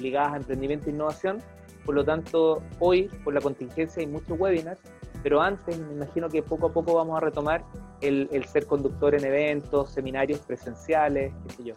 ligadas 0.00 0.32
a 0.32 0.36
emprendimiento 0.38 0.86
e 0.86 0.92
innovación. 0.92 1.42
Por 1.88 1.94
lo 1.94 2.04
tanto, 2.04 2.62
hoy, 2.80 3.08
por 3.24 3.32
la 3.32 3.40
contingencia, 3.40 4.02
hay 4.02 4.06
muchos 4.06 4.38
webinars 4.38 4.78
pero 5.22 5.40
antes 5.40 5.78
me 5.78 5.94
imagino 5.94 6.28
que 6.28 6.42
poco 6.42 6.66
a 6.66 6.70
poco 6.70 6.92
vamos 6.92 7.16
a 7.16 7.20
retomar 7.20 7.64
el, 8.02 8.28
ser 8.44 8.66
conductor 8.66 9.14
en 9.14 9.24
eventos, 9.24 9.90
seminarios 9.92 10.40
presenciales, 10.40 11.32
qué 11.46 11.54
sé 11.54 11.64
yo. 11.64 11.74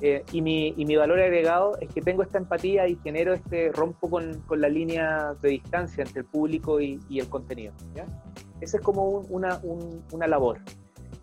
Eh, 0.00 0.24
y, 0.32 0.40
mi, 0.40 0.68
y, 0.74 0.86
mi, 0.86 0.96
valor 0.96 1.20
agregado 1.20 1.76
es 1.82 1.92
que 1.92 2.00
tengo 2.00 2.22
esta 2.22 2.38
empatía 2.38 2.88
y 2.88 2.96
genero 3.04 3.34
este, 3.34 3.70
rompo 3.72 4.08
con, 4.08 4.40
con 4.46 4.58
la 4.62 4.70
línea 4.70 5.34
de 5.42 5.50
distancia 5.50 6.02
entre 6.02 6.20
el 6.20 6.26
público 6.26 6.80
y, 6.80 6.98
y 7.10 7.20
el 7.20 7.28
contenido. 7.28 7.74
¿ya? 7.94 8.06
Esa 8.62 8.78
es 8.78 8.82
como 8.82 9.06
una, 9.28 9.60
una, 10.12 10.26
labor. 10.28 10.60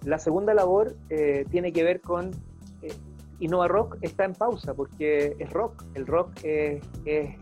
La 0.05 0.19
segunda 0.19 0.53
labor 0.53 0.95
eh, 1.09 1.45
tiene 1.49 1.73
que 1.73 1.83
ver 1.83 1.99
con 1.99 2.29
eh, 2.83 2.93
Innova 3.39 3.67
Rock 3.67 3.97
está 4.01 4.25
en 4.25 4.33
pausa 4.33 4.75
porque 4.75 5.35
es 5.39 5.49
rock, 5.49 5.83
el 5.95 6.05
rock 6.05 6.31
es, 6.43 6.83
es 7.05 7.35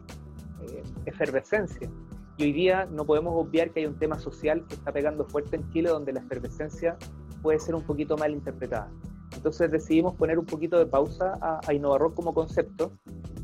eh, 0.62 0.84
efervescencia. 1.06 1.90
Y 2.38 2.44
hoy 2.44 2.54
día 2.54 2.86
no 2.86 3.06
podemos 3.06 3.34
obviar 3.36 3.72
que 3.72 3.80
hay 3.80 3.86
un 3.88 3.98
tema 3.98 4.20
social 4.20 4.66
que 4.68 4.76
está 4.76 4.92
pegando 4.92 5.26
fuerte 5.26 5.56
en 5.56 5.68
Chile 5.72 5.90
donde 5.90 6.14
la 6.14 6.20
efervescencia 6.20 6.98
puede 7.42 7.60
ser 7.60 7.76
un 7.76 7.84
poquito 7.84 8.18
mal 8.18 8.32
interpretada. 8.32 8.92
Entonces 9.36 9.72
decidimos 9.72 10.16
poner 10.16 10.38
un 10.40 10.46
poquito 10.46 10.78
de 10.78 10.86
pausa 10.86 11.34
a, 11.42 11.60
a 11.66 11.74
Innovarrock 11.74 12.14
como 12.16 12.34
concepto, 12.34 12.92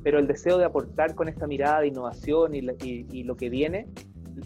pero 0.04 0.20
el 0.20 0.28
deseo 0.28 0.58
de 0.58 0.66
aportar 0.66 1.16
con 1.16 1.28
esta 1.28 1.48
mirada 1.48 1.82
de 1.82 1.88
innovación 1.88 2.54
y, 2.54 2.62
y, 2.82 3.24
lo 3.24 3.36
que 3.36 3.50
viene 3.50 3.88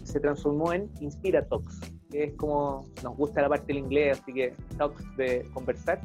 se 0.04 0.20
transformó 0.20 0.72
en 0.72 0.90
Inspira 1.00 1.46
Talks, 1.46 1.80
que 2.10 2.24
es 2.24 2.34
como 2.34 2.88
nos 3.02 3.16
gusta 3.16 3.42
la 3.42 3.48
parte 3.48 3.66
del 3.68 3.78
inglés, 3.78 4.20
así 4.20 4.32
que 4.32 4.54
talks 4.76 5.04
de 5.16 5.48
conversar. 5.52 6.00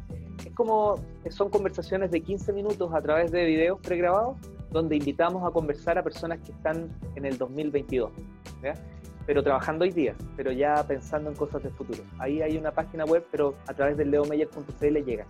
Es 0.45 0.53
como 0.53 0.95
son 1.29 1.49
conversaciones 1.49 2.11
de 2.11 2.21
15 2.21 2.51
minutos 2.53 2.93
a 2.93 3.01
través 3.01 3.31
de 3.31 3.45
videos 3.45 3.79
pregrabados 3.79 4.37
donde 4.73 4.97
invitamos 4.97 5.47
a 5.47 5.51
conversar 5.51 5.97
a 5.97 6.03
personas 6.03 6.39
que 6.39 6.51
están 6.51 6.91
en 7.15 7.25
el 7.25 7.37
2022, 7.37 8.11
pero 9.25 9.43
trabajando 9.43 9.83
hoy 9.83 9.91
día, 9.91 10.15
pero 10.35 10.51
ya 10.51 10.85
pensando 10.85 11.29
en 11.29 11.35
cosas 11.35 11.63
del 11.63 11.71
futuro. 11.73 12.03
Ahí 12.17 12.41
hay 12.41 12.57
una 12.57 12.71
página 12.71 13.05
web, 13.05 13.25
pero 13.31 13.55
a 13.67 13.73
través 13.73 13.95
del 13.95 14.11
leomeyer.cl 14.11 14.97
llega. 15.05 15.25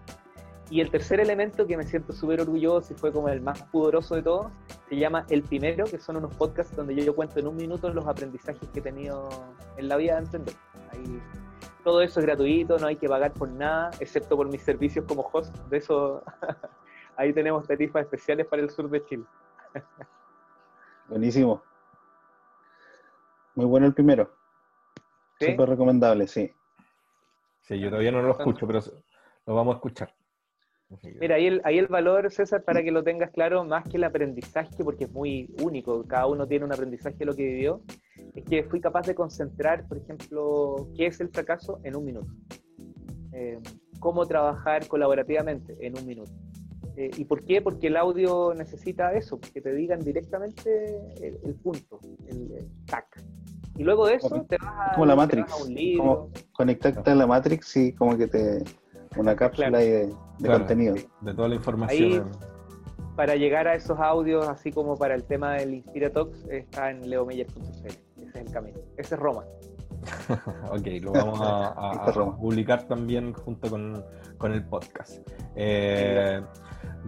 Y 0.70 0.80
el 0.80 0.90
tercer 0.90 1.20
elemento 1.20 1.68
que 1.68 1.78
me 1.78 1.84
siento 1.84 2.14
súper 2.14 2.42
orgulloso 2.42 2.94
y 2.94 2.96
fue 2.96 3.12
como 3.12 3.28
el 3.30 3.42
más 3.42 3.62
pudoroso 3.64 4.16
de 4.16 4.24
todos, 4.24 4.52
se 4.90 4.96
llama 4.96 5.26
El 5.30 5.44
Primero, 5.44 5.86
que 5.86 6.00
son 6.00 6.16
unos 6.16 6.34
podcasts 6.36 6.76
donde 6.76 6.96
yo, 6.96 7.04
yo 7.04 7.16
cuento 7.16 7.40
en 7.40 7.48
un 7.48 7.58
minuto 7.58 7.94
los 7.94 8.08
aprendizajes 8.08 8.68
que 8.70 8.80
he 8.80 8.82
tenido 8.82 9.30
en 9.78 9.90
la 9.90 9.98
vida 9.98 10.14
de 10.14 10.24
emprender. 10.24 10.56
Ahí, 10.92 11.22
todo 11.84 12.02
eso 12.02 12.22
es 12.22 12.26
gratuito, 12.26 12.80
no 12.80 12.88
hay 12.88 12.96
que 12.96 13.10
pagar 13.10 13.34
por 13.34 13.50
nada, 13.50 13.92
excepto 14.00 14.38
por 14.38 14.50
mis 14.50 14.64
servicios 14.64 15.06
como 15.06 15.30
host. 15.32 15.54
De 15.70 15.78
eso 15.78 16.24
ahí 17.18 17.34
tenemos 17.34 17.68
tarifas 17.68 18.04
especiales 18.04 18.48
para 18.48 18.62
el 18.62 18.70
sur 18.70 18.90
de 18.90 19.04
Chile. 19.06 19.24
Buenísimo. 21.08 21.62
Muy 23.56 23.66
bueno 23.66 23.86
el 23.86 23.94
primero. 23.94 24.32
Súper 25.40 25.70
recomendable, 25.70 26.28
sí. 26.28 26.52
Sí, 27.62 27.80
yo 27.80 27.90
todavía 27.90 28.12
no 28.12 28.22
lo 28.22 28.32
escucho, 28.32 28.68
pero 28.68 28.80
lo 29.46 29.56
vamos 29.56 29.74
a 29.74 29.78
escuchar. 29.78 30.14
Mira, 31.20 31.36
ahí 31.36 31.48
el, 31.48 31.62
ahí 31.64 31.80
el 31.80 31.88
valor, 31.88 32.32
César, 32.32 32.64
para 32.64 32.84
que 32.84 32.92
lo 32.92 33.04
tengas 33.04 33.32
claro, 33.32 33.64
más 33.64 33.88
que 33.88 33.98
el 33.98 34.04
aprendizaje, 34.04 34.84
porque 34.84 35.06
es 35.06 35.12
muy 35.12 35.50
único, 35.62 36.06
cada 36.08 36.28
uno 36.28 36.48
tiene 36.48 36.66
un 36.66 36.74
aprendizaje 36.74 37.18
de 37.18 37.26
lo 37.26 37.36
que 37.36 37.44
vivió, 37.44 37.82
es 38.36 38.44
que 38.44 38.64
fui 38.64 38.80
capaz 38.80 39.08
de 39.08 39.16
concentrar, 39.16 39.88
por 39.88 39.98
ejemplo, 39.98 40.88
qué 40.96 41.08
es 41.08 41.20
el 41.20 41.30
fracaso 41.30 41.80
en 41.84 41.96
un 41.96 42.06
minuto. 42.06 42.28
Eh, 43.32 43.60
cómo 44.00 44.26
trabajar 44.28 44.88
colaborativamente 44.88 45.76
en 45.80 45.98
un 45.98 46.06
minuto. 46.06 46.32
Eh, 46.96 47.10
¿Y 47.18 47.26
por 47.26 47.44
qué? 47.44 47.62
Porque 47.62 47.88
el 47.88 47.98
audio 47.98 48.54
necesita 48.54 49.14
eso, 49.14 49.40
que 49.40 49.62
te 49.62 49.74
digan 49.74 50.00
directamente 50.00 51.00
el, 51.22 51.56
punto, 51.56 52.00
el, 52.28 52.70
tac. 52.86 53.24
Y 53.78 53.84
luego 53.84 54.06
de 54.06 54.16
eso 54.16 54.46
te 54.48 54.58
vas 54.58 54.92
a, 54.92 54.94
como 54.94 55.08
la 55.08 55.16
Matrix, 55.16 55.62
un 55.62 55.74
libro. 55.74 56.04
Como 56.04 56.30
conectarte 56.52 57.10
a 57.10 57.16
la 57.16 57.26
Matrix 57.26 57.76
y 57.78 57.94
como 57.94 58.16
que 58.16 58.28
te 58.28 58.64
una 59.18 59.36
cápsula 59.36 59.78
de, 59.80 60.14
contenido. 60.46 60.96
De 61.22 61.34
toda 61.34 61.48
la 61.48 61.56
información. 61.56 62.32
para 63.16 63.36
llegar 63.36 63.68
a 63.68 63.76
esos 63.76 64.00
audios, 64.00 64.48
así 64.48 64.72
como 64.72 64.98
para 64.98 65.16
el 65.16 65.24
tema 65.24 65.54
del 65.54 65.76
Inspira 65.76 66.12
Talks, 66.12 66.46
está 66.50 66.92
en 66.92 67.10
leomeyer.cl. 67.10 67.88
Ese 67.88 68.00
es 68.18 68.36
el 68.36 68.52
camino. 68.52 68.80
Ese 68.98 69.16
es 69.16 69.22
Roma. 69.22 69.44
ok, 70.72 70.88
lo 71.02 71.14
vamos 71.14 71.40
a, 71.42 72.12
publicar 72.40 72.88
también 72.88 73.34
junto 73.34 73.70
con, 73.70 74.04
con 74.38 74.52
el 74.52 74.66
podcast. 74.66 75.28
Eh, 75.56 76.42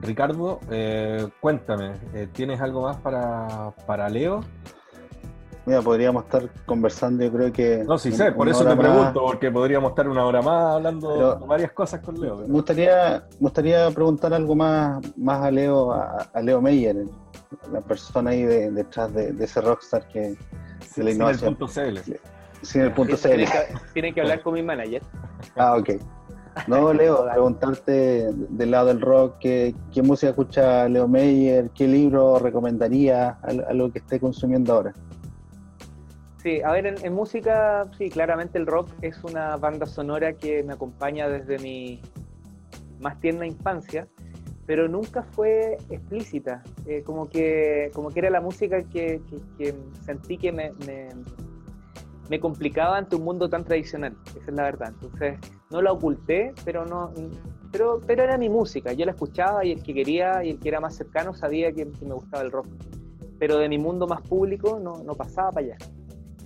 Ricardo, 0.02 0.60
eh, 0.70 1.28
cuéntame, 1.40 1.94
eh, 2.14 2.28
¿tienes 2.32 2.62
algo 2.62 2.84
más 2.84 2.98
para, 2.98 3.72
para 3.86 4.10
Leo? 4.10 4.42
Mira, 5.66 5.82
podríamos 5.82 6.26
estar 6.26 6.48
conversando, 6.66 7.24
yo 7.24 7.32
creo 7.32 7.52
que. 7.52 7.84
No, 7.86 7.98
sí 7.98 8.12
sé, 8.12 8.32
por 8.32 8.48
eso 8.48 8.64
te 8.64 8.76
pregunto, 8.76 9.20
porque 9.24 9.50
podríamos 9.50 9.92
estar 9.92 10.08
una 10.08 10.24
hora 10.24 10.42
más 10.42 10.76
hablando 10.76 11.40
de 11.40 11.48
varias 11.48 11.72
cosas 11.72 12.02
con 12.02 12.20
Leo. 12.20 12.38
Me, 12.38 12.46
gustaría, 12.46 13.26
me 13.32 13.40
gustaría 13.40 13.90
preguntar 13.90 14.32
algo 14.34 14.56
más, 14.56 15.02
más 15.18 15.42
a 15.44 15.50
Leo, 15.50 15.92
a, 15.92 16.42
Leo 16.44 16.62
Meyer, 16.62 17.06
la 17.72 17.82
persona 17.82 18.30
ahí 18.30 18.44
detrás 18.44 19.12
de, 19.12 19.34
ese 19.40 19.60
rockstar 19.62 20.08
que 20.08 20.36
de 20.96 21.04
la 21.04 21.12
innovación. 21.12 21.58
sin 22.62 22.82
el 22.82 22.92
punto 22.92 23.18
tienen, 23.18 23.50
tienen 23.94 24.14
que 24.14 24.22
hablar 24.22 24.44
con 24.44 24.54
mi 24.54 24.62
manager. 24.62 25.02
Ah, 25.56 25.78
ok. 25.78 25.90
No, 26.68 26.94
Leo, 26.94 27.26
preguntarte 27.30 28.32
del 28.34 28.72
lado 28.72 28.88
del 28.88 29.02
rock, 29.02 29.38
¿qué, 29.40 29.76
música 30.04 30.30
escucha 30.30 30.88
Leo 30.88 31.08
Meyer? 31.08 31.70
¿Qué 31.72 31.88
libro 31.88 32.40
recomendaría? 32.40 33.38
Algo 33.42 33.92
que 33.92 34.00
esté 34.00 34.20
consumiendo 34.20 34.74
ahora. 34.74 34.94
Sí, 36.42 36.62
a 36.62 36.72
ver, 36.72 36.96
en, 37.04 37.14
música, 37.14 37.86
sí, 37.98 38.10
claramente 38.10 38.58
el 38.58 38.68
rock 38.68 38.90
es 39.02 39.24
una 39.24 39.58
banda 39.58 39.86
sonora 39.86 40.34
que 40.34 40.64
me 40.64 40.74
acompaña 40.74 41.28
desde 41.28 41.60
mi 41.60 42.02
más 43.00 43.20
tierna 43.20 43.46
infancia, 43.46 44.08
pero 44.66 44.88
nunca 44.88 45.24
fue 45.24 45.78
explícita, 45.90 46.64
eh, 46.88 47.04
como, 47.04 47.30
que, 47.30 47.92
como 47.94 48.10
que 48.10 48.20
era 48.20 48.30
la 48.30 48.42
música 48.42 48.82
que, 48.84 49.22
sentí 50.06 50.38
que 50.38 50.52
me, 50.52 50.72
me 52.30 52.40
complicaba 52.40 52.98
ante 52.98 53.16
un 53.16 53.24
mundo 53.24 53.50
tan 53.50 53.64
tradicional, 53.64 54.16
esa 54.30 54.52
es 54.52 54.56
la 54.56 54.64
verdad. 54.64 54.94
Entonces, 54.94 55.38
no 55.72 55.82
la 55.82 55.92
oculté, 55.92 56.54
pero 56.64 56.86
no 56.86 57.12
pero, 57.72 58.00
pero 58.06 58.24
era 58.24 58.38
mi 58.38 58.48
música, 58.48 58.94
yo 58.94 59.06
la 59.06 59.12
escuchaba 59.12 59.66
y 59.66 59.72
el 59.72 59.84
que 59.84 59.94
quería 59.94 60.44
y 60.44 60.52
el 60.52 60.60
que 60.60 60.70
era 60.70 60.80
más 60.80 60.96
cercano 60.96 61.34
sabía 61.34 61.74
que, 61.74 61.86
me 61.86 62.14
gustaba 62.14 62.42
el 62.44 62.52
rock. 62.52 62.68
Pero 63.38 63.58
de 63.58 63.68
mi 63.68 63.78
mundo 63.78 64.08
más 64.08 64.22
público 64.22 64.80
no, 64.80 65.04
no 65.04 65.14
pasaba 65.14 65.52
para 65.52 65.66
allá. 65.68 65.78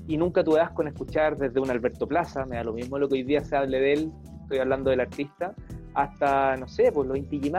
Y 0.07 0.17
nunca 0.17 0.43
tuve 0.43 0.59
asco 0.59 0.82
en 0.82 0.88
escuchar 0.88 1.38
desde 1.38 1.59
un 1.59 1.70
Alberto 1.70 2.07
Plaza, 2.07 2.45
me 2.47 2.55
da 2.55 2.63
lo 2.63 2.74
mismo 2.74 2.97
lo 2.97 3.07
que 3.07 3.15
hoy 3.15 3.24
día 3.24 3.41
se 3.41 3.55
hable 3.55 3.80
de 3.80 3.93
él, 3.93 4.11
estoy 4.41 4.57
hablando 4.57 4.89
del 4.89 5.01
artista, 5.01 5.53
hasta, 5.93 6.57
no 6.57 6.67
sé, 6.67 6.91
pues 6.91 7.07
los 7.07 7.15
Inti 7.15 7.51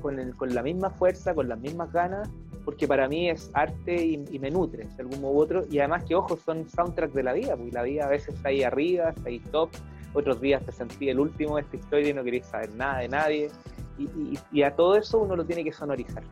con, 0.00 0.32
con 0.32 0.54
la 0.54 0.62
misma 0.62 0.90
fuerza, 0.90 1.32
con 1.32 1.48
las 1.48 1.60
mismas 1.60 1.92
ganas, 1.92 2.28
porque 2.64 2.88
para 2.88 3.08
mí 3.08 3.28
es 3.28 3.50
arte 3.54 4.04
y, 4.04 4.38
me 4.38 4.50
nutre 4.50 4.84
de 4.84 5.02
algún 5.02 5.20
modo 5.20 5.32
u 5.34 5.40
otro. 5.40 5.62
Y 5.70 5.78
además 5.78 6.04
que, 6.04 6.14
ojos 6.14 6.40
son 6.40 6.68
soundtracks 6.68 7.14
de 7.14 7.22
la 7.22 7.32
vida, 7.32 7.56
porque 7.56 7.72
la 7.72 7.82
vida 7.82 8.06
a 8.06 8.08
veces 8.08 8.34
está 8.34 8.48
ahí 8.48 8.62
arriba, 8.62 9.10
está 9.10 9.28
ahí 9.28 9.38
top, 9.38 9.70
otros 10.12 10.40
días 10.40 10.64
te 10.64 10.72
sentí 10.72 11.08
el 11.08 11.20
último 11.20 11.56
de 11.56 11.62
esta 11.62 11.76
historia 11.76 12.10
y 12.10 12.14
no 12.14 12.24
querías 12.24 12.46
saber 12.48 12.74
nada 12.74 12.98
de 12.98 13.08
nadie. 13.08 13.50
Y, 13.98 14.62
a 14.62 14.74
todo 14.74 14.96
eso 14.96 15.18
uno 15.18 15.36
lo 15.36 15.44
tiene 15.44 15.62
que 15.62 15.72
sonorizar. 15.72 16.22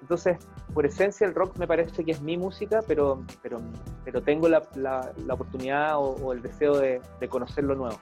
Entonces, 0.00 0.38
por 0.72 0.86
esencia, 0.86 1.26
el 1.26 1.34
rock 1.34 1.56
me 1.58 1.66
parece 1.66 2.04
que 2.04 2.12
es 2.12 2.22
mi 2.22 2.36
música, 2.36 2.80
pero, 2.86 3.22
pero, 3.42 3.60
pero 4.04 4.22
tengo 4.22 4.48
la, 4.48 4.62
la, 4.76 5.34
oportunidad 5.34 5.98
o, 5.98 6.32
el 6.32 6.40
deseo 6.40 6.78
de, 6.78 7.00
de, 7.20 7.28
conocer 7.28 7.64
lo 7.64 7.74
nuevo. 7.74 7.98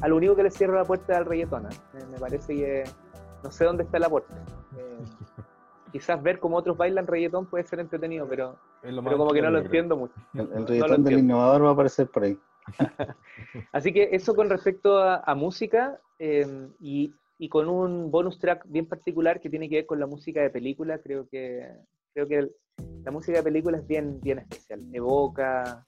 A 0.00 0.08
lo 0.08 0.16
único 0.16 0.36
que 0.36 0.44
le 0.44 0.50
cierro 0.50 0.74
la 0.74 0.84
puerta 0.84 1.14
es 1.14 1.18
al 1.18 1.24
reggaetón. 1.24 1.66
¿eh? 1.66 1.98
Me, 2.12 2.18
parece 2.18 2.54
que 2.54 2.84
no 3.42 3.50
sé 3.50 3.64
dónde 3.64 3.84
está 3.84 3.98
la 3.98 4.08
puerta. 4.08 4.34
Eh, 4.76 4.98
quizás 5.90 6.22
ver 6.22 6.38
cómo 6.38 6.56
otros 6.56 6.76
bailan 6.76 7.06
reggaetón 7.06 7.46
puede 7.46 7.64
ser 7.64 7.80
entretenido, 7.80 8.26
pero, 8.28 8.56
pero 8.82 9.16
como 9.16 9.32
que 9.32 9.42
no 9.42 9.50
lo 9.50 9.58
entiendo 9.58 9.96
mucho. 9.96 10.14
El, 10.34 10.66
reggaetón 10.66 11.02
del 11.02 11.18
innovador 11.20 11.64
va 11.64 11.70
a 11.70 11.72
aparecer 11.72 12.08
por 12.08 12.24
ahí. 12.24 12.38
Así 13.72 13.92
que 13.92 14.10
eso 14.12 14.34
con 14.34 14.50
respecto 14.50 14.98
a, 14.98 15.34
música 15.34 16.00
em, 16.18 16.72
y, 16.80 17.12
con 17.48 17.68
un 17.68 18.10
bonus 18.10 18.38
track 18.38 18.64
bien 18.68 18.86
particular 18.86 19.40
que 19.40 19.50
tiene 19.50 19.68
que 19.68 19.76
ver 19.76 19.86
con 19.86 20.00
la 20.00 20.06
música 20.06 20.42
de 20.42 20.50
película, 20.50 20.98
creo 20.98 21.28
que, 21.28 21.68
creo 22.12 22.26
que 22.26 22.50
la 23.04 23.10
música 23.10 23.38
de 23.38 23.44
película 23.44 23.78
es 23.78 23.86
bien, 23.86 24.20
bien 24.20 24.40
especial. 24.40 24.82
Evoca, 24.92 25.86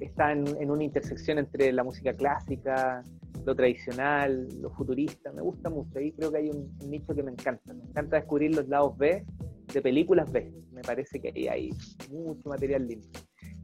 está 0.00 0.32
en, 0.32 0.46
en 0.60 0.70
una 0.70 0.84
intersección 0.84 1.38
entre 1.38 1.72
la 1.72 1.84
música 1.84 2.14
clásica, 2.14 3.02
lo 3.44 3.54
tradicional, 3.54 4.48
lo 4.60 4.70
futurista, 4.70 5.32
me 5.32 5.42
gusta 5.42 5.70
mucho. 5.70 5.98
Ahí 5.98 6.12
creo 6.12 6.30
que 6.30 6.38
hay 6.38 6.50
un, 6.50 6.76
nicho 6.88 7.14
que 7.14 7.22
me 7.22 7.32
encanta. 7.32 7.72
Me 7.72 7.84
encanta 7.84 8.16
descubrir 8.16 8.54
los 8.54 8.68
lados 8.68 8.96
B 8.96 9.24
de 9.72 9.82
películas 9.82 10.30
B. 10.30 10.52
Me 10.72 10.82
parece 10.82 11.20
que 11.20 11.28
ahí 11.28 11.48
hay 11.48 11.70
mucho 12.10 12.48
material 12.48 12.86
lindo. 12.86 13.08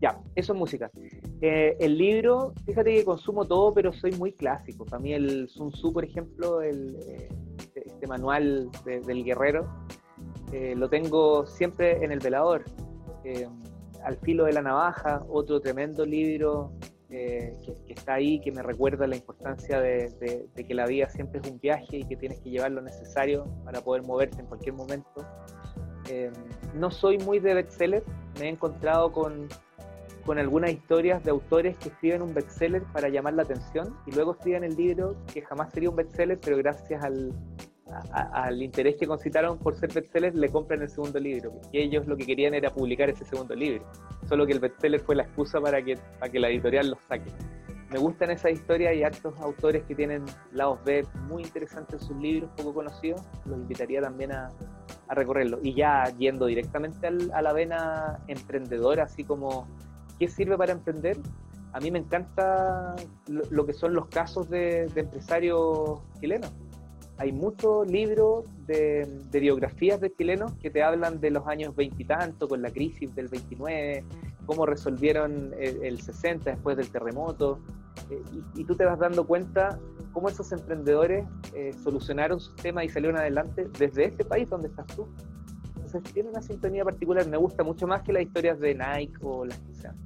Ya, 0.01 0.21
eso 0.37 0.53
es 0.53 0.59
música. 0.59 0.91
Eh, 1.41 1.77
el 1.81 1.99
libro, 1.99 2.53
fíjate 2.65 2.95
que 2.95 3.05
consumo 3.05 3.45
todo, 3.45 3.75
pero 3.75 3.93
soy 3.93 4.13
muy 4.13 4.33
clásico. 4.33 4.85
Para 4.85 5.03
mí 5.03 5.13
el 5.13 5.49
Sun 5.49 5.73
Tzu, 5.73 5.93
por 5.93 6.05
ejemplo, 6.05 6.63
el, 6.63 6.97
eh, 7.07 7.29
este 7.75 8.07
manual 8.07 8.71
del 8.85 9.25
guerrero, 9.25 9.69
eh, 10.53 10.75
lo 10.77 10.89
tengo 10.89 11.47
siempre 11.47 12.05
en 12.05 12.13
el 12.13 12.21
velador. 12.21 12.65
Al 14.05 14.17
filo 14.19 14.45
de 14.45 14.53
la 14.53 14.63
navaja, 14.63 15.23
otro 15.29 15.61
tremendo 15.61 16.07
libro 16.07 16.73
que, 17.09 17.55
está 17.89 18.15
ahí, 18.15 18.41
que 18.41 18.53
me 18.53 18.63
recuerda 18.63 19.07
la 19.07 19.17
importancia 19.17 19.81
de, 19.81 20.49
que 20.55 20.75
la 20.75 20.87
vida 20.87 21.09
siempre 21.09 21.41
es 21.43 21.51
un 21.51 21.59
viaje 21.59 21.99
y 21.99 22.05
que 22.05 22.17
tienes 22.17 22.41
que 22.41 22.51
llevar 22.51 22.73
lo 22.73 22.83
necesario 22.83 23.45
para 23.65 23.81
poder 23.81 24.03
moverte 24.03 24.41
en 24.41 24.47
cualquier 24.47 24.75
momento. 24.75 25.27
Eh, 26.11 26.31
no 26.75 26.91
soy 26.91 27.19
muy 27.19 27.39
de 27.39 27.55
bestseller, 27.55 28.03
me 28.39 28.47
he 28.47 28.49
encontrado 28.49 29.13
con, 29.13 29.49
con 30.29 30.39
algunas 30.39 30.71
historias 30.71 31.25
de 31.25 31.31
autores 31.31 31.79
que 31.79 31.89
escriben 31.89 32.21
un 32.21 32.35
bestseller 32.35 32.83
para 32.93 33.09
llamar 33.09 33.33
la 33.33 33.45
atención 33.45 33.97
y 34.07 34.11
luego 34.15 34.33
escriben 34.33 34.63
el 34.63 34.77
libro 34.77 35.17
que 35.33 35.41
jamás 35.41 35.73
sería 35.73 35.89
un 35.89 35.97
bestseller, 35.97 36.39
pero 36.39 36.59
gracias 36.59 37.03
al, 37.03 37.33
al 38.13 38.63
interés 38.63 38.97
que 38.97 39.07
concitaron 39.07 39.57
por 39.59 39.75
ser 39.77 39.91
bestsellers, 39.91 40.37
le 40.37 40.51
compran 40.51 40.83
el 40.83 40.91
segundo 40.91 41.19
libro. 41.19 41.59
Y 41.73 41.79
ellos 41.79 42.07
lo 42.07 42.15
que 42.15 42.27
querían 42.27 42.53
era 42.53 42.69
publicar 42.69 43.09
ese 43.09 43.25
segundo 43.25 43.55
libro. 43.55 43.91
Solo 44.29 44.47
que 44.47 44.53
el 44.53 44.61
bestseller 44.61 45.01
fue 45.01 45.17
la 45.17 45.23
excusa 45.23 45.63
para 45.63 45.83
que, 45.83 45.97
para 46.19 46.31
que 46.31 46.39
la 46.39 46.51
editorial 46.51 46.91
los 46.91 46.99
saque. 47.09 47.33
Me 47.91 47.99
gustan 47.99 48.31
esas 48.31 48.53
historias 48.53 48.95
y 48.97 49.05
hartos 49.05 49.35
autores 49.41 49.83
que 49.85 49.95
tienen 49.95 50.27
lados 50.53 50.79
B 50.85 51.07
muy 51.27 51.43
interesantes 51.43 52.03
en 52.03 52.07
sus 52.07 52.17
libros, 52.19 52.51
poco 52.55 52.75
conocidos. 52.75 53.23
Los 53.47 53.57
invitaría 53.57 54.03
también 54.03 54.33
a, 54.33 54.51
a 55.09 55.15
recorrerlo. 55.15 55.59
Y 55.63 55.73
ya 55.73 56.05
yendo 56.19 56.45
directamente 56.45 57.07
a 57.07 57.41
la 57.41 57.53
vena 57.55 58.19
emprendedora, 58.29 59.05
así 59.05 59.25
como, 59.25 59.67
¿qué 60.19 60.29
sirve 60.29 60.57
para 60.57 60.73
emprender? 60.73 61.19
A 61.73 61.81
mí 61.81 61.91
me 61.91 61.99
encanta 61.99 62.97
lo, 63.27 63.67
que 63.67 63.73
son 63.73 63.95
los 63.95 64.07
casos 64.07 64.49
de, 64.49 64.91
empresarios 64.95 66.01
chilenos 66.21 66.53
hay 67.19 67.33
muchos 67.33 67.87
libros 67.89 68.45
de, 68.67 69.07
biografías 69.33 70.01
de 70.01 70.15
chilenos 70.15 70.53
que 70.63 70.71
te 70.71 70.85
hablan 70.85 71.21
de 71.21 71.33
los 71.33 71.47
años 71.49 71.75
veintitantos, 71.75 72.49
con 72.49 72.63
la 72.63 72.71
crisis 72.71 73.13
del 73.15 73.27
29, 73.27 74.05
cómo 74.47 74.67
resolvieron 74.67 75.53
el, 75.59 76.01
60 76.01 76.53
después 76.53 76.77
del 76.77 76.89
terremoto. 76.91 77.59
Eh, 78.09 78.23
y, 78.55 78.65
tú 78.65 78.77
te 78.77 78.85
vas 78.85 79.01
dando 79.01 79.27
cuenta 79.27 79.81
cómo 80.13 80.29
esos 80.29 80.53
emprendedores 80.53 81.27
eh, 81.55 81.73
solucionaron 81.83 82.39
sus 82.39 82.55
temas 82.55 82.85
y 82.85 82.89
salieron 82.89 83.19
adelante 83.19 83.67
desde 83.77 84.05
este 84.05 84.25
país 84.25 84.49
donde 84.49 84.69
estás 84.69 84.87
tú. 84.95 85.09
Entonces 85.89 86.13
tiene 86.13 86.29
una 86.29 86.43
sintonía 86.43 86.85
particular, 86.85 87.27
me 87.27 87.39
gusta 87.39 87.65
mucho 87.65 87.87
más 87.87 88.03
que 88.03 88.13
las 88.13 88.23
historias 88.23 88.61
de 88.61 88.75
Nike 88.75 89.19
o 89.23 89.47
las 89.47 89.59
que 89.59 89.75
sean. 89.75 89.97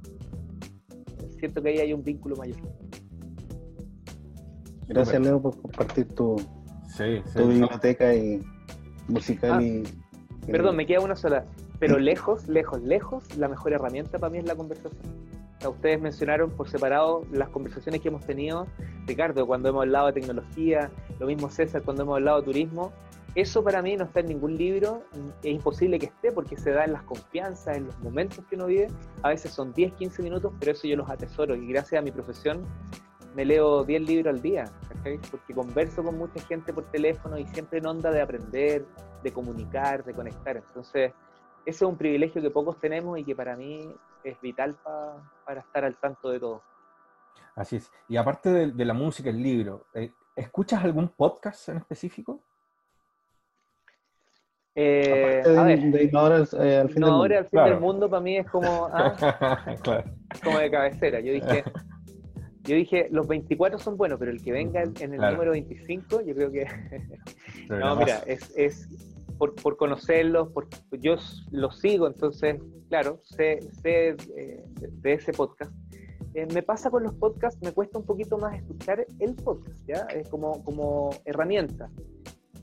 Siento 1.39 1.61
que 1.61 1.69
ahí 1.69 1.79
hay 1.79 1.93
un 1.93 2.03
vínculo 2.03 2.37
mayor. 2.37 2.57
Gracias 4.87 5.21
Leo 5.21 5.41
por 5.41 5.61
compartir 5.61 6.07
tu, 6.07 6.37
Sí, 6.87 7.21
tu 7.35 7.47
biblioteca 7.47 8.15
y 8.15 8.39
musical 9.09 9.51
ah, 9.53 9.61
y... 9.61 9.83
Perdón, 10.49 10.77
me 10.77 10.85
queda 10.85 11.01
una 11.01 11.17
sola. 11.17 11.45
Pero 11.79 11.99
lejos, 11.99 12.47
lejos, 12.47 12.81
lejos, 12.81 13.35
la 13.35 13.49
mejor 13.49 13.73
herramienta 13.73 14.19
para 14.19 14.29
mí 14.29 14.37
es 14.37 14.45
la 14.45 14.55
conversación. 14.55 15.01
ustedes 15.67 15.99
mencionaron 15.99 16.49
por 16.51 16.69
separado 16.69 17.25
las 17.31 17.49
conversaciones 17.49 17.99
que 17.99 18.07
hemos 18.07 18.25
tenido, 18.25 18.67
Ricardo, 19.05 19.45
cuando 19.45 19.67
hemos 19.67 19.81
hablado 19.81 20.07
de 20.07 20.13
tecnología, 20.13 20.91
lo 21.19 21.27
mismo 21.27 21.49
César, 21.49 21.81
cuando 21.81 22.03
hemos 22.03 22.15
hablado 22.15 22.39
de 22.39 22.45
turismo. 22.45 22.93
Eso 23.35 23.63
para 23.63 23.81
mí 23.81 23.95
no 23.95 24.03
está 24.05 24.19
en 24.19 24.27
ningún 24.27 24.55
libro, 24.57 25.03
es 25.41 25.51
imposible 25.51 25.97
que 25.97 26.05
esté 26.05 26.31
porque 26.31 26.55
se 26.55 26.71
da 26.71 26.85
en 26.85 26.93
las 26.93 27.01
confianzas, 27.03 27.77
en 27.77 27.87
los 27.87 27.99
momentos 27.99 28.45
que 28.45 28.55
uno 28.55 28.67
vive. 28.67 28.89
A 29.23 29.29
veces 29.29 29.51
son 29.51 29.73
10, 29.73 29.93
15 29.93 30.21
minutos, 30.21 30.53
pero 30.59 30.73
eso 30.73 30.87
yo 30.87 30.95
los 30.95 31.09
atesoro 31.09 31.55
y 31.55 31.65
gracias 31.67 31.99
a 31.99 32.03
mi 32.03 32.11
profesión 32.11 32.63
me 33.35 33.43
leo 33.45 33.83
10 33.83 34.01
libros 34.03 34.35
al 34.35 34.41
día, 34.41 34.65
porque 35.31 35.53
converso 35.55 36.03
con 36.03 36.17
mucha 36.17 36.39
gente 36.45 36.71
por 36.71 36.83
teléfono 36.91 37.37
y 37.39 37.47
siempre 37.47 37.79
en 37.79 37.87
onda 37.87 38.11
de 38.11 38.21
aprender, 38.21 38.85
de 39.23 39.33
comunicar, 39.33 40.03
de 40.03 40.13
conectar. 40.13 40.57
Entonces, 40.57 41.11
ese 41.65 41.85
es 41.85 41.89
un 41.89 41.97
privilegio 41.97 42.39
que 42.39 42.51
pocos 42.51 42.79
tenemos 42.79 43.17
y 43.17 43.23
que 43.23 43.35
para 43.35 43.55
mí 43.55 43.95
es 44.23 44.39
vital 44.41 44.77
para 45.45 45.61
estar 45.61 45.83
al 45.83 45.97
tanto 45.97 46.29
de 46.29 46.39
todo. 46.39 46.61
Así 47.55 47.77
es. 47.77 47.91
Y 48.07 48.17
aparte 48.17 48.49
de, 48.49 48.85
la 48.85 48.93
música, 48.93 49.29
el 49.29 49.41
libro, 49.41 49.87
eh, 49.93 50.11
¿escuchas 50.35 50.83
algún 50.83 51.09
podcast 51.09 51.69
en 51.69 51.77
específico? 51.77 52.41
Eh, 54.75 55.43
a 55.45 55.63
ver, 55.63 55.79
de 55.79 56.03
eh, 56.03 56.77
al 56.77 56.89
fin, 56.89 57.01
del, 57.01 57.11
mundo. 57.11 57.35
Al 57.37 57.45
fin 57.45 57.63
del 57.63 57.79
mundo 57.79 58.09
para 58.09 58.21
mí 58.21 58.37
es 58.37 58.49
como, 58.49 58.89
ah, 58.91 59.75
como 60.43 60.57
de 60.57 60.71
cabecera. 60.71 61.19
Yo 61.19 61.31
dije, 61.31 61.63
yo 62.63 62.75
dije, 62.75 63.07
los 63.11 63.27
24 63.27 63.77
son 63.77 63.97
buenos, 63.97 64.17
pero 64.17 64.31
el 64.31 64.41
que 64.41 64.51
venga 64.51 64.81
en 64.81 65.13
el 65.13 65.19
número 65.19 65.51
25, 65.51 66.21
yo 66.21 66.33
creo 66.33 66.51
que... 66.51 66.67
no, 67.69 67.95
mira, 67.97 68.23
es, 68.25 68.51
es 68.57 68.89
por, 69.37 69.53
por, 69.55 69.77
conocerlos, 69.77 70.49
por, 70.49 70.67
yo 70.99 71.15
los 71.51 71.79
sigo, 71.79 72.07
entonces, 72.07 72.59
claro, 72.89 73.19
sé, 73.23 73.59
sé 73.81 74.15
eh, 74.37 74.63
de, 74.77 75.13
ese 75.13 75.33
podcast. 75.33 75.71
Eh, 76.33 76.47
me 76.53 76.63
pasa 76.63 76.89
con 76.89 77.03
los 77.03 77.13
podcasts, 77.13 77.61
me 77.61 77.71
cuesta 77.73 77.99
un 77.99 78.05
poquito 78.05 78.37
más 78.37 78.55
escuchar 78.55 79.05
el 79.19 79.35
podcast, 79.35 79.77
¿ya? 79.85 80.07
Es 80.15 80.29
como, 80.29 80.63
como 80.63 81.11
herramienta. 81.25 81.91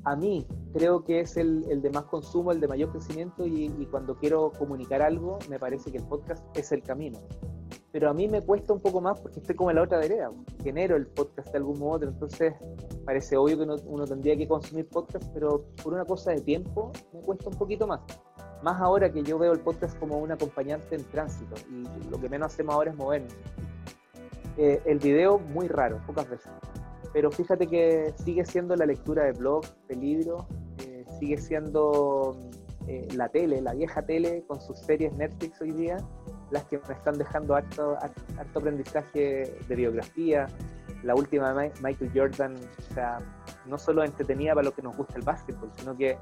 A 0.04 0.16
mí 0.16 0.46
creo 0.72 1.04
que 1.04 1.20
es 1.20 1.36
el, 1.36 1.64
el 1.70 1.82
de 1.82 1.90
más 1.90 2.04
consumo, 2.04 2.52
el 2.52 2.60
de 2.60 2.68
mayor 2.68 2.90
crecimiento 2.90 3.46
y, 3.46 3.68
cuando 3.90 4.16
quiero 4.16 4.52
comunicar 4.52 5.02
algo, 5.02 5.38
me 5.48 5.58
parece 5.58 5.90
que 5.90 5.98
el 5.98 6.04
podcast 6.04 6.44
es 6.56 6.72
el 6.72 6.82
camino 6.82 7.18
pero 7.92 8.08
a 8.08 8.14
mí 8.14 8.28
me 8.28 8.40
cuesta 8.40 8.72
un 8.72 8.80
poco 8.80 9.00
más 9.00 9.18
porque 9.18 9.40
estoy 9.40 9.56
como 9.56 9.70
en 9.70 9.76
la 9.76 9.82
otra 9.82 9.98
vereda, 9.98 10.30
genero 10.62 10.94
el 10.94 11.08
podcast 11.08 11.48
de 11.50 11.58
algún 11.58 11.78
modo 11.80 12.06
entonces 12.06 12.54
parece 13.04 13.36
obvio 13.36 13.58
que 13.58 13.64
uno, 13.64 14.04
tendría 14.04 14.36
que 14.36 14.46
consumir 14.46 14.88
podcast, 14.88 15.24
pero 15.34 15.64
por 15.82 15.94
una 15.94 16.04
cosa 16.04 16.30
de 16.30 16.40
tiempo 16.40 16.92
me 17.12 17.20
cuesta 17.20 17.48
un 17.48 17.56
poquito 17.56 17.86
más. 17.86 18.00
Más 18.62 18.80
ahora 18.80 19.10
que 19.10 19.22
yo 19.22 19.38
veo 19.38 19.52
el 19.52 19.60
podcast 19.60 19.98
como 19.98 20.18
un 20.18 20.30
acompañante 20.30 20.94
en 20.94 21.04
tránsito 21.04 21.56
y 21.70 22.10
lo 22.10 22.20
que 22.20 22.28
menos 22.28 22.52
hacemos 22.52 22.74
ahora 22.74 22.90
es 22.90 22.96
movernos. 22.96 23.34
Eh, 24.56 24.82
el 24.84 24.98
video 24.98 25.38
muy 25.38 25.66
raro, 25.66 26.00
pocas 26.06 26.28
veces. 26.28 26.52
Pero 27.12 27.30
fíjate 27.30 27.66
que 27.66 28.12
sigue 28.24 28.44
siendo 28.44 28.76
la 28.76 28.86
lectura 28.86 29.24
de 29.24 29.32
blog, 29.32 29.64
de 29.88 29.96
libros, 29.96 30.44
eh, 30.78 31.04
sigue 31.18 31.38
siendo 31.38 32.36
eh, 32.86 33.08
la 33.14 33.28
tele, 33.28 33.60
la 33.60 33.74
vieja 33.74 34.02
tele 34.02 34.44
con 34.46 34.60
sus 34.60 34.78
series 34.78 35.12
Netflix 35.14 35.60
hoy 35.60 35.72
día, 35.72 35.96
las 36.50 36.64
que 36.64 36.78
me 36.88 36.94
están 36.94 37.18
dejando 37.18 37.54
harto, 37.54 37.96
harto 38.00 38.58
aprendizaje 38.58 39.54
de 39.68 39.76
biografía. 39.76 40.46
La 41.02 41.14
última 41.14 41.54
de 41.54 41.72
Michael 41.82 42.10
Jordan, 42.14 42.56
o 42.56 42.94
sea, 42.94 43.18
no 43.66 43.78
solo 43.78 44.04
entretenida 44.04 44.54
para 44.54 44.66
lo 44.66 44.74
que 44.74 44.82
nos 44.82 44.96
gusta 44.96 45.14
el 45.16 45.24
básquetbol, 45.24 45.70
sino 45.76 45.96
que 45.96 46.18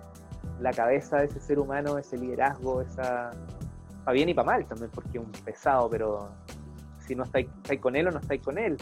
la 0.61 0.73
cabeza 0.73 1.19
de 1.19 1.25
ese 1.25 1.41
ser 1.41 1.59
humano, 1.59 1.99
ese 1.99 2.17
liderazgo, 2.17 2.83
esa 2.83 3.33
para 4.05 4.15
bien 4.15 4.29
y 4.31 4.35
para 4.35 4.47
mal 4.47 4.65
también, 4.65 4.91
porque 4.95 5.19
es 5.19 5.25
un 5.25 5.31
pesado, 5.33 5.91
pero 5.91 6.31
si 7.07 7.15
no 7.15 7.25
estáis, 7.25 7.49
con 7.81 7.95
él 7.95 8.09
o 8.09 8.11
no 8.11 8.19
estáis 8.21 8.43
con 8.43 8.57
él. 8.57 8.77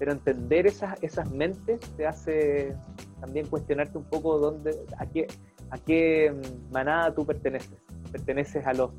Pero 0.00 0.10
entender 0.10 0.66
esas, 0.66 1.00
esas 1.00 1.30
mentes 1.30 1.78
te 1.96 2.06
hace 2.06 2.74
también 3.20 3.46
cuestionarte 3.46 3.96
un 3.96 4.04
poco 4.04 4.38
dónde, 4.38 4.74
a 4.98 5.06
qué, 5.06 5.28
a 5.70 5.78
qué 5.78 6.32
mm, 6.32 6.72
manada 6.72 7.14
tú 7.14 7.24
perteneces. 7.24 7.78
Perteneces 8.10 8.66
a 8.66 8.72
los 8.72 8.90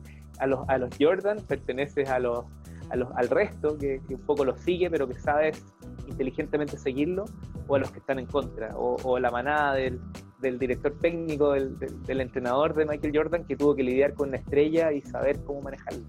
a 0.42 0.48
los, 0.48 0.68
a 0.68 0.78
los 0.78 0.90
Jordan, 1.00 1.38
perteneces 1.48 2.10
a 2.10 2.20
los, 2.20 2.46
a 2.90 2.96
los, 2.96 3.10
al 3.16 3.30
resto, 3.30 3.78
que, 3.78 4.02
un 4.10 4.22
poco 4.22 4.44
los 4.44 4.60
sigue, 4.60 4.90
pero 4.90 5.08
que 5.08 5.14
sabes 5.20 5.64
inteligentemente 6.08 6.78
seguirlo, 6.78 7.26
o 7.68 7.76
a 7.76 7.80
los 7.80 7.92
que 7.92 8.00
están 8.00 8.18
en 8.18 8.26
contra, 8.26 8.76
o, 8.76 8.98
o 9.04 9.20
la 9.20 9.30
manada 9.30 9.76
del, 9.76 10.02
del 10.42 10.58
director 10.58 10.98
técnico, 11.00 11.52
del, 11.52 11.78
del, 11.78 12.22
entrenador 12.22 12.74
de 12.74 12.86
Michael 12.86 13.16
Jordan, 13.16 13.46
que 13.46 13.56
tuvo 13.56 13.76
que 13.76 13.84
lidiar 13.84 14.16
con 14.16 14.30
una 14.30 14.38
estrella 14.38 14.92
y 14.92 15.02
saber 15.02 15.40
cómo 15.44 15.62
manejarlo. 15.62 16.04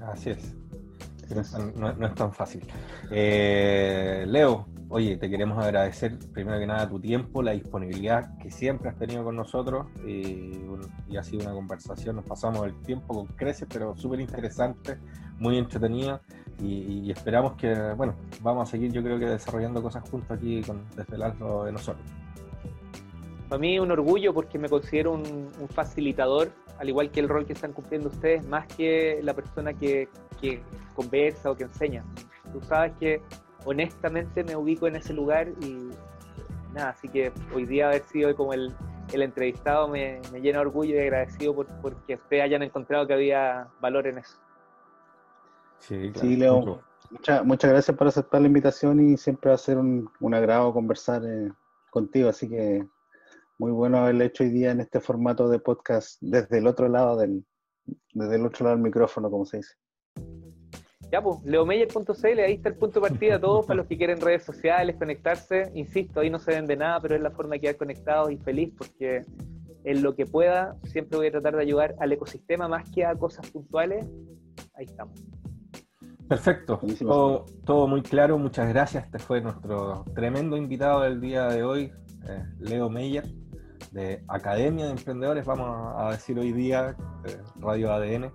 Así 0.00 0.30
es. 0.30 0.56
No, 1.76 2.06
es 2.06 2.14
tan 2.14 2.32
fácil. 2.32 2.66
Eh, 3.10 4.24
Leo, 4.26 4.66
Oye, 4.92 5.16
te 5.16 5.30
queremos 5.30 5.56
agradecer 5.62 6.18
primero 6.32 6.58
que 6.58 6.66
nada 6.66 6.88
tu 6.88 6.98
tiempo, 6.98 7.44
la 7.44 7.52
disponibilidad 7.52 8.36
que 8.38 8.50
siempre 8.50 8.90
has 8.90 8.98
tenido 8.98 9.22
con 9.22 9.36
nosotros 9.36 9.86
y, 10.04 10.58
ha 11.16 11.22
sido 11.22 11.44
una 11.44 11.52
conversación, 11.52 12.16
nos 12.16 12.24
pasamos 12.24 12.66
el 12.66 12.74
tiempo 12.82 13.14
con 13.14 13.26
creces, 13.28 13.68
pero 13.72 13.96
súper 13.96 14.18
interesante, 14.18 14.98
muy 15.38 15.58
entretenida 15.58 16.20
y, 16.58 17.08
esperamos 17.08 17.52
que, 17.54 17.72
bueno, 17.96 18.16
vamos 18.42 18.68
a 18.68 18.72
seguir 18.72 18.90
yo 18.90 19.00
creo 19.00 19.16
que 19.20 19.26
desarrollando 19.26 19.80
cosas 19.80 20.02
juntos 20.10 20.36
aquí 20.36 20.60
con, 20.62 20.84
desde 20.96 21.14
el 21.14 21.22
alto 21.22 21.66
de 21.66 21.70
nosotros. 21.70 22.04
Para 23.50 23.58
mí 23.58 23.74
es 23.74 23.80
un 23.80 23.90
orgullo 23.90 24.32
porque 24.32 24.60
me 24.60 24.68
considero 24.68 25.10
un, 25.10 25.50
un, 25.60 25.68
facilitador, 25.68 26.52
al 26.78 26.88
igual 26.88 27.10
que 27.10 27.18
el 27.18 27.28
rol 27.28 27.44
que 27.44 27.52
están 27.52 27.72
cumpliendo 27.72 28.08
ustedes, 28.08 28.46
más 28.46 28.64
que 28.68 29.18
la 29.24 29.34
persona 29.34 29.74
que, 29.74 30.08
que 30.40 30.62
conversa 30.94 31.50
o 31.50 31.56
que 31.56 31.64
enseña. 31.64 32.04
Tú 32.52 32.60
sabes 32.60 32.92
que 33.00 33.20
honestamente 33.64 34.44
me 34.44 34.54
ubico 34.54 34.86
en 34.86 34.94
ese 34.94 35.12
lugar 35.12 35.48
y 35.60 35.90
nada, 36.72 36.90
así 36.90 37.08
que 37.08 37.32
hoy 37.52 37.66
día 37.66 37.88
haber 37.88 38.02
sido 38.04 38.34
como 38.36 38.54
el, 38.54 38.72
entrevistado 39.12 39.88
me, 39.88 40.20
llena 40.40 40.60
de 40.60 40.66
orgullo 40.66 40.94
y 40.94 41.00
agradecido 41.00 41.52
por, 41.52 41.96
que 42.06 42.14
ustedes 42.14 42.44
hayan 42.44 42.62
encontrado 42.62 43.04
que 43.08 43.14
había 43.14 43.66
valor 43.80 44.06
en 44.06 44.18
eso. 44.18 44.38
Sí, 45.80 46.12
Leo, 46.36 46.80
muchas 47.42 47.70
gracias 47.70 47.96
por 47.96 48.06
aceptar 48.06 48.40
la 48.42 48.46
invitación 48.46 49.00
y 49.00 49.16
siempre 49.16 49.48
va 49.48 49.56
a 49.56 49.58
ser 49.58 49.76
un, 49.76 50.08
agrado 50.32 50.72
conversar 50.72 51.24
eh, 51.24 51.50
contigo, 51.90 52.28
así 52.28 52.48
que 52.48 52.86
muy 53.60 53.72
bueno 53.72 53.98
haberle 53.98 54.24
hecho 54.24 54.42
hoy 54.42 54.48
día 54.48 54.70
en 54.70 54.80
este 54.80 55.00
formato 55.00 55.46
de 55.50 55.58
podcast 55.58 56.16
desde 56.22 56.56
el 56.56 56.66
otro 56.66 56.88
lado 56.88 57.18
del, 57.18 57.44
desde 58.14 58.36
el 58.36 58.46
otro 58.46 58.64
lado 58.64 58.76
del 58.76 58.82
micrófono, 58.82 59.30
como 59.30 59.44
se 59.44 59.58
dice. 59.58 59.74
Ya, 61.12 61.22
pues, 61.22 61.44
leomeyer.cl, 61.44 62.40
ahí 62.40 62.54
está 62.54 62.70
el 62.70 62.76
punto 62.76 63.00
de 63.00 63.10
partida, 63.10 63.38
todos 63.38 63.66
para 63.66 63.76
los 63.76 63.86
que 63.86 63.98
quieren 63.98 64.18
redes 64.18 64.44
sociales, 64.44 64.96
conectarse. 64.96 65.70
Insisto, 65.74 66.20
ahí 66.20 66.30
no 66.30 66.38
se 66.38 66.52
vende 66.52 66.74
nada, 66.74 67.00
pero 67.00 67.16
es 67.16 67.20
la 67.20 67.30
forma 67.32 67.56
de 67.56 67.60
quedar 67.60 67.76
conectados 67.76 68.32
y 68.32 68.38
feliz 68.38 68.72
porque 68.78 69.26
en 69.84 70.02
lo 70.02 70.14
que 70.14 70.24
pueda 70.24 70.78
siempre 70.84 71.18
voy 71.18 71.26
a 71.26 71.32
tratar 71.32 71.56
de 71.56 71.62
ayudar 71.62 71.96
al 72.00 72.12
ecosistema 72.12 72.66
más 72.66 72.88
que 72.90 73.04
a 73.04 73.14
cosas 73.14 73.46
puntuales. 73.50 74.06
Ahí 74.72 74.86
estamos. 74.86 75.22
Perfecto, 76.26 76.80
todo, 77.00 77.44
todo, 77.66 77.86
muy 77.88 78.00
claro, 78.00 78.38
muchas 78.38 78.70
gracias. 78.70 79.04
Este 79.04 79.18
fue 79.18 79.42
nuestro 79.42 80.06
tremendo 80.14 80.56
invitado 80.56 81.02
del 81.02 81.20
día 81.20 81.48
de 81.48 81.62
hoy, 81.62 81.92
eh, 82.26 82.44
Leo 82.60 82.88
Meyer, 82.88 83.24
de 83.90 84.22
Academia 84.28 84.86
de 84.86 84.92
Emprendedores, 84.92 85.44
vamos 85.44 85.94
a 85.96 86.10
decir 86.12 86.38
hoy 86.38 86.52
día, 86.52 86.96
eh, 87.24 87.38
Radio 87.56 87.92
ADN. 87.92 88.32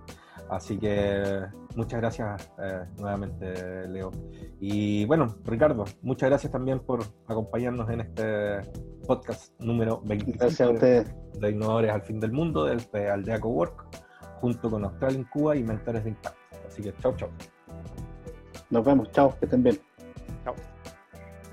Así 0.50 0.78
que 0.78 1.44
muchas 1.74 2.00
gracias 2.00 2.52
eh, 2.58 2.84
nuevamente, 2.98 3.88
Leo. 3.88 4.12
Y 4.60 5.04
bueno, 5.06 5.36
Ricardo, 5.44 5.84
muchas 6.02 6.28
gracias 6.28 6.52
también 6.52 6.80
por 6.80 7.00
acompañarnos 7.26 7.90
en 7.90 8.00
este 8.00 8.60
podcast 9.06 9.58
número 9.60 10.00
25 10.04 10.38
gracias 10.38 10.68
a 10.68 10.72
ustedes. 10.72 11.14
de 11.40 11.50
Innovadores 11.50 11.90
al 11.90 12.02
Fin 12.02 12.20
del 12.20 12.32
Mundo, 12.32 12.64
del 12.64 12.80
de 12.92 13.10
Aldea 13.10 13.40
Cowork, 13.40 13.86
junto 14.40 14.70
con 14.70 14.84
Australia 14.84 15.18
en 15.18 15.24
Cuba 15.24 15.56
y 15.56 15.64
Mentores 15.64 16.04
de 16.04 16.10
Impacto. 16.10 16.38
Así 16.66 16.82
que 16.82 16.94
chao, 16.98 17.14
chao. 17.16 17.30
Nos 18.70 18.84
vemos, 18.84 19.10
chao, 19.10 19.36
que 19.38 19.46
estén 19.46 19.62
bien. 19.62 19.80
Chao. 20.44 20.54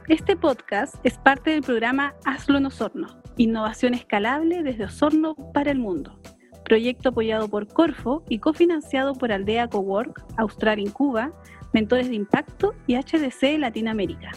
Este 0.07 0.35
podcast 0.35 0.95
es 1.03 1.17
parte 1.17 1.51
del 1.51 1.61
programa 1.61 2.13
Hazlo 2.25 2.57
en 2.57 2.65
Osorno, 2.65 3.22
innovación 3.37 3.93
escalable 3.93 4.63
desde 4.63 4.85
Osorno 4.85 5.35
para 5.53 5.71
el 5.71 5.79
mundo 5.79 6.19
proyecto 6.63 7.09
apoyado 7.09 7.49
por 7.49 7.67
Corfo 7.67 8.23
y 8.29 8.39
cofinanciado 8.39 9.13
por 9.13 9.31
Aldea 9.31 9.67
Cowork, 9.67 10.23
Austral 10.37 10.79
en 10.79 10.89
Cuba, 10.89 11.31
Mentores 11.73 12.09
de 12.09 12.15
Impacto 12.15 12.73
y 12.87 12.95
HDC 12.95 13.59
Latinoamérica. 13.59 14.31